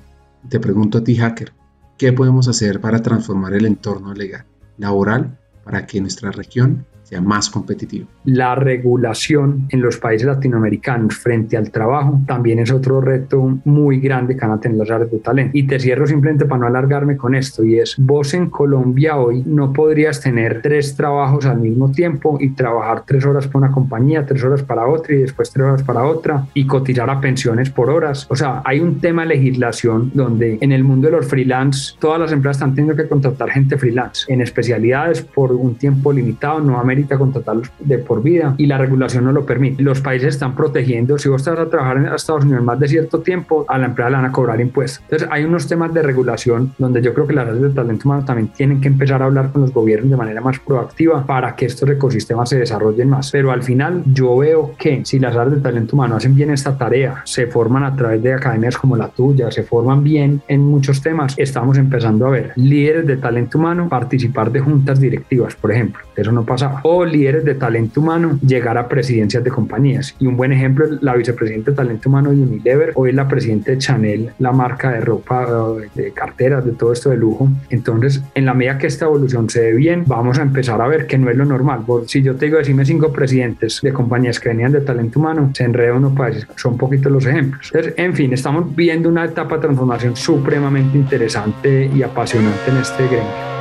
Te 0.49 0.59
pregunto 0.59 0.99
a 0.99 1.03
ti, 1.03 1.15
hacker, 1.15 1.53
¿qué 1.97 2.13
podemos 2.13 2.47
hacer 2.47 2.79
para 2.79 3.01
transformar 3.01 3.53
el 3.53 3.65
entorno 3.65 4.13
legal 4.13 4.45
laboral 4.77 5.37
para 5.63 5.85
que 5.85 6.01
nuestra 6.01 6.31
región 6.31 6.85
sea 7.05 7.21
más 7.21 7.49
competitivo. 7.49 8.07
La 8.25 8.55
regulación 8.55 9.67
en 9.69 9.81
los 9.81 9.97
países 9.97 10.27
latinoamericanos 10.27 11.15
frente 11.15 11.55
al 11.55 11.69
trabajo 11.69 12.19
también 12.25 12.59
es 12.59 12.71
otro 12.71 12.99
reto 12.99 13.59
muy 13.63 13.99
grande 13.99 14.35
que 14.35 14.41
van 14.41 14.57
a 14.57 14.59
tener 14.59 14.77
las 14.77 14.89
áreas 14.89 15.11
de 15.11 15.19
talento. 15.19 15.51
Y 15.55 15.67
te 15.67 15.79
cierro 15.79 16.07
simplemente 16.07 16.45
para 16.45 16.61
no 16.61 16.67
alargarme 16.67 17.15
con 17.15 17.35
esto 17.35 17.63
y 17.63 17.79
es, 17.79 17.95
vos 17.97 18.33
en 18.33 18.49
Colombia 18.49 19.17
hoy 19.17 19.43
no 19.45 19.71
podrías 19.71 20.19
tener 20.19 20.63
tres 20.63 20.95
trabajos 20.95 21.45
al 21.45 21.59
mismo 21.59 21.91
tiempo 21.91 22.37
y 22.41 22.49
trabajar 22.49 23.03
tres 23.05 23.23
horas 23.25 23.47
para 23.47 23.67
una 23.67 23.71
compañía, 23.71 24.25
tres 24.25 24.43
horas 24.43 24.63
para 24.63 24.87
otra 24.87 25.13
y 25.13 25.19
después 25.19 25.51
tres 25.51 25.67
horas 25.67 25.83
para 25.83 26.03
otra 26.03 26.47
y 26.55 26.65
cotizar 26.65 27.09
a 27.09 27.21
pensiones 27.21 27.69
por 27.69 27.91
horas. 27.91 28.25
O 28.31 28.35
sea, 28.35 28.63
hay 28.65 28.79
un 28.79 28.99
tema 28.99 29.21
de 29.21 29.35
legislación 29.35 30.11
donde 30.15 30.57
en 30.59 30.71
el 30.71 30.83
mundo 30.83 31.07
de 31.07 31.17
los 31.17 31.27
freelance 31.27 31.93
todas 31.99 32.19
las 32.19 32.31
empresas 32.31 32.57
están 32.57 32.73
teniendo 32.73 32.99
que 32.99 33.07
contratar 33.07 33.51
gente 33.51 33.77
freelance 33.77 34.25
en 34.33 34.41
especialidades 34.41 35.21
por 35.21 35.51
un 35.51 35.75
tiempo 35.75 36.11
limitado, 36.11 36.59
nuevamente 36.61 36.94
contratarlos 37.03 37.71
de 37.79 37.97
por 37.97 38.23
vida 38.23 38.55
y 38.57 38.65
la 38.65 38.77
regulación 38.77 39.25
no 39.25 39.31
lo 39.31 39.45
permite. 39.45 39.81
Los 39.83 40.01
países 40.01 40.35
están 40.35 40.55
protegiendo, 40.55 41.17
si 41.17 41.29
vos 41.29 41.41
estás 41.41 41.59
a 41.59 41.69
trabajar 41.69 41.97
en 41.97 42.05
Estados 42.07 42.45
Unidos 42.45 42.63
más 42.63 42.79
de 42.79 42.87
cierto 42.87 43.19
tiempo, 43.19 43.65
a 43.67 43.77
la 43.77 43.87
empresa 43.87 44.09
le 44.09 44.15
van 44.17 44.25
a 44.25 44.31
cobrar 44.31 44.59
impuestos. 44.61 45.03
Entonces 45.03 45.27
hay 45.31 45.43
unos 45.43 45.67
temas 45.67 45.93
de 45.93 46.01
regulación 46.01 46.73
donde 46.77 47.01
yo 47.01 47.13
creo 47.13 47.27
que 47.27 47.33
las 47.33 47.47
áreas 47.47 47.61
de 47.61 47.69
talento 47.69 48.07
humano 48.07 48.25
también 48.25 48.47
tienen 48.49 48.81
que 48.81 48.87
empezar 48.87 49.21
a 49.21 49.25
hablar 49.25 49.51
con 49.51 49.61
los 49.61 49.73
gobiernos 49.73 50.09
de 50.09 50.17
manera 50.17 50.41
más 50.41 50.59
proactiva 50.59 51.25
para 51.25 51.55
que 51.55 51.65
estos 51.65 51.89
ecosistemas 51.89 52.49
se 52.49 52.59
desarrollen 52.59 53.09
más. 53.09 53.31
Pero 53.31 53.51
al 53.51 53.63
final 53.63 54.03
yo 54.05 54.37
veo 54.37 54.73
que 54.77 55.03
si 55.05 55.19
las 55.19 55.35
áreas 55.35 55.55
de 55.55 55.61
talento 55.61 55.95
humano 55.95 56.15
hacen 56.15 56.35
bien 56.35 56.51
esta 56.51 56.77
tarea, 56.77 57.21
se 57.25 57.47
forman 57.47 57.83
a 57.83 57.95
través 57.95 58.21
de 58.21 58.33
academias 58.33 58.77
como 58.77 58.95
la 58.95 59.07
tuya, 59.07 59.51
se 59.51 59.63
forman 59.63 60.03
bien 60.03 60.41
en 60.47 60.61
muchos 60.61 61.01
temas, 61.01 61.33
estamos 61.37 61.77
empezando 61.77 62.27
a 62.27 62.31
ver 62.31 62.53
líderes 62.55 63.05
de 63.05 63.17
talento 63.17 63.57
humano 63.57 63.87
participar 63.89 64.51
de 64.51 64.59
juntas 64.59 64.99
directivas, 64.99 65.55
por 65.55 65.71
ejemplo. 65.71 66.03
Eso 66.15 66.31
no 66.31 66.43
pasaba 66.43 66.81
o 66.87 67.03
líderes 67.03 67.43
de 67.43 67.55
talento 67.55 67.99
humano 67.99 68.37
llegar 68.45 68.77
a 68.77 68.87
presidencias 68.87 69.43
de 69.43 69.49
compañías. 69.49 70.15
Y 70.19 70.27
un 70.27 70.37
buen 70.37 70.51
ejemplo 70.51 70.85
es 70.85 71.01
la 71.01 71.15
vicepresidenta 71.15 71.71
de 71.71 71.77
talento 71.77 72.09
humano 72.09 72.29
de 72.29 72.43
Unilever, 72.43 72.91
hoy 72.93 73.09
es 73.09 73.15
la 73.15 73.27
presidenta 73.27 73.71
de 73.71 73.79
Chanel, 73.79 74.29
la 74.37 74.51
marca 74.51 74.91
de 74.91 75.01
ropa, 75.01 75.47
de 75.95 76.11
carteras, 76.11 76.63
de 76.63 76.73
todo 76.73 76.93
esto 76.93 77.09
de 77.09 77.17
lujo. 77.17 77.49
Entonces, 77.71 78.21
en 78.35 78.45
la 78.45 78.53
medida 78.53 78.77
que 78.77 78.85
esta 78.85 79.05
evolución 79.05 79.49
se 79.49 79.61
ve 79.61 79.73
bien, 79.73 80.03
vamos 80.05 80.37
a 80.37 80.43
empezar 80.43 80.79
a 80.79 80.87
ver 80.87 81.07
que 81.07 81.17
no 81.17 81.31
es 81.31 81.35
lo 81.35 81.45
normal. 81.45 81.83
si 82.05 82.21
yo 82.21 82.35
te 82.35 82.45
digo, 82.45 82.59
decime 82.59 82.85
cinco 82.85 83.11
presidentes 83.11 83.79
de 83.81 83.91
compañías 83.91 84.39
que 84.39 84.49
venían 84.49 84.71
de 84.71 84.81
talento 84.81 85.17
humano, 85.19 85.49
se 85.55 85.63
enreda 85.63 85.95
uno 85.95 86.13
para 86.13 86.35
decir, 86.35 86.47
son 86.55 86.77
poquitos 86.77 87.11
los 87.11 87.25
ejemplos. 87.25 87.71
Entonces, 87.73 87.95
en 87.97 88.13
fin, 88.13 88.31
estamos 88.31 88.75
viendo 88.75 89.09
una 89.09 89.25
etapa 89.25 89.55
de 89.55 89.61
transformación 89.63 90.15
supremamente 90.15 90.99
interesante 90.99 91.89
y 91.91 92.03
apasionante 92.03 92.69
en 92.69 92.77
este 92.77 93.07
gremio. 93.07 93.55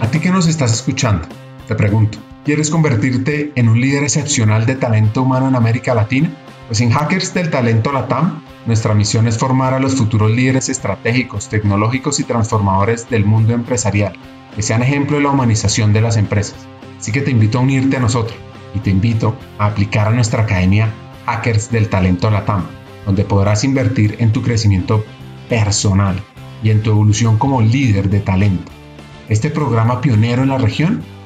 A 0.00 0.08
ti 0.08 0.20
que 0.20 0.30
nos 0.30 0.46
estás 0.46 0.72
escuchando, 0.72 1.26
te 1.68 1.74
pregunto, 1.74 2.18
¿Quieres 2.48 2.70
convertirte 2.70 3.52
en 3.56 3.68
un 3.68 3.78
líder 3.78 4.04
excepcional 4.04 4.64
de 4.64 4.74
talento 4.74 5.20
humano 5.22 5.48
en 5.48 5.54
América 5.54 5.94
Latina? 5.94 6.30
Pues 6.66 6.80
en 6.80 6.90
Hackers 6.90 7.34
del 7.34 7.50
Talento 7.50 7.92
Latam, 7.92 8.42
nuestra 8.64 8.94
misión 8.94 9.28
es 9.28 9.36
formar 9.36 9.74
a 9.74 9.78
los 9.78 9.96
futuros 9.96 10.30
líderes 10.30 10.70
estratégicos, 10.70 11.50
tecnológicos 11.50 12.20
y 12.20 12.24
transformadores 12.24 13.10
del 13.10 13.26
mundo 13.26 13.52
empresarial, 13.52 14.14
que 14.56 14.62
sean 14.62 14.82
ejemplo 14.82 15.18
de 15.18 15.24
la 15.24 15.30
humanización 15.30 15.92
de 15.92 16.00
las 16.00 16.16
empresas. 16.16 16.56
Así 16.98 17.12
que 17.12 17.20
te 17.20 17.30
invito 17.30 17.58
a 17.58 17.60
unirte 17.60 17.98
a 17.98 18.00
nosotros 18.00 18.38
y 18.74 18.78
te 18.78 18.88
invito 18.88 19.36
a 19.58 19.66
aplicar 19.66 20.08
a 20.08 20.12
nuestra 20.12 20.44
academia 20.44 20.90
Hackers 21.26 21.70
del 21.70 21.90
Talento 21.90 22.30
Latam, 22.30 22.64
donde 23.04 23.24
podrás 23.24 23.62
invertir 23.64 24.16
en 24.20 24.32
tu 24.32 24.40
crecimiento 24.40 25.04
personal 25.50 26.18
y 26.62 26.70
en 26.70 26.82
tu 26.82 26.92
evolución 26.92 27.36
como 27.36 27.60
líder 27.60 28.08
de 28.08 28.20
talento. 28.20 28.72
Este 29.28 29.50
programa 29.50 30.00
pionero 30.00 30.42
en 30.42 30.48
la 30.48 30.56
región 30.56 31.02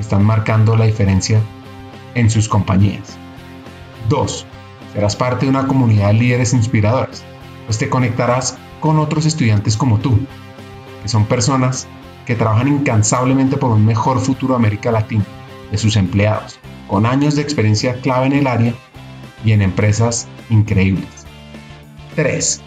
están 0.00 0.24
marcando 0.24 0.76
la 0.76 0.86
diferencia 0.86 1.40
en 2.14 2.30
sus 2.30 2.48
compañías. 2.48 3.18
2. 4.08 4.46
Serás 4.92 5.16
parte 5.16 5.46
de 5.46 5.50
una 5.50 5.66
comunidad 5.66 6.08
de 6.08 6.14
líderes 6.14 6.52
inspiradores, 6.52 7.22
pues 7.66 7.78
te 7.78 7.88
conectarás 7.88 8.56
con 8.80 8.98
otros 8.98 9.26
estudiantes 9.26 9.76
como 9.76 9.98
tú, 9.98 10.18
que 11.02 11.08
son 11.08 11.26
personas 11.26 11.86
que 12.24 12.34
trabajan 12.34 12.68
incansablemente 12.68 13.56
por 13.56 13.70
un 13.70 13.84
mejor 13.84 14.20
futuro 14.20 14.54
de 14.54 14.58
América 14.58 14.90
Latina, 14.90 15.24
de 15.70 15.78
sus 15.78 15.96
empleados, 15.96 16.58
con 16.88 17.06
años 17.06 17.36
de 17.36 17.42
experiencia 17.42 17.94
clave 18.00 18.26
en 18.26 18.32
el 18.32 18.46
área 18.46 18.74
y 19.44 19.52
en 19.52 19.62
empresas 19.62 20.26
increíbles. 20.50 21.26
3. 22.16 22.62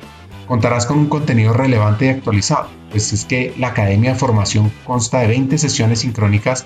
Contarás 0.47 0.86
con 0.86 0.99
un 0.99 1.07
contenido 1.07 1.53
relevante 1.53 2.05
y 2.05 2.09
actualizado, 2.09 2.69
pues 2.89 3.13
es 3.13 3.25
que 3.25 3.53
la 3.57 3.67
Academia 3.67 4.13
de 4.13 4.19
Formación 4.19 4.71
consta 4.86 5.19
de 5.19 5.27
20 5.27 5.57
sesiones 5.57 5.99
sincrónicas 5.99 6.65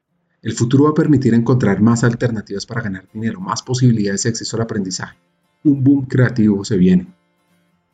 El 0.41 0.53
futuro 0.53 0.85
va 0.85 0.89
a 0.89 0.95
permitir 0.95 1.35
encontrar 1.35 1.81
más 1.81 2.03
alternativas 2.03 2.65
para 2.65 2.81
ganar 2.81 3.07
dinero, 3.13 3.39
más 3.39 3.61
posibilidades 3.61 4.23
de 4.23 4.29
acceso 4.29 4.57
al 4.57 4.63
aprendizaje. 4.63 5.17
un 5.63 5.83
boom 5.83 6.05
creativo 6.07 6.65
se 6.65 6.77
viene. 6.77 7.13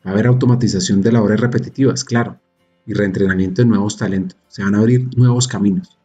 Va 0.04 0.10
a 0.10 0.14
haber 0.14 0.26
automatización 0.26 1.02
de 1.02 1.12
labores 1.12 1.38
repetitivas, 1.38 2.04
claro, 2.04 2.40
y 2.86 2.94
reentrenamiento 2.94 3.60
de 3.60 3.68
nuevos 3.68 3.98
talentos. 3.98 4.38
Se 4.48 4.62
van 4.62 4.74
a 4.74 4.78
abrir 4.78 5.14
nuevos 5.14 5.46
caminos. 5.46 5.98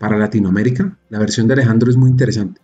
Para 0.00 0.18
Latinoamérica, 0.18 0.98
la 1.10 1.20
versión 1.20 1.46
de 1.46 1.54
Alejandro 1.54 1.88
es 1.88 1.96
muy 1.96 2.10
interesante. 2.10 2.60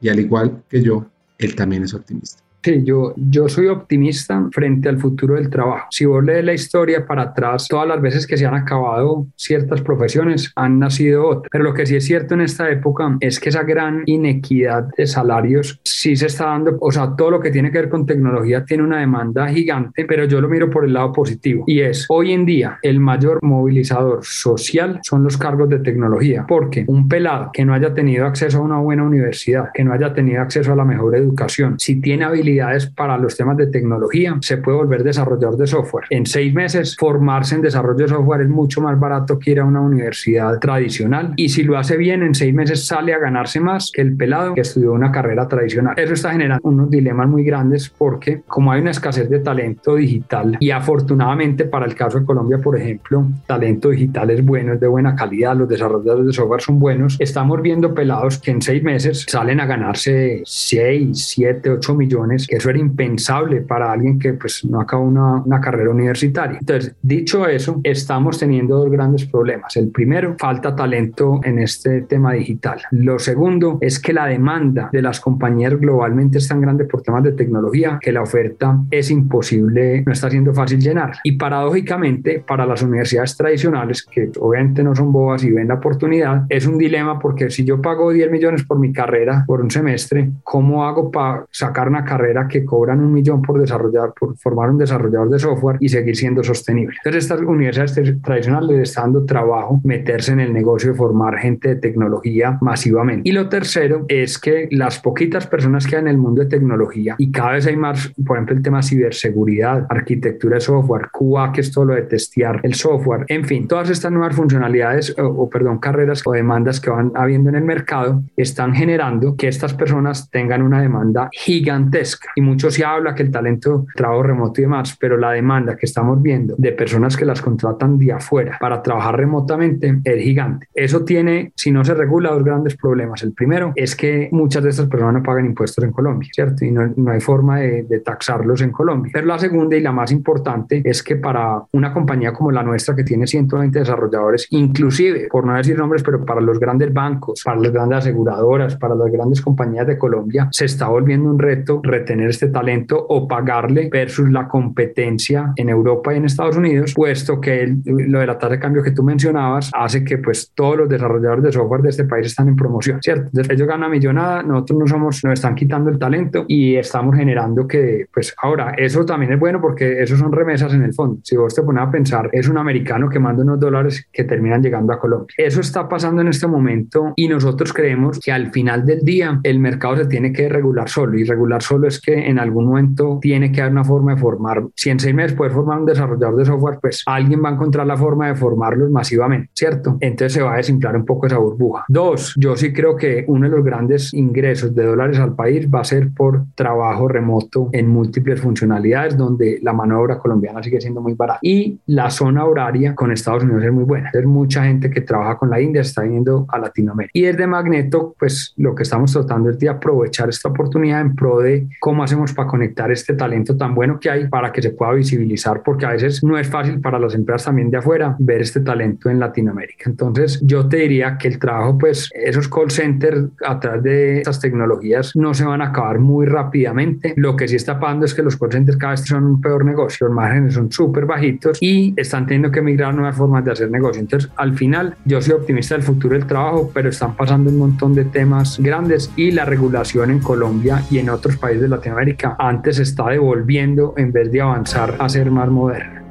Y 0.00 0.08
al 0.08 0.20
igual 0.20 0.62
que 0.68 0.82
yo, 0.82 1.10
él 1.38 1.56
también 1.56 1.82
es 1.82 1.94
optimista. 1.94 2.44
Sí, 2.62 2.82
yo, 2.84 3.12
yo 3.16 3.48
soy 3.48 3.66
optimista 3.66 4.48
frente 4.52 4.88
al 4.88 4.98
futuro 4.98 5.34
del 5.34 5.50
trabajo. 5.50 5.88
Si 5.90 6.04
vos 6.04 6.22
lees 6.22 6.44
la 6.44 6.52
historia 6.52 7.04
para 7.04 7.22
atrás, 7.22 7.66
todas 7.68 7.88
las 7.88 8.00
veces 8.00 8.24
que 8.24 8.36
se 8.36 8.46
han 8.46 8.54
acabado 8.54 9.26
ciertas 9.36 9.80
profesiones 9.80 10.52
han 10.54 10.78
nacido 10.78 11.26
otras. 11.26 11.48
Pero 11.50 11.64
lo 11.64 11.74
que 11.74 11.86
sí 11.86 11.96
es 11.96 12.04
cierto 12.04 12.34
en 12.34 12.42
esta 12.42 12.70
época 12.70 13.16
es 13.18 13.40
que 13.40 13.48
esa 13.48 13.64
gran 13.64 14.04
inequidad 14.06 14.88
de 14.96 15.08
salarios 15.08 15.80
sí 15.82 16.14
se 16.14 16.26
está 16.26 16.46
dando. 16.46 16.76
O 16.80 16.92
sea, 16.92 17.16
todo 17.16 17.32
lo 17.32 17.40
que 17.40 17.50
tiene 17.50 17.72
que 17.72 17.78
ver 17.78 17.88
con 17.88 18.06
tecnología 18.06 18.64
tiene 18.64 18.84
una 18.84 19.00
demanda 19.00 19.48
gigante, 19.48 20.04
pero 20.04 20.24
yo 20.26 20.40
lo 20.40 20.48
miro 20.48 20.70
por 20.70 20.84
el 20.84 20.92
lado 20.92 21.12
positivo. 21.12 21.64
Y 21.66 21.80
es, 21.80 22.06
hoy 22.08 22.30
en 22.30 22.46
día, 22.46 22.78
el 22.82 23.00
mayor 23.00 23.40
movilizador 23.42 24.20
social 24.22 25.00
son 25.02 25.24
los 25.24 25.36
cargos 25.36 25.68
de 25.68 25.80
tecnología. 25.80 26.44
Porque 26.46 26.84
un 26.86 27.08
pelado 27.08 27.50
que 27.52 27.64
no 27.64 27.74
haya 27.74 27.92
tenido 27.92 28.24
acceso 28.24 28.58
a 28.58 28.62
una 28.62 28.78
buena 28.78 29.02
universidad, 29.02 29.70
que 29.74 29.82
no 29.82 29.92
haya 29.92 30.14
tenido 30.14 30.40
acceso 30.40 30.72
a 30.72 30.76
la 30.76 30.84
mejor 30.84 31.16
educación, 31.16 31.74
si 31.78 32.00
tiene 32.00 32.24
habilidad 32.60 32.92
para 32.94 33.16
los 33.18 33.36
temas 33.36 33.56
de 33.56 33.66
tecnología, 33.66 34.36
se 34.40 34.58
puede 34.58 34.78
volver 34.78 35.02
desarrollador 35.02 35.56
de 35.56 35.66
software. 35.66 36.04
En 36.10 36.26
seis 36.26 36.52
meses, 36.54 36.96
formarse 36.98 37.54
en 37.54 37.62
desarrollo 37.62 37.98
de 37.98 38.08
software 38.08 38.42
es 38.42 38.48
mucho 38.48 38.80
más 38.80 38.98
barato 38.98 39.38
que 39.38 39.52
ir 39.52 39.60
a 39.60 39.64
una 39.64 39.80
universidad 39.80 40.58
tradicional 40.58 41.32
y 41.36 41.48
si 41.48 41.62
lo 41.62 41.78
hace 41.78 41.96
bien, 41.96 42.22
en 42.22 42.34
seis 42.34 42.54
meses 42.54 42.86
sale 42.86 43.14
a 43.14 43.18
ganarse 43.18 43.60
más 43.60 43.90
que 43.92 44.02
el 44.02 44.16
pelado 44.16 44.54
que 44.54 44.60
estudió 44.60 44.92
una 44.92 45.10
carrera 45.10 45.48
tradicional. 45.48 45.94
Eso 45.98 46.14
está 46.14 46.32
generando 46.32 46.68
unos 46.68 46.90
dilemas 46.90 47.28
muy 47.28 47.44
grandes 47.44 47.88
porque 47.88 48.42
como 48.46 48.72
hay 48.72 48.80
una 48.80 48.90
escasez 48.90 49.28
de 49.28 49.40
talento 49.40 49.96
digital 49.96 50.56
y 50.60 50.70
afortunadamente 50.70 51.64
para 51.64 51.86
el 51.86 51.94
caso 51.94 52.20
de 52.20 52.24
Colombia, 52.24 52.58
por 52.58 52.78
ejemplo, 52.78 53.26
talento 53.46 53.90
digital 53.90 54.30
es 54.30 54.44
bueno, 54.44 54.74
es 54.74 54.80
de 54.80 54.86
buena 54.86 55.14
calidad, 55.14 55.56
los 55.56 55.68
desarrolladores 55.68 56.26
de 56.26 56.32
software 56.32 56.60
son 56.60 56.78
buenos, 56.78 57.16
estamos 57.20 57.60
viendo 57.62 57.94
pelados 57.94 58.38
que 58.38 58.50
en 58.50 58.62
seis 58.62 58.82
meses 58.82 59.26
salen 59.28 59.60
a 59.60 59.66
ganarse 59.66 60.42
6, 60.44 61.26
7, 61.26 61.70
8 61.70 61.94
millones 61.94 62.41
que 62.46 62.56
eso 62.56 62.70
era 62.70 62.78
impensable 62.78 63.62
para 63.62 63.92
alguien 63.92 64.18
que 64.18 64.34
pues 64.34 64.64
no 64.64 64.80
acabó 64.80 65.04
una, 65.04 65.42
una 65.42 65.60
carrera 65.60 65.90
universitaria. 65.90 66.58
Entonces, 66.58 66.94
dicho 67.02 67.46
eso, 67.46 67.80
estamos 67.82 68.38
teniendo 68.38 68.78
dos 68.78 68.90
grandes 68.90 69.26
problemas. 69.26 69.76
El 69.76 69.88
primero, 69.88 70.36
falta 70.38 70.74
talento 70.74 71.40
en 71.44 71.58
este 71.58 72.02
tema 72.02 72.32
digital. 72.32 72.82
Lo 72.90 73.18
segundo 73.18 73.78
es 73.80 73.98
que 73.98 74.12
la 74.12 74.26
demanda 74.26 74.90
de 74.92 75.02
las 75.02 75.20
compañías 75.20 75.78
globalmente 75.78 76.38
es 76.38 76.48
tan 76.48 76.60
grande 76.60 76.84
por 76.84 77.02
temas 77.02 77.24
de 77.24 77.32
tecnología 77.32 77.98
que 78.00 78.12
la 78.12 78.22
oferta 78.22 78.78
es 78.90 79.10
imposible, 79.10 80.02
no 80.06 80.12
está 80.12 80.30
siendo 80.30 80.52
fácil 80.52 80.80
llenar. 80.80 81.12
Y 81.24 81.32
paradójicamente, 81.32 82.42
para 82.46 82.66
las 82.66 82.82
universidades 82.82 83.36
tradicionales, 83.36 84.02
que 84.02 84.30
obviamente 84.40 84.82
no 84.82 84.94
son 84.94 85.12
bobas 85.12 85.44
y 85.44 85.50
ven 85.50 85.68
la 85.68 85.74
oportunidad, 85.74 86.46
es 86.48 86.66
un 86.66 86.78
dilema 86.78 87.18
porque 87.18 87.50
si 87.50 87.64
yo 87.64 87.80
pago 87.80 88.10
10 88.10 88.30
millones 88.30 88.64
por 88.64 88.78
mi 88.78 88.92
carrera 88.92 89.44
por 89.46 89.60
un 89.60 89.70
semestre, 89.70 90.30
¿cómo 90.42 90.84
hago 90.84 91.10
para 91.10 91.46
sacar 91.50 91.88
una 91.88 92.04
carrera 92.04 92.31
que 92.48 92.64
cobran 92.64 93.00
un 93.00 93.12
millón 93.12 93.42
por 93.42 93.60
desarrollar, 93.60 94.12
por 94.18 94.36
formar 94.36 94.70
un 94.70 94.78
desarrollador 94.78 95.30
de 95.30 95.38
software 95.38 95.76
y 95.80 95.88
seguir 95.88 96.16
siendo 96.16 96.42
sostenible. 96.42 96.96
Entonces, 97.04 97.24
estas 97.24 97.40
universidades 97.40 98.20
tradicionales 98.22 98.70
les 98.70 98.88
está 98.90 99.02
dando 99.02 99.24
trabajo 99.24 99.80
meterse 99.84 100.32
en 100.32 100.40
el 100.40 100.52
negocio 100.52 100.92
de 100.92 100.96
formar 100.96 101.38
gente 101.38 101.68
de 101.68 101.76
tecnología 101.76 102.58
masivamente. 102.60 103.28
Y 103.28 103.32
lo 103.32 103.48
tercero 103.48 104.04
es 104.08 104.38
que 104.38 104.68
las 104.70 104.98
poquitas 104.98 105.46
personas 105.46 105.86
que 105.86 105.96
hay 105.96 106.02
en 106.02 106.08
el 106.08 106.18
mundo 106.18 106.42
de 106.42 106.48
tecnología 106.48 107.14
y 107.18 107.30
cada 107.30 107.52
vez 107.52 107.66
hay 107.66 107.76
más, 107.76 108.12
por 108.26 108.36
ejemplo, 108.36 108.56
el 108.56 108.62
tema 108.62 108.82
ciberseguridad, 108.82 109.86
arquitectura 109.88 110.56
de 110.56 110.60
software, 110.60 111.08
QA, 111.12 111.52
que 111.52 111.60
es 111.60 111.72
todo 111.72 111.86
lo 111.86 111.94
de 111.94 112.02
testear 112.02 112.60
el 112.62 112.74
software, 112.74 113.24
en 113.28 113.44
fin, 113.44 113.68
todas 113.68 113.90
estas 113.90 114.12
nuevas 114.12 114.34
funcionalidades 114.34 115.16
o, 115.18 115.26
o 115.26 115.50
perdón, 115.50 115.78
carreras 115.78 116.22
o 116.24 116.32
demandas 116.32 116.80
que 116.80 116.90
van 116.90 117.12
habiendo 117.14 117.50
en 117.50 117.56
el 117.56 117.64
mercado 117.64 118.22
están 118.36 118.74
generando 118.74 119.36
que 119.36 119.48
estas 119.48 119.74
personas 119.74 120.30
tengan 120.30 120.62
una 120.62 120.80
demanda 120.80 121.28
gigantesca 121.32 122.21
y 122.34 122.40
mucho 122.40 122.70
se 122.70 122.84
habla 122.84 123.14
que 123.14 123.22
el 123.22 123.30
talento, 123.30 123.86
trabajo 123.94 124.22
remoto 124.22 124.60
y 124.60 124.64
demás, 124.64 124.96
pero 124.98 125.16
la 125.16 125.32
demanda 125.32 125.76
que 125.76 125.86
estamos 125.86 126.20
viendo 126.22 126.54
de 126.58 126.72
personas 126.72 127.16
que 127.16 127.24
las 127.24 127.40
contratan 127.42 127.98
de 127.98 128.12
afuera 128.12 128.58
para 128.60 128.82
trabajar 128.82 129.16
remotamente 129.16 130.00
es 130.04 130.22
gigante. 130.22 130.68
Eso 130.74 131.04
tiene, 131.04 131.52
si 131.56 131.70
no 131.70 131.84
se 131.84 131.94
regula, 131.94 132.30
dos 132.30 132.44
grandes 132.44 132.76
problemas. 132.76 133.22
El 133.22 133.32
primero 133.32 133.72
es 133.76 133.96
que 133.96 134.28
muchas 134.32 134.62
de 134.62 134.70
estas 134.70 134.86
personas 134.86 135.14
no 135.14 135.22
pagan 135.22 135.46
impuestos 135.46 135.84
en 135.84 135.92
Colombia, 135.92 136.28
¿cierto? 136.32 136.64
Y 136.64 136.70
no, 136.70 136.92
no 136.96 137.10
hay 137.10 137.20
forma 137.20 137.60
de, 137.60 137.82
de 137.84 138.00
taxarlos 138.00 138.62
en 138.62 138.70
Colombia. 138.70 139.10
Pero 139.12 139.26
la 139.26 139.38
segunda 139.38 139.76
y 139.76 139.80
la 139.80 139.92
más 139.92 140.12
importante 140.12 140.82
es 140.84 141.02
que 141.02 141.16
para 141.16 141.62
una 141.72 141.92
compañía 141.92 142.32
como 142.32 142.50
la 142.50 142.62
nuestra 142.62 142.94
que 142.94 143.04
tiene 143.04 143.26
120 143.26 143.78
desarrolladores, 143.78 144.46
inclusive, 144.50 145.28
por 145.30 145.46
no 145.46 145.54
decir 145.54 145.78
nombres, 145.78 146.02
pero 146.02 146.24
para 146.24 146.40
los 146.40 146.58
grandes 146.58 146.92
bancos, 146.92 147.42
para 147.44 147.60
las 147.60 147.72
grandes 147.72 147.98
aseguradoras, 147.98 148.76
para 148.76 148.94
las 148.94 149.10
grandes 149.10 149.40
compañías 149.40 149.86
de 149.86 149.98
Colombia, 149.98 150.48
se 150.50 150.64
está 150.64 150.88
volviendo 150.88 151.30
un 151.30 151.38
reto 151.38 151.80
retener 152.02 152.12
tener 152.12 152.28
este 152.28 152.48
talento 152.48 153.06
o 153.08 153.26
pagarle 153.26 153.88
versus 153.90 154.30
la 154.30 154.46
competencia 154.46 155.52
en 155.56 155.70
Europa 155.70 156.12
y 156.12 156.18
en 156.18 156.26
Estados 156.26 156.58
Unidos, 156.58 156.92
puesto 156.94 157.40
que 157.40 157.74
lo 157.86 158.20
de 158.20 158.26
la 158.26 158.36
tasa 158.36 158.52
de 158.52 158.58
cambio 158.58 158.82
que 158.82 158.90
tú 158.90 159.02
mencionabas 159.02 159.70
hace 159.72 160.04
que 160.04 160.18
pues 160.18 160.52
todos 160.54 160.76
los 160.76 160.88
desarrolladores 160.90 161.44
de 161.44 161.52
software 161.52 161.80
de 161.80 161.88
este 161.88 162.04
país 162.04 162.26
están 162.26 162.48
en 162.48 162.56
promoción, 162.56 162.98
¿cierto? 163.02 163.28
Entonces 163.28 163.50
ellos 163.50 163.66
ganan 163.66 163.90
millonada, 163.90 164.42
nosotros 164.42 164.80
no 164.80 164.86
somos, 164.86 165.24
nos 165.24 165.32
están 165.32 165.54
quitando 165.54 165.88
el 165.88 165.98
talento 165.98 166.44
y 166.46 166.76
estamos 166.76 167.16
generando 167.16 167.66
que 167.66 168.06
pues 168.12 168.34
ahora 168.42 168.74
eso 168.76 169.06
también 169.06 169.32
es 169.32 169.40
bueno 169.40 169.60
porque 169.62 170.02
eso 170.02 170.16
son 170.18 170.32
remesas 170.32 170.74
en 170.74 170.82
el 170.82 170.92
fondo. 170.92 171.20
Si 171.22 171.34
vos 171.34 171.54
te 171.54 171.62
pones 171.62 171.82
a 171.82 171.90
pensar, 171.90 172.28
es 172.32 172.46
un 172.48 172.58
americano 172.58 173.08
que 173.08 173.18
manda 173.18 173.42
unos 173.42 173.58
dólares 173.58 174.06
que 174.12 174.24
terminan 174.24 174.62
llegando 174.62 174.92
a 174.92 174.98
Colombia. 174.98 175.34
Eso 175.38 175.62
está 175.62 175.88
pasando 175.88 176.20
en 176.20 176.28
este 176.28 176.46
momento 176.46 177.14
y 177.16 177.26
nosotros 177.28 177.72
creemos 177.72 178.20
que 178.20 178.32
al 178.32 178.50
final 178.50 178.84
del 178.84 179.00
día 179.00 179.40
el 179.42 179.60
mercado 179.60 179.96
se 179.96 180.06
tiene 180.06 180.30
que 180.30 180.48
regular 180.50 180.90
solo 180.90 181.18
y 181.18 181.24
regular 181.24 181.62
solo 181.62 181.88
es 181.88 181.91
que 182.00 182.28
en 182.28 182.38
algún 182.38 182.66
momento 182.66 183.18
tiene 183.20 183.52
que 183.52 183.60
haber 183.60 183.72
una 183.72 183.84
forma 183.84 184.14
de 184.14 184.20
formar. 184.20 184.64
Si 184.74 184.90
en 184.90 184.98
seis 184.98 185.14
meses 185.14 185.36
puedes 185.36 185.54
formar 185.54 185.78
un 185.80 185.86
desarrollador 185.86 186.36
de 186.36 186.44
software, 186.44 186.78
pues 186.80 187.02
alguien 187.06 187.42
va 187.44 187.50
a 187.50 187.52
encontrar 187.52 187.86
la 187.86 187.96
forma 187.96 188.28
de 188.28 188.34
formarlos 188.34 188.90
masivamente, 188.90 189.50
¿cierto? 189.54 189.96
Entonces 190.00 190.34
se 190.34 190.42
va 190.42 190.54
a 190.54 190.56
desinflar 190.56 190.96
un 190.96 191.04
poco 191.04 191.26
esa 191.26 191.38
burbuja. 191.38 191.84
Dos, 191.88 192.34
yo 192.36 192.56
sí 192.56 192.72
creo 192.72 192.96
que 192.96 193.24
uno 193.26 193.48
de 193.48 193.56
los 193.56 193.64
grandes 193.64 194.12
ingresos 194.14 194.74
de 194.74 194.84
dólares 194.84 195.18
al 195.18 195.34
país 195.34 195.68
va 195.72 195.80
a 195.80 195.84
ser 195.84 196.10
por 196.14 196.44
trabajo 196.54 197.08
remoto 197.08 197.68
en 197.72 197.88
múltiples 197.88 198.40
funcionalidades, 198.40 199.16
donde 199.16 199.58
la 199.62 199.72
mano 199.72 199.96
de 199.96 200.00
obra 200.02 200.18
colombiana 200.18 200.62
sigue 200.62 200.80
siendo 200.80 201.00
muy 201.00 201.14
barata. 201.14 201.38
Y 201.42 201.78
la 201.86 202.10
zona 202.10 202.44
horaria 202.44 202.94
con 202.94 203.12
Estados 203.12 203.44
Unidos 203.44 203.64
es 203.64 203.72
muy 203.72 203.84
buena. 203.84 204.10
Es 204.12 204.24
mucha 204.24 204.64
gente 204.64 204.90
que 204.90 205.00
trabaja 205.00 205.36
con 205.36 205.50
la 205.50 205.60
India 205.60 205.82
está 205.82 206.02
viniendo 206.02 206.46
a 206.48 206.58
Latinoamérica. 206.58 207.12
Y 207.14 207.22
desde 207.22 207.46
Magneto, 207.46 208.14
pues 208.18 208.52
lo 208.56 208.74
que 208.74 208.82
estamos 208.82 209.12
tratando 209.12 209.50
es 209.50 209.58
de 209.58 209.68
aprovechar 209.68 210.28
esta 210.28 210.48
oportunidad 210.48 211.00
en 211.00 211.14
pro 211.14 211.40
de 211.40 211.68
cómo 211.82 212.04
hacemos 212.04 212.32
para 212.32 212.46
conectar 212.46 212.92
este 212.92 213.14
talento 213.14 213.56
tan 213.56 213.74
bueno 213.74 213.98
que 213.98 214.08
hay 214.08 214.28
para 214.28 214.52
que 214.52 214.62
se 214.62 214.70
pueda 214.70 214.92
visibilizar, 214.92 215.64
porque 215.64 215.84
a 215.84 215.90
veces 215.90 216.22
no 216.22 216.38
es 216.38 216.46
fácil 216.46 216.80
para 216.80 216.96
las 216.96 217.12
empresas 217.16 217.46
también 217.46 217.72
de 217.72 217.78
afuera 217.78 218.14
ver 218.20 218.40
este 218.40 218.60
talento 218.60 219.10
en 219.10 219.18
Latinoamérica. 219.18 219.90
Entonces, 219.90 220.40
yo 220.44 220.68
te 220.68 220.76
diría 220.76 221.18
que 221.18 221.26
el 221.26 221.40
trabajo, 221.40 221.76
pues 221.78 222.08
esos 222.14 222.48
call 222.48 222.70
centers 222.70 223.24
a 223.44 223.58
través 223.58 223.82
de 223.82 224.18
estas 224.18 224.38
tecnologías 224.38 225.16
no 225.16 225.34
se 225.34 225.44
van 225.44 225.60
a 225.60 225.70
acabar 225.70 225.98
muy 225.98 226.24
rápidamente. 226.24 227.14
Lo 227.16 227.36
que 227.36 227.48
sí 227.48 227.56
está 227.56 227.80
pasando 227.80 228.06
es 228.06 228.14
que 228.14 228.22
los 228.22 228.36
call 228.36 228.52
centers 228.52 228.78
cada 228.78 228.92
vez 228.92 229.00
son 229.00 229.24
un 229.24 229.40
peor 229.40 229.64
negocio, 229.64 230.06
los 230.06 230.14
márgenes 230.14 230.54
son 230.54 230.70
súper 230.70 231.04
bajitos 231.04 231.58
y 231.60 231.94
están 231.96 232.26
teniendo 232.26 232.52
que 232.52 232.62
migrar 232.62 232.94
nuevas 232.94 233.16
formas 233.16 233.44
de 233.44 233.50
hacer 233.50 233.72
negocio. 233.72 234.00
Entonces, 234.00 234.30
al 234.36 234.54
final, 234.54 234.94
yo 235.04 235.20
soy 235.20 235.34
optimista 235.34 235.74
del 235.74 235.82
futuro 235.82 236.14
del 236.14 236.28
trabajo, 236.28 236.70
pero 236.72 236.90
están 236.90 237.16
pasando 237.16 237.50
un 237.50 237.58
montón 237.58 237.92
de 237.92 238.04
temas 238.04 238.60
grandes 238.60 239.10
y 239.16 239.32
la 239.32 239.44
regulación 239.44 240.12
en 240.12 240.20
Colombia 240.20 240.84
y 240.88 240.98
en 240.98 241.10
otros 241.10 241.36
países 241.36 241.62
de 241.62 241.71
Latinoamérica 241.72 242.36
antes 242.38 242.78
está 242.78 243.08
devolviendo 243.08 243.94
en 243.96 244.12
vez 244.12 244.30
de 244.30 244.40
avanzar 244.40 244.94
a 244.98 245.08
ser 245.08 245.30
más 245.30 245.48
moderna. 245.48 246.02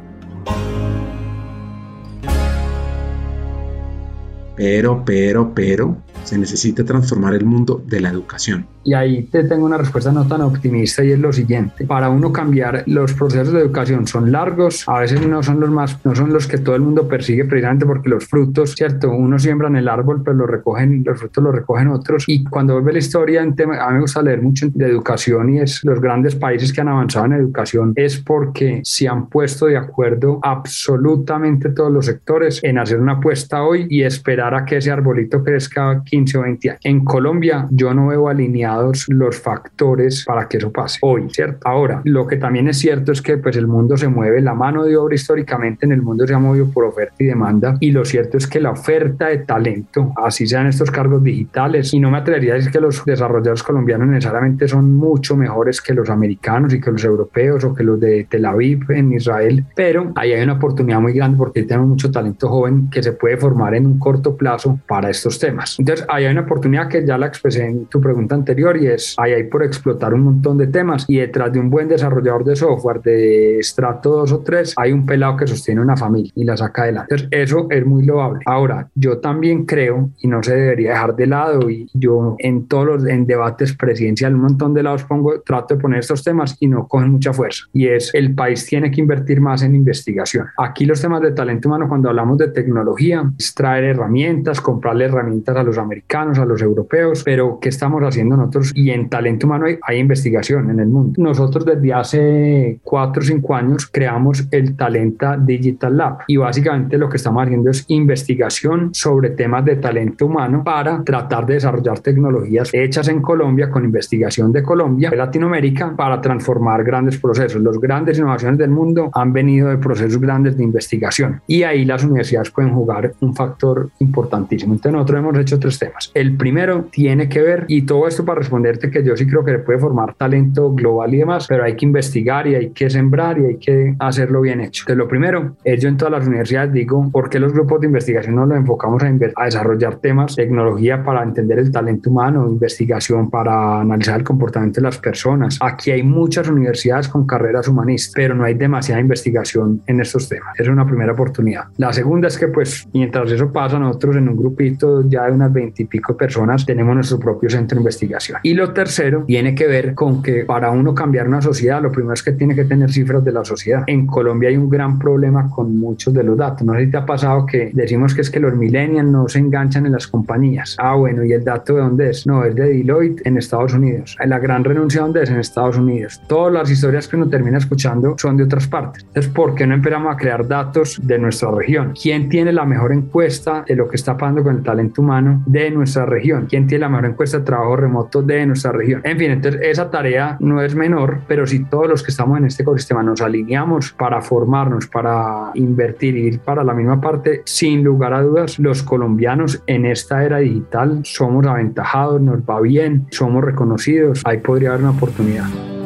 Pero, 4.62 5.02
pero, 5.04 5.56
pero, 5.56 5.98
se 6.24 6.38
necesita 6.38 6.86
transformar 6.86 7.34
el 7.34 7.46
mundo 7.46 7.84
de 7.84 8.00
la 8.00 8.10
educación. 8.10 8.68
Y 8.84 8.94
ahí 8.94 9.24
te 9.24 9.44
tengo 9.44 9.66
una 9.66 9.78
respuesta 9.78 10.12
no 10.12 10.28
tan 10.28 10.42
optimista 10.42 11.04
y 11.04 11.12
es 11.12 11.20
lo 11.20 11.32
siguiente. 11.32 11.86
Para 11.86 12.10
uno 12.10 12.32
cambiar, 12.34 12.84
los 12.88 13.14
procesos 13.14 13.54
de 13.54 13.60
educación 13.60 14.08
son 14.08 14.32
largos, 14.32 14.88
a 14.88 15.00
veces 15.00 15.26
no 15.26 15.44
son 15.44 15.60
los 15.60 15.70
más, 15.70 16.04
no 16.04 16.16
son 16.16 16.34
los 16.34 16.48
que 16.48 16.58
todo 16.58 16.76
el 16.76 16.82
mundo 16.82 17.08
persigue 17.08 17.46
precisamente 17.46 17.86
porque 17.86 18.10
los 18.10 18.26
frutos, 18.26 18.74
¿cierto? 18.76 19.12
Uno 19.12 19.38
siembra 19.38 19.68
en 19.68 19.76
el 19.76 19.88
árbol, 19.88 20.22
pero 20.24 20.38
lo 20.38 20.48
recogen, 20.48 21.04
los 21.06 21.20
frutos 21.20 21.44
los 21.44 21.56
recogen 21.56 21.90
otros. 21.90 22.24
Y 22.28 22.44
cuando 22.44 22.74
vuelve 22.74 22.94
la 22.94 23.00
historia, 23.00 23.44
en 23.44 23.56
tema, 23.56 23.84
a 23.84 23.90
mí 23.90 23.96
me 23.96 24.02
gusta 24.02 24.22
leer 24.22 24.42
mucho 24.42 24.68
de 24.74 24.86
educación 24.86 25.54
y 25.54 25.60
es 25.60 25.84
los 25.84 26.00
grandes 26.00 26.36
países 26.36 26.74
que 26.74 26.82
han 26.82 26.88
avanzado 26.88 27.26
en 27.26 27.34
educación 27.34 27.94
es 27.96 28.18
porque 28.18 28.82
se 28.84 29.08
han 29.08 29.28
puesto 29.28 29.68
de 29.68 29.78
acuerdo 29.78 30.40
absolutamente 30.42 31.70
todos 31.70 31.92
los 31.92 32.06
sectores 32.06 32.60
en 32.64 32.80
hacer 32.80 33.00
una 33.00 33.14
apuesta 33.14 33.64
hoy 33.64 33.86
y 33.90 34.04
esperar 34.04 34.51
a 34.56 34.66
que 34.66 34.78
ese 34.78 34.92
arbolito 34.92 35.44
crezca 35.44 36.02
15 36.04 36.22
15 36.22 36.38
o 36.38 36.42
20 36.42 36.70
años. 36.70 36.82
En 36.84 37.04
Colombia 37.04 37.68
yo 37.72 37.94
no 37.94 38.08
veo 38.08 38.28
alineados 38.28 39.06
los 39.10 39.40
factores 39.40 40.24
para 40.26 40.48
que 40.48 40.58
eso 40.58 40.72
pase 40.72 41.00
hoy, 41.02 41.30
¿cierto? 41.30 41.60
Ahora, 41.68 42.02
lo 42.04 42.28
que 42.28 42.38
también 42.38 42.68
es 42.68 42.78
cierto 42.78 43.12
es 43.12 43.22
que 43.22 43.38
pues 43.38 43.56
el 43.58 43.68
mundo 43.68 43.98
se 43.98 44.08
mueve, 44.08 44.42
la 44.42 44.54
mano 44.54 44.84
de 44.84 44.98
obra 44.98 45.16
históricamente 45.16 45.86
en 45.86 45.92
el 45.92 46.02
mundo 46.02 46.28
se 46.28 46.34
ha 46.34 46.40
movido 46.40 46.70
por 46.70 46.86
oferta 46.86 47.16
y 47.20 47.26
demanda 47.26 47.78
y 47.80 47.92
lo 47.92 48.06
cierto 48.06 48.38
es 48.38 48.48
que 48.48 48.60
la 48.60 48.72
oferta 48.72 49.28
de 49.28 49.40
talento, 49.40 50.14
así 50.18 50.46
sean 50.48 50.68
estos 50.68 50.92
cargos 50.92 51.24
digitales, 51.24 51.94
y 51.94 52.00
no 52.00 52.12
me 52.12 52.18
atrevería 52.18 52.54
a 52.54 52.56
decir 52.56 52.72
que 52.72 52.80
los 52.80 53.04
desarrolladores 53.06 53.64
colombianos 53.64 54.08
necesariamente 54.08 54.68
son 54.68 54.94
mucho 54.94 55.36
mejores 55.36 55.82
que 55.82 55.94
los 55.94 56.10
americanos 56.10 56.74
y 56.74 56.80
que 56.80 56.92
los 56.92 57.04
europeos 57.04 57.64
o 57.64 57.74
que 57.74 57.84
los 57.84 58.00
de 58.00 58.28
Tel 58.30 58.46
Aviv 58.46 58.92
en 58.92 59.14
Israel, 59.14 59.66
pero 59.76 60.12
ahí 60.16 60.34
hay 60.34 60.44
una 60.44 60.54
oportunidad 60.54 61.00
muy 61.00 61.14
grande 61.14 61.38
porque 61.38 61.64
tenemos 61.64 61.90
mucho 61.90 62.12
talento 62.12 62.48
joven 62.50 62.90
que 62.90 63.02
se 63.02 63.14
puede 63.14 63.38
formar 63.38 63.76
en 63.76 63.86
un 63.86 64.00
corto 64.00 64.31
plazo 64.36 64.80
para 64.88 65.10
estos 65.10 65.40
temas. 65.40 65.78
Entonces, 65.80 66.06
ahí 66.10 66.26
hay 66.26 66.32
una 66.32 66.42
oportunidad 66.42 66.88
que 66.88 67.06
ya 67.06 67.18
la 67.18 67.28
expresé 67.28 67.66
en 67.66 67.86
tu 67.86 68.00
pregunta 68.02 68.36
anterior 68.36 68.78
y 68.78 68.88
es, 68.88 69.16
ahí 69.18 69.34
hay 69.34 69.44
por 69.44 69.64
explotar 69.64 70.14
un 70.14 70.22
montón 70.22 70.58
de 70.58 70.68
temas 70.68 71.06
y 71.08 71.18
detrás 71.18 71.52
de 71.52 71.60
un 71.60 71.70
buen 71.70 71.88
desarrollador 71.88 72.44
de 72.44 72.56
software 72.56 73.02
de 73.02 73.60
estrato 73.60 74.18
2 74.18 74.32
o 74.32 74.40
3 74.40 74.74
hay 74.78 74.92
un 74.92 75.06
pelado 75.06 75.38
que 75.38 75.48
sostiene 75.48 75.82
una 75.82 75.98
familia 75.98 76.32
y 76.36 76.44
la 76.44 76.58
saca 76.58 76.84
adelante. 76.84 77.16
Entonces, 77.16 77.28
eso 77.32 77.68
es 77.70 77.86
muy 77.86 78.06
loable. 78.06 78.42
Ahora, 78.46 78.90
yo 78.96 79.20
también 79.20 79.66
creo 79.66 80.10
y 80.20 80.28
no 80.28 80.42
se 80.44 80.56
debería 80.56 80.92
dejar 80.92 81.16
de 81.16 81.28
lado 81.28 81.70
y 81.70 81.88
yo 81.94 82.36
en 82.40 82.68
todos 82.68 82.86
los 82.86 83.08
en 83.08 83.26
debates 83.26 83.76
presidenciales 83.76 84.36
un 84.36 84.44
montón 84.44 84.74
de 84.74 84.84
lados 84.84 85.04
pongo 85.04 85.42
trato 85.42 85.76
de 85.76 85.82
poner 85.82 86.00
estos 86.00 86.24
temas 86.24 86.56
y 86.60 86.68
no 86.68 86.88
cogen 86.88 87.12
mucha 87.12 87.34
fuerza 87.34 87.64
y 87.74 87.88
es 87.88 88.12
el 88.14 88.36
país 88.36 88.66
tiene 88.66 88.92
que 88.92 89.02
invertir 89.02 89.42
más 89.42 89.64
en 89.64 89.76
investigación. 89.76 90.48
Aquí 90.58 90.86
los 90.86 91.02
temas 91.02 91.22
de 91.22 91.32
talento 91.32 91.68
humano 91.68 91.88
cuando 91.88 92.10
hablamos 92.10 92.38
de 92.38 92.50
tecnología 92.50 93.24
es 93.38 93.54
traer 93.54 93.86
herramientas, 93.86 94.21
comprarle 94.62 95.06
herramientas 95.06 95.56
a 95.56 95.64
los 95.64 95.78
americanos, 95.78 96.40
a 96.40 96.46
los 96.46 96.62
europeos, 96.62 97.24
pero 97.24 97.60
¿qué 97.62 97.70
estamos 97.70 98.02
haciendo 98.04 98.38
nosotros? 98.38 98.72
Y 98.76 98.92
en 98.92 99.10
talento 99.10 99.48
humano 99.48 99.66
hay, 99.66 99.78
hay 99.82 100.00
investigación 100.00 100.70
en 100.70 100.80
el 100.80 100.88
mundo. 100.88 101.22
Nosotros 101.22 101.66
desde 101.66 101.94
hace 101.94 102.80
cuatro 102.84 103.22
o 103.22 103.26
cinco 103.26 103.56
años 103.56 103.88
creamos 103.88 104.48
el 104.52 104.76
Talenta 104.76 105.38
Digital 105.38 105.98
Lab 105.98 106.18
y 106.28 106.38
básicamente 106.38 106.98
lo 106.98 107.10
que 107.10 107.18
estamos 107.18 107.44
haciendo 107.44 107.72
es 107.72 107.86
investigación 107.88 108.90
sobre 108.94 109.32
temas 109.32 109.66
de 109.66 109.78
talento 109.78 110.26
humano 110.26 110.64
para 110.64 111.04
tratar 111.04 111.46
de 111.46 111.56
desarrollar 111.56 112.00
tecnologías 112.00 112.70
hechas 112.74 113.08
en 113.08 113.22
Colombia 113.22 113.70
con 113.70 113.86
investigación 113.86 114.52
de 114.52 114.64
Colombia, 114.64 115.10
de 115.10 115.18
Latinoamérica, 115.18 115.96
para 115.96 116.22
transformar 116.22 116.84
grandes 116.84 117.18
procesos. 117.18 117.62
Los 117.62 117.80
grandes 117.80 118.18
innovaciones 118.18 118.58
del 118.58 118.70
mundo 118.70 119.10
han 119.14 119.34
venido 119.34 119.70
de 119.70 119.78
procesos 119.78 120.20
grandes 120.20 120.58
de 120.58 120.64
investigación 120.64 121.42
y 121.48 121.64
ahí 121.64 121.86
las 121.86 122.04
universidades 122.04 122.52
pueden 122.52 122.74
jugar 122.74 123.14
un 123.22 123.36
factor 123.36 123.90
importantísimo. 124.12 124.74
Entonces 124.74 124.94
nosotros 124.94 125.20
hemos 125.20 125.38
hecho 125.40 125.60
tres 125.60 125.80
temas. 125.80 126.12
El 126.14 126.36
primero 126.36 126.86
tiene 126.92 127.30
que 127.30 127.42
ver, 127.42 127.66
y 127.68 127.84
todo 127.84 128.08
esto 128.08 128.26
para 128.26 128.40
responderte 128.40 128.92
que 128.92 129.04
yo 129.04 129.16
sí 129.16 129.26
creo 129.26 129.44
que 129.46 129.60
puede 129.60 129.80
formar 129.80 130.16
talento 130.16 130.72
global 130.74 131.14
y 131.14 131.18
demás, 131.20 131.48
pero 131.48 131.64
hay 131.64 131.76
que 131.76 131.86
investigar 131.86 132.48
y 132.48 132.56
hay 132.56 132.72
que 132.72 132.90
sembrar 132.90 133.40
y 133.40 133.46
hay 133.46 133.58
que 133.58 133.96
hacerlo 134.00 134.42
bien 134.42 134.60
hecho. 134.62 134.84
Entonces 134.84 134.98
lo 134.98 135.08
primero 135.08 135.56
es 135.64 135.82
yo 135.82 135.88
en 135.88 135.98
todas 135.98 136.12
las 136.12 136.28
universidades 136.28 136.74
digo, 136.74 137.10
¿por 137.12 137.30
qué 137.30 137.40
los 137.40 137.54
grupos 137.54 137.80
de 137.80 137.88
investigación 137.88 138.36
no 138.36 138.46
lo 138.46 138.56
enfocamos 138.56 139.02
a, 139.04 139.08
a 139.08 139.46
desarrollar 139.46 139.96
temas, 139.98 140.36
tecnología 140.36 141.04
para 141.04 141.24
entender 141.24 141.60
el 141.60 141.72
talento 141.72 142.10
humano, 142.10 142.48
investigación 142.48 143.30
para 143.30 143.82
analizar 143.82 144.20
el 144.20 144.26
comportamiento 144.26 144.82
de 144.82 144.88
las 144.88 144.98
personas? 144.98 145.58
Aquí 145.62 145.92
hay 145.92 146.04
muchas 146.04 146.50
universidades 146.50 147.08
con 147.08 147.26
carreras 147.26 147.68
humanistas, 147.68 148.14
pero 148.16 148.36
no 148.36 148.44
hay 148.44 148.56
demasiada 148.56 149.00
investigación 149.00 149.82
en 149.88 150.02
estos 150.02 150.28
temas. 150.28 150.60
Es 150.60 150.68
una 150.68 150.86
primera 150.86 151.14
oportunidad. 151.14 151.66
La 151.78 151.94
segunda 151.94 152.28
es 152.28 152.38
que 152.38 152.48
pues 152.48 152.88
mientras 152.94 153.32
eso 153.32 153.52
pasa, 153.52 153.80
nosotros 153.80 154.01
en 154.10 154.28
un 154.30 154.36
grupito 154.36 155.08
ya 155.08 155.26
de 155.26 155.34
unas 155.34 155.54
veintipico 155.54 156.18
personas 156.18 156.66
tenemos 156.66 156.96
nuestro 156.96 157.20
propio 157.20 157.50
centro 157.50 157.76
de 157.76 157.82
investigación. 157.82 158.40
Y 158.44 158.54
lo 158.54 158.74
tercero 158.74 159.24
tiene 159.28 159.54
que 159.54 159.68
ver 159.68 159.94
con 159.94 160.22
que 160.22 160.44
para 160.46 160.72
uno 160.72 160.96
cambiar 160.96 161.28
una 161.28 161.42
sociedad, 161.42 161.82
lo 161.82 161.92
primero 161.92 162.14
es 162.14 162.24
que 162.24 162.32
tiene 162.32 162.56
que 162.56 162.66
tener 162.66 162.92
cifras 162.92 163.24
de 163.24 163.32
la 163.32 163.46
sociedad. 163.46 163.84
En 163.88 164.08
Colombia 164.08 164.50
hay 164.50 164.58
un 164.58 164.70
gran 164.70 164.98
problema 164.98 165.50
con 165.50 165.78
muchos 165.78 166.14
de 166.14 166.24
los 166.24 166.38
datos. 166.38 166.66
No 166.66 166.74
sé 166.74 166.86
si 166.86 166.92
te 166.92 166.98
ha 166.98 167.06
pasado 167.06 167.46
que 167.46 167.72
decimos 167.74 168.16
que 168.16 168.22
es 168.22 168.30
que 168.30 168.40
los 168.40 168.56
millennials 168.56 169.10
no 169.10 169.28
se 169.28 169.40
enganchan 169.40 169.86
en 169.86 169.92
las 169.92 170.08
compañías. 170.08 170.76
Ah, 170.80 170.96
bueno, 170.96 171.24
¿y 171.24 171.34
el 171.34 171.44
dato 171.44 171.76
de 171.76 171.82
dónde 171.82 172.10
es? 172.10 172.26
No, 172.26 172.44
es 172.44 172.56
de 172.56 172.70
Deloitte 172.70 173.22
en 173.26 173.38
Estados 173.38 173.74
Unidos. 173.74 174.18
La 174.26 174.40
gran 174.40 174.64
renuncia, 174.64 175.02
¿dónde 175.02 175.24
es? 175.24 175.30
En 175.30 175.40
Estados 175.40 175.78
Unidos. 175.78 176.22
Todas 176.28 176.54
las 176.54 176.72
historias 176.72 177.08
que 177.08 177.16
uno 177.16 177.30
termina 177.30 177.58
escuchando 177.58 178.16
son 178.18 178.38
de 178.38 178.44
otras 178.44 178.68
partes. 178.68 179.04
Entonces, 179.04 179.32
¿por 179.32 179.56
qué 179.56 179.68
no 179.68 179.76
empezamos 179.76 180.14
a 180.14 180.18
crear 180.18 180.48
datos 180.48 181.00
de 181.04 181.20
nuestra 181.20 181.52
región? 181.52 181.94
¿Quién 182.02 182.30
tiene 182.30 182.52
la 182.52 182.66
mejor 182.66 182.94
encuesta 182.94 183.64
de 183.68 183.76
lo 183.76 183.90
que 183.92 183.98
está 183.98 184.18
pasando 184.18 184.44
con 184.44 184.56
el 184.56 184.64
talento 184.64 185.02
humano 185.02 185.44
de 185.46 185.70
nuestra 185.70 186.06
región? 186.06 186.48
¿Quién 186.50 186.66
tiene 186.66 186.82
la 186.82 186.90
mejor 186.90 187.06
encuesta 187.06 187.38
de 187.40 187.44
trabajo 187.44 187.76
remoto 187.76 188.24
de 188.24 188.46
nuestra 188.48 188.72
región? 188.72 189.02
En 189.04 189.18
fin, 189.20 189.32
entonces 189.32 189.62
esa 189.64 189.92
tarea 189.92 190.38
no 190.40 190.62
es 190.62 190.74
menor, 190.74 191.20
pero 191.28 191.46
si 191.46 191.66
todos 191.66 191.88
los 191.88 192.02
que 192.02 192.12
estamos 192.12 192.40
en 192.40 192.46
este 192.46 192.64
ecosistema 192.64 193.04
nos 193.04 193.22
alineamos 193.22 193.92
para 193.92 194.22
formarnos, 194.22 194.88
para 194.88 195.52
invertir 195.54 196.18
y 196.18 196.28
ir 196.28 196.40
para 196.40 196.64
la 196.64 196.74
misma 196.74 197.00
parte, 197.00 197.42
sin 197.46 197.84
lugar 197.84 198.14
a 198.14 198.24
dudas, 198.24 198.58
los 198.58 198.82
colombianos 198.82 199.62
en 199.68 199.86
esta 199.86 200.24
era 200.24 200.38
digital 200.38 200.72
somos 201.04 201.46
aventajados, 201.46 202.22
nos 202.22 202.40
va 202.42 202.62
bien, 202.62 203.08
somos 203.12 203.44
reconocidos, 203.44 204.22
ahí 204.26 204.38
podría 204.38 204.70
haber 204.70 204.82
una 204.82 204.92
oportunidad. 204.92 205.81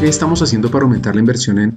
¿Qué 0.00 0.06
estamos 0.06 0.40
haciendo 0.42 0.70
para 0.70 0.84
aumentar 0.84 1.16
la 1.16 1.20
inversión 1.20 1.58
en 1.58 1.76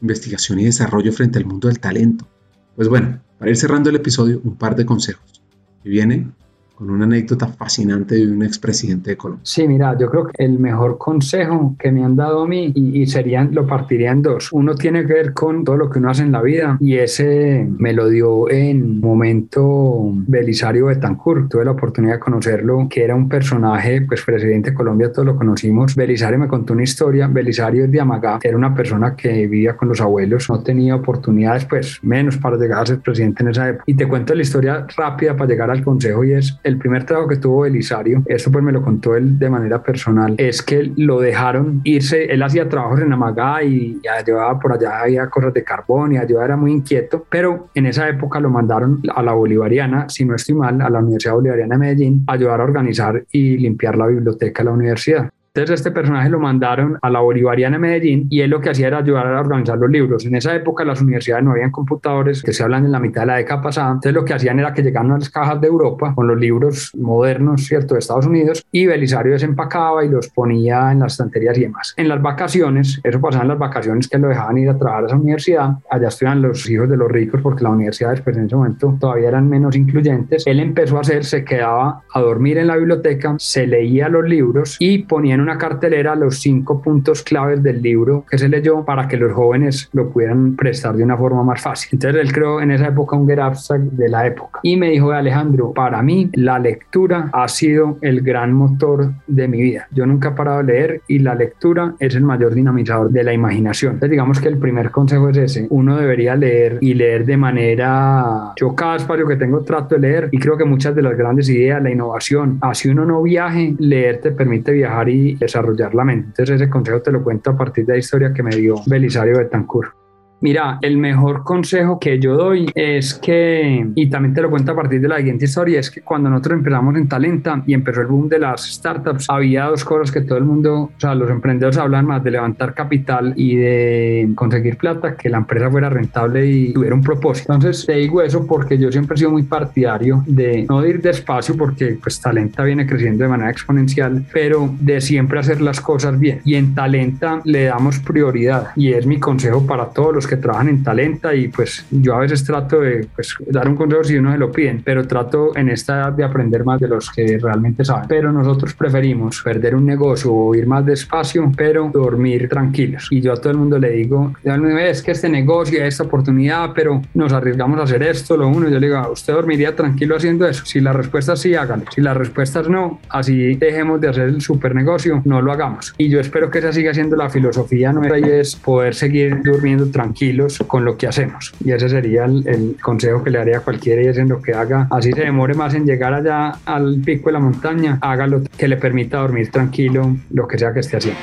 investigación 0.00 0.60
y 0.60 0.66
desarrollo 0.66 1.12
frente 1.12 1.40
al 1.40 1.46
mundo 1.46 1.66
del 1.66 1.80
talento? 1.80 2.28
Pues 2.76 2.88
bueno, 2.88 3.20
para 3.40 3.50
ir 3.50 3.56
cerrando 3.56 3.90
el 3.90 3.96
episodio, 3.96 4.40
un 4.44 4.54
par 4.56 4.76
de 4.76 4.86
consejos. 4.86 5.42
Y 5.82 5.90
viene 5.90 6.30
con 6.76 6.90
una 6.90 7.04
anécdota 7.04 7.48
fascinante 7.48 8.16
de 8.16 8.30
un 8.30 8.42
expresidente 8.42 9.10
de 9.10 9.16
Colombia. 9.16 9.42
Sí, 9.44 9.66
mira, 9.66 9.96
yo 9.98 10.10
creo 10.10 10.26
que 10.26 10.44
el 10.44 10.58
mejor 10.58 10.98
consejo 10.98 11.74
que 11.78 11.90
me 11.90 12.04
han 12.04 12.16
dado 12.16 12.42
a 12.42 12.46
mí, 12.46 12.72
y, 12.74 13.06
serían, 13.06 13.54
lo 13.54 13.66
partiría 13.66 14.12
en 14.12 14.22
dos. 14.22 14.52
Uno 14.52 14.74
tiene 14.74 15.06
que 15.06 15.14
ver 15.14 15.32
con 15.32 15.64
todo 15.64 15.76
lo 15.76 15.88
que 15.90 15.98
uno 15.98 16.10
hace 16.10 16.22
en 16.22 16.32
la 16.32 16.42
vida, 16.42 16.76
y 16.80 16.96
ese 16.96 17.66
me 17.78 17.92
lo 17.92 18.08
dio 18.08 18.50
en 18.50 19.00
momento 19.00 20.10
Belisario 20.26 20.86
Betancourt. 20.86 21.50
Tuve 21.50 21.64
la 21.64 21.70
oportunidad 21.70 22.14
de 22.14 22.20
conocerlo, 22.20 22.86
que 22.90 23.04
era 23.04 23.14
un 23.14 23.28
personaje, 23.28 24.02
pues 24.02 24.22
presidente 24.22 24.70
de 24.70 24.76
Colombia, 24.76 25.10
todos 25.10 25.26
lo 25.26 25.36
conocimos. 25.36 25.94
Belisario 25.94 26.38
me 26.38 26.48
contó 26.48 26.74
una 26.74 26.82
historia. 26.82 27.26
Belisario 27.26 27.84
es 27.84 27.90
de 27.90 28.00
Amagá, 28.00 28.38
era 28.42 28.56
una 28.56 28.74
persona 28.74 29.16
que 29.16 29.46
vivía 29.46 29.76
con 29.76 29.88
los 29.88 30.00
abuelos, 30.00 30.50
no 30.50 30.62
tenía 30.62 30.94
oportunidades, 30.96 31.64
pues 31.64 31.98
menos 32.02 32.36
para 32.36 32.56
llegar 32.56 32.82
a 32.82 32.86
ser 32.86 33.00
presidente 33.00 33.42
en 33.42 33.48
esa 33.48 33.68
época. 33.70 33.84
Y 33.86 33.94
te 33.94 34.06
cuento 34.06 34.34
la 34.34 34.42
historia 34.42 34.86
rápida 34.96 35.36
para 35.36 35.48
llegar 35.48 35.70
al 35.70 35.82
consejo, 35.82 36.22
y 36.24 36.32
es 36.32 36.58
el 36.66 36.78
primer 36.78 37.04
trabajo 37.04 37.28
que 37.28 37.36
tuvo 37.36 37.62
Belisario, 37.62 38.22
eso 38.26 38.50
pues 38.50 38.64
me 38.64 38.72
lo 38.72 38.82
contó 38.82 39.16
él 39.16 39.38
de 39.38 39.48
manera 39.48 39.82
personal, 39.82 40.34
es 40.38 40.62
que 40.62 40.92
lo 40.96 41.20
dejaron 41.20 41.80
irse, 41.84 42.24
él 42.24 42.42
hacía 42.42 42.68
trabajos 42.68 43.00
en 43.00 43.12
Amagá 43.12 43.62
y 43.62 44.00
llevaba 44.26 44.58
por 44.58 44.72
allá, 44.72 45.02
había 45.02 45.28
cosas 45.30 45.54
de 45.54 45.62
carbón 45.62 46.12
y 46.12 46.16
yo 46.28 46.42
era 46.42 46.56
muy 46.56 46.72
inquieto, 46.72 47.24
pero 47.30 47.68
en 47.74 47.86
esa 47.86 48.08
época 48.08 48.40
lo 48.40 48.50
mandaron 48.50 49.00
a 49.14 49.22
la 49.22 49.32
Bolivariana, 49.32 50.08
si 50.08 50.24
no 50.24 50.34
estoy 50.34 50.56
mal, 50.56 50.80
a 50.80 50.90
la 50.90 50.98
Universidad 50.98 51.34
Bolivariana 51.34 51.74
de 51.76 51.78
Medellín, 51.78 52.24
a 52.26 52.32
ayudar 52.32 52.60
a 52.60 52.64
organizar 52.64 53.24
y 53.30 53.56
limpiar 53.58 53.96
la 53.96 54.06
biblioteca 54.06 54.62
de 54.62 54.64
la 54.64 54.72
universidad. 54.72 55.30
Entonces 55.56 55.80
este 55.80 55.90
personaje 55.90 56.28
lo 56.28 56.38
mandaron 56.38 56.98
a 57.00 57.08
la 57.08 57.20
Bolivariana 57.20 57.76
de 57.76 57.80
Medellín 57.80 58.26
y 58.28 58.42
él 58.42 58.50
lo 58.50 58.60
que 58.60 58.68
hacía 58.68 58.88
era 58.88 58.98
ayudar 58.98 59.26
a 59.26 59.40
organizar 59.40 59.78
los 59.78 59.90
libros. 59.90 60.26
En 60.26 60.34
esa 60.36 60.54
época 60.54 60.84
las 60.84 61.00
universidades 61.00 61.42
no 61.44 61.52
habían 61.52 61.70
computadores, 61.70 62.42
que 62.42 62.52
se 62.52 62.62
hablan 62.62 62.84
en 62.84 62.92
la 62.92 63.00
mitad 63.00 63.22
de 63.22 63.28
la 63.28 63.36
década 63.36 63.62
pasada. 63.62 63.88
Entonces 63.88 64.12
lo 64.12 64.22
que 64.22 64.34
hacían 64.34 64.58
era 64.58 64.74
que 64.74 64.82
llegaban 64.82 65.12
a 65.12 65.18
las 65.18 65.30
cajas 65.30 65.58
de 65.62 65.68
Europa 65.68 66.12
con 66.14 66.26
los 66.26 66.38
libros 66.38 66.92
modernos, 66.94 67.64
¿cierto?, 67.64 67.94
de 67.94 68.00
Estados 68.00 68.26
Unidos 68.26 68.66
y 68.70 68.84
Belisario 68.84 69.32
desempacaba 69.32 70.04
y 70.04 70.10
los 70.10 70.28
ponía 70.28 70.92
en 70.92 70.98
las 70.98 71.12
estanterías 71.12 71.56
y 71.56 71.62
demás. 71.62 71.94
En 71.96 72.10
las 72.10 72.20
vacaciones, 72.20 73.00
eso 73.02 73.18
pasaba 73.18 73.44
en 73.44 73.48
las 73.48 73.58
vacaciones 73.58 74.08
que 74.08 74.18
lo 74.18 74.28
dejaban 74.28 74.58
ir 74.58 74.68
a 74.68 74.76
trabajar 74.76 75.04
a 75.04 75.06
esa 75.06 75.16
universidad, 75.16 75.70
allá 75.90 76.08
estudian 76.08 76.42
los 76.42 76.68
hijos 76.68 76.90
de 76.90 76.98
los 76.98 77.10
ricos 77.10 77.40
porque 77.40 77.62
las 77.62 77.72
universidades 77.72 78.22
en 78.26 78.44
ese 78.44 78.56
momento 78.56 78.94
todavía 79.00 79.28
eran 79.28 79.48
menos 79.48 79.74
incluyentes. 79.74 80.46
Él 80.46 80.60
empezó 80.60 80.98
a 80.98 81.00
hacer, 81.00 81.24
se 81.24 81.46
quedaba 81.46 82.02
a 82.12 82.20
dormir 82.20 82.58
en 82.58 82.66
la 82.66 82.76
biblioteca, 82.76 83.36
se 83.38 83.66
leía 83.66 84.10
los 84.10 84.28
libros 84.28 84.76
y 84.78 84.98
ponía 84.98 85.34
en 85.34 85.45
una 85.46 85.58
cartelera 85.58 86.16
los 86.16 86.40
cinco 86.40 86.82
puntos 86.82 87.22
claves 87.22 87.62
del 87.62 87.80
libro 87.80 88.24
que 88.28 88.36
se 88.36 88.48
leyó 88.48 88.84
para 88.84 89.06
que 89.06 89.16
los 89.16 89.32
jóvenes 89.32 89.88
lo 89.92 90.10
pudieran 90.10 90.56
prestar 90.56 90.96
de 90.96 91.04
una 91.04 91.16
forma 91.16 91.44
más 91.44 91.60
fácil. 91.60 91.90
Entonces 91.92 92.20
él 92.20 92.32
creó 92.32 92.60
en 92.60 92.72
esa 92.72 92.88
época 92.88 93.14
un 93.14 93.28
get 93.28 93.38
abstract 93.38 93.84
de 93.92 94.08
la 94.08 94.26
época 94.26 94.58
y 94.64 94.76
me 94.76 94.90
dijo 94.90 95.12
Alejandro, 95.12 95.72
para 95.72 96.02
mí 96.02 96.30
la 96.32 96.58
lectura 96.58 97.30
ha 97.32 97.46
sido 97.46 97.96
el 98.00 98.22
gran 98.22 98.52
motor 98.52 99.12
de 99.28 99.46
mi 99.46 99.62
vida. 99.62 99.86
Yo 99.92 100.04
nunca 100.04 100.30
he 100.30 100.32
parado 100.32 100.58
de 100.58 100.64
leer 100.64 101.00
y 101.06 101.20
la 101.20 101.36
lectura 101.36 101.94
es 102.00 102.16
el 102.16 102.24
mayor 102.24 102.52
dinamizador 102.52 103.10
de 103.10 103.22
la 103.22 103.32
imaginación. 103.32 103.94
Entonces 103.94 104.10
digamos 104.10 104.40
que 104.40 104.48
el 104.48 104.58
primer 104.58 104.90
consejo 104.90 105.28
es 105.28 105.36
ese, 105.36 105.68
uno 105.70 105.96
debería 105.96 106.34
leer 106.34 106.78
y 106.80 106.94
leer 106.94 107.24
de 107.24 107.36
manera, 107.36 108.52
yo 108.56 108.74
cada 108.74 108.96
espacio 108.96 109.28
que 109.28 109.36
tengo 109.36 109.60
trato 109.60 109.94
de 109.94 110.00
leer 110.00 110.28
y 110.32 110.38
creo 110.38 110.56
que 110.56 110.64
muchas 110.64 110.94
de 110.96 111.02
las 111.02 111.16
grandes 111.16 111.48
ideas, 111.48 111.80
la 111.80 111.90
innovación, 111.92 112.58
así 112.62 112.88
uno 112.88 113.04
no 113.04 113.22
viaje, 113.22 113.76
leer 113.78 114.20
te 114.20 114.32
permite 114.32 114.72
viajar 114.72 115.08
y 115.08 115.35
desarrollar 115.38 115.94
la 115.94 116.04
mente. 116.04 116.28
Entonces 116.28 116.60
ese 116.60 116.70
consejo 116.70 117.02
te 117.02 117.12
lo 117.12 117.22
cuento 117.22 117.50
a 117.50 117.56
partir 117.56 117.86
de 117.86 117.94
la 117.94 117.98
historia 117.98 118.32
que 118.32 118.42
me 118.42 118.54
dio 118.54 118.76
Belisario 118.86 119.38
Betancourt. 119.38 120.05
Mira, 120.40 120.78
el 120.82 120.98
mejor 120.98 121.44
consejo 121.44 121.98
que 121.98 122.18
yo 122.18 122.36
doy 122.36 122.70
es 122.74 123.14
que, 123.14 123.86
y 123.94 124.10
también 124.10 124.34
te 124.34 124.42
lo 124.42 124.50
cuento 124.50 124.72
a 124.72 124.76
partir 124.76 125.00
de 125.00 125.08
la 125.08 125.16
siguiente 125.16 125.46
historia, 125.46 125.80
es 125.80 125.90
que 125.90 126.02
cuando 126.02 126.28
nosotros 126.28 126.58
empezamos 126.58 126.94
en 126.96 127.08
Talenta 127.08 127.62
y 127.66 127.72
empezó 127.72 128.02
el 128.02 128.06
boom 128.06 128.28
de 128.28 128.38
las 128.38 128.70
startups, 128.70 129.26
había 129.28 129.64
dos 129.64 129.84
cosas 129.84 130.12
que 130.12 130.20
todo 130.20 130.38
el 130.38 130.44
mundo, 130.44 130.74
o 130.94 131.00
sea, 131.00 131.14
los 131.14 131.30
emprendedores 131.30 131.78
hablan 131.78 132.06
más 132.06 132.22
de 132.22 132.32
levantar 132.32 132.74
capital 132.74 133.32
y 133.36 133.56
de 133.56 134.28
conseguir 134.34 134.76
plata, 134.76 135.16
que 135.16 135.30
la 135.30 135.38
empresa 135.38 135.70
fuera 135.70 135.88
rentable 135.88 136.46
y 136.46 136.72
tuviera 136.74 136.94
un 136.94 137.02
propósito. 137.02 137.54
Entonces, 137.54 137.86
te 137.86 137.94
digo 137.94 138.20
eso 138.20 138.46
porque 138.46 138.76
yo 138.76 138.92
siempre 138.92 139.14
he 139.14 139.18
sido 139.18 139.30
muy 139.30 139.44
partidario 139.44 140.22
de 140.26 140.66
no 140.68 140.84
ir 140.84 141.00
despacio 141.00 141.56
porque 141.56 141.98
pues 142.00 142.20
Talenta 142.20 142.62
viene 142.62 142.86
creciendo 142.86 143.24
de 143.24 143.30
manera 143.30 143.50
exponencial, 143.50 144.24
pero 144.32 144.70
de 144.80 145.00
siempre 145.00 145.40
hacer 145.40 145.62
las 145.62 145.80
cosas 145.80 146.18
bien. 146.18 146.40
Y 146.44 146.56
en 146.56 146.74
Talenta 146.74 147.40
le 147.44 147.64
damos 147.64 147.98
prioridad 148.00 148.68
y 148.76 148.92
es 148.92 149.06
mi 149.06 149.18
consejo 149.18 149.66
para 149.66 149.86
todos 149.86 150.14
los 150.14 150.26
que 150.26 150.35
trabajan 150.36 150.68
en 150.68 150.82
Talenta 150.82 151.34
y 151.34 151.48
pues 151.48 151.86
yo 151.90 152.14
a 152.14 152.20
veces 152.20 152.44
trato 152.44 152.80
de 152.80 153.06
pues, 153.14 153.36
dar 153.46 153.68
un 153.68 153.76
consejo 153.76 154.04
si 154.04 154.16
uno 154.16 154.32
se 154.32 154.38
lo 154.38 154.52
piden, 154.52 154.82
pero 154.84 155.06
trato 155.06 155.56
en 155.56 155.68
esta 155.68 155.96
edad 155.96 156.12
de 156.12 156.24
aprender 156.24 156.64
más 156.64 156.80
de 156.80 156.88
los 156.88 157.10
que 157.10 157.38
realmente 157.38 157.84
saben. 157.84 158.06
Pero 158.08 158.32
nosotros 158.32 158.74
preferimos 158.74 159.42
perder 159.42 159.74
un 159.74 159.86
negocio 159.86 160.32
o 160.32 160.54
ir 160.54 160.66
más 160.66 160.84
despacio, 160.84 161.50
pero 161.56 161.90
dormir 161.92 162.48
tranquilos. 162.48 163.08
Y 163.10 163.20
yo 163.20 163.32
a 163.32 163.36
todo 163.36 163.50
el 163.50 163.58
mundo 163.58 163.78
le 163.78 163.90
digo, 163.90 164.34
es 164.44 165.02
que 165.02 165.12
este 165.12 165.28
negocio, 165.28 165.84
esta 165.84 166.04
oportunidad, 166.04 166.70
pero 166.74 167.02
nos 167.14 167.32
arriesgamos 167.32 167.78
a 167.80 167.84
hacer 167.84 168.02
esto, 168.02 168.36
lo 168.36 168.48
uno, 168.48 168.68
yo 168.68 168.78
le 168.78 168.88
digo, 168.88 169.10
¿usted 169.10 169.32
dormiría 169.32 169.74
tranquilo 169.74 170.16
haciendo 170.16 170.46
eso? 170.46 170.64
Si 170.64 170.80
la 170.80 170.92
respuesta 170.92 171.34
es 171.34 171.40
sí, 171.40 171.54
hágalo. 171.54 171.84
Si 171.94 172.00
la 172.00 172.14
respuesta 172.14 172.60
es 172.60 172.68
no, 172.68 173.00
así 173.08 173.54
dejemos 173.56 174.00
de 174.00 174.08
hacer 174.08 174.24
el 174.24 174.40
super 174.40 174.74
negocio, 174.74 175.22
no 175.24 175.40
lo 175.42 175.52
hagamos. 175.52 175.94
Y 175.98 176.08
yo 176.08 176.20
espero 176.20 176.50
que 176.50 176.58
esa 176.58 176.72
siga 176.72 176.94
siendo 176.94 177.16
la 177.16 177.30
filosofía 177.30 177.92
nuestra 177.92 178.18
y 178.18 178.24
es 178.24 178.56
poder 178.56 178.94
seguir 178.94 179.42
durmiendo 179.42 179.86
tranquilos 180.16 180.58
con 180.66 180.84
lo 180.84 180.96
que 180.96 181.06
hacemos. 181.06 181.52
Y 181.64 181.72
ese 181.72 181.88
sería 181.88 182.24
el, 182.24 182.76
consejo 182.80 183.22
que 183.22 183.30
le 183.30 183.38
haría 183.38 183.58
a 183.58 183.60
cualquiera 183.60 184.02
y 184.02 184.06
es 184.06 184.16
en 184.16 184.28
lo 184.28 184.40
que 184.40 184.54
haga, 184.54 184.88
así 184.90 185.12
se 185.12 185.20
demore 185.20 185.54
más 185.54 185.74
en 185.74 185.84
llegar 185.84 186.14
allá 186.14 186.58
al 186.64 187.00
pico 187.04 187.26
de 187.26 187.32
la 187.34 187.38
montaña, 187.38 187.98
hágalo 188.00 188.42
que 188.56 188.68
le 188.68 188.76
permita 188.76 189.18
dormir 189.18 189.50
tranquilo, 189.50 190.16
lo 190.30 190.48
que 190.48 190.58
sea 190.58 190.72
que 190.72 190.80
esté 190.80 190.96
haciendo. 190.96 191.20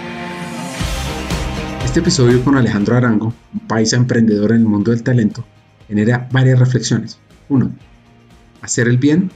Este 1.83 1.99
episodio 1.99 2.43
con 2.43 2.55
Alejandro 2.55 2.95
Arango, 2.95 3.33
un 3.53 3.59
paisa 3.67 3.97
emprendedor 3.97 4.51
en 4.51 4.57
el 4.57 4.65
mundo 4.65 4.91
del 4.91 5.03
talento, 5.03 5.43
genera 5.87 6.27
varias 6.31 6.59
reflexiones. 6.59 7.19
Uno, 7.49 7.71
hacer 8.61 8.87
el 8.87 8.97
bien 8.97 9.31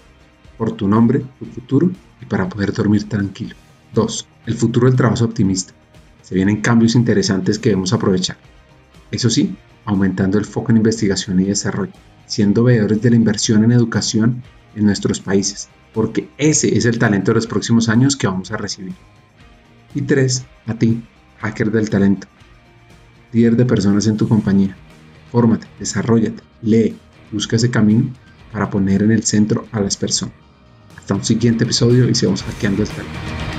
por 0.57 0.71
tu 0.73 0.87
nombre, 0.87 1.23
tu 1.39 1.45
futuro 1.45 1.89
y 2.21 2.25
para 2.25 2.47
poder 2.47 2.73
dormir 2.73 3.09
tranquilo. 3.09 3.55
2. 3.93 4.27
El 4.45 4.53
futuro 4.53 4.87
del 4.87 4.95
trabajo 4.95 5.25
optimista. 5.25 5.73
Se 6.21 6.35
vienen 6.35 6.61
cambios 6.61 6.95
interesantes 6.95 7.57
que 7.57 7.69
debemos 7.69 7.93
aprovechar. 7.93 8.37
Eso 9.11 9.29
sí, 9.29 9.55
aumentando 9.85 10.37
el 10.37 10.45
foco 10.45 10.71
en 10.71 10.77
investigación 10.77 11.39
y 11.39 11.45
desarrollo, 11.45 11.93
siendo 12.25 12.63
veedores 12.63 13.01
de 13.01 13.09
la 13.09 13.15
inversión 13.15 13.63
en 13.63 13.71
educación 13.71 14.43
en 14.75 14.85
nuestros 14.85 15.19
países, 15.19 15.69
porque 15.93 16.29
ese 16.37 16.77
es 16.77 16.85
el 16.85 16.99
talento 16.99 17.31
de 17.31 17.35
los 17.35 17.47
próximos 17.47 17.89
años 17.89 18.15
que 18.15 18.27
vamos 18.27 18.51
a 18.51 18.57
recibir. 18.57 18.93
Y 19.95 20.01
3. 20.01 20.45
A 20.67 20.73
ti, 20.73 21.03
hacker 21.39 21.71
del 21.71 21.89
talento. 21.89 22.27
Líder 23.31 23.55
de 23.55 23.65
personas 23.65 24.07
en 24.07 24.17
tu 24.17 24.27
compañía. 24.27 24.75
Fórmate, 25.31 25.67
desarrollate, 25.79 26.43
lee, 26.61 26.95
busca 27.31 27.55
ese 27.55 27.71
camino 27.71 28.13
para 28.51 28.69
poner 28.69 29.03
en 29.03 29.11
el 29.11 29.23
centro 29.23 29.67
a 29.71 29.79
las 29.79 29.97
personas. 29.97 30.35
Hasta 30.97 31.15
un 31.15 31.23
siguiente 31.23 31.63
episodio 31.63 32.09
y 32.09 32.15
sigamos 32.15 32.43
hackeando 32.43 32.83
el 32.83 32.89
talento. 32.89 33.56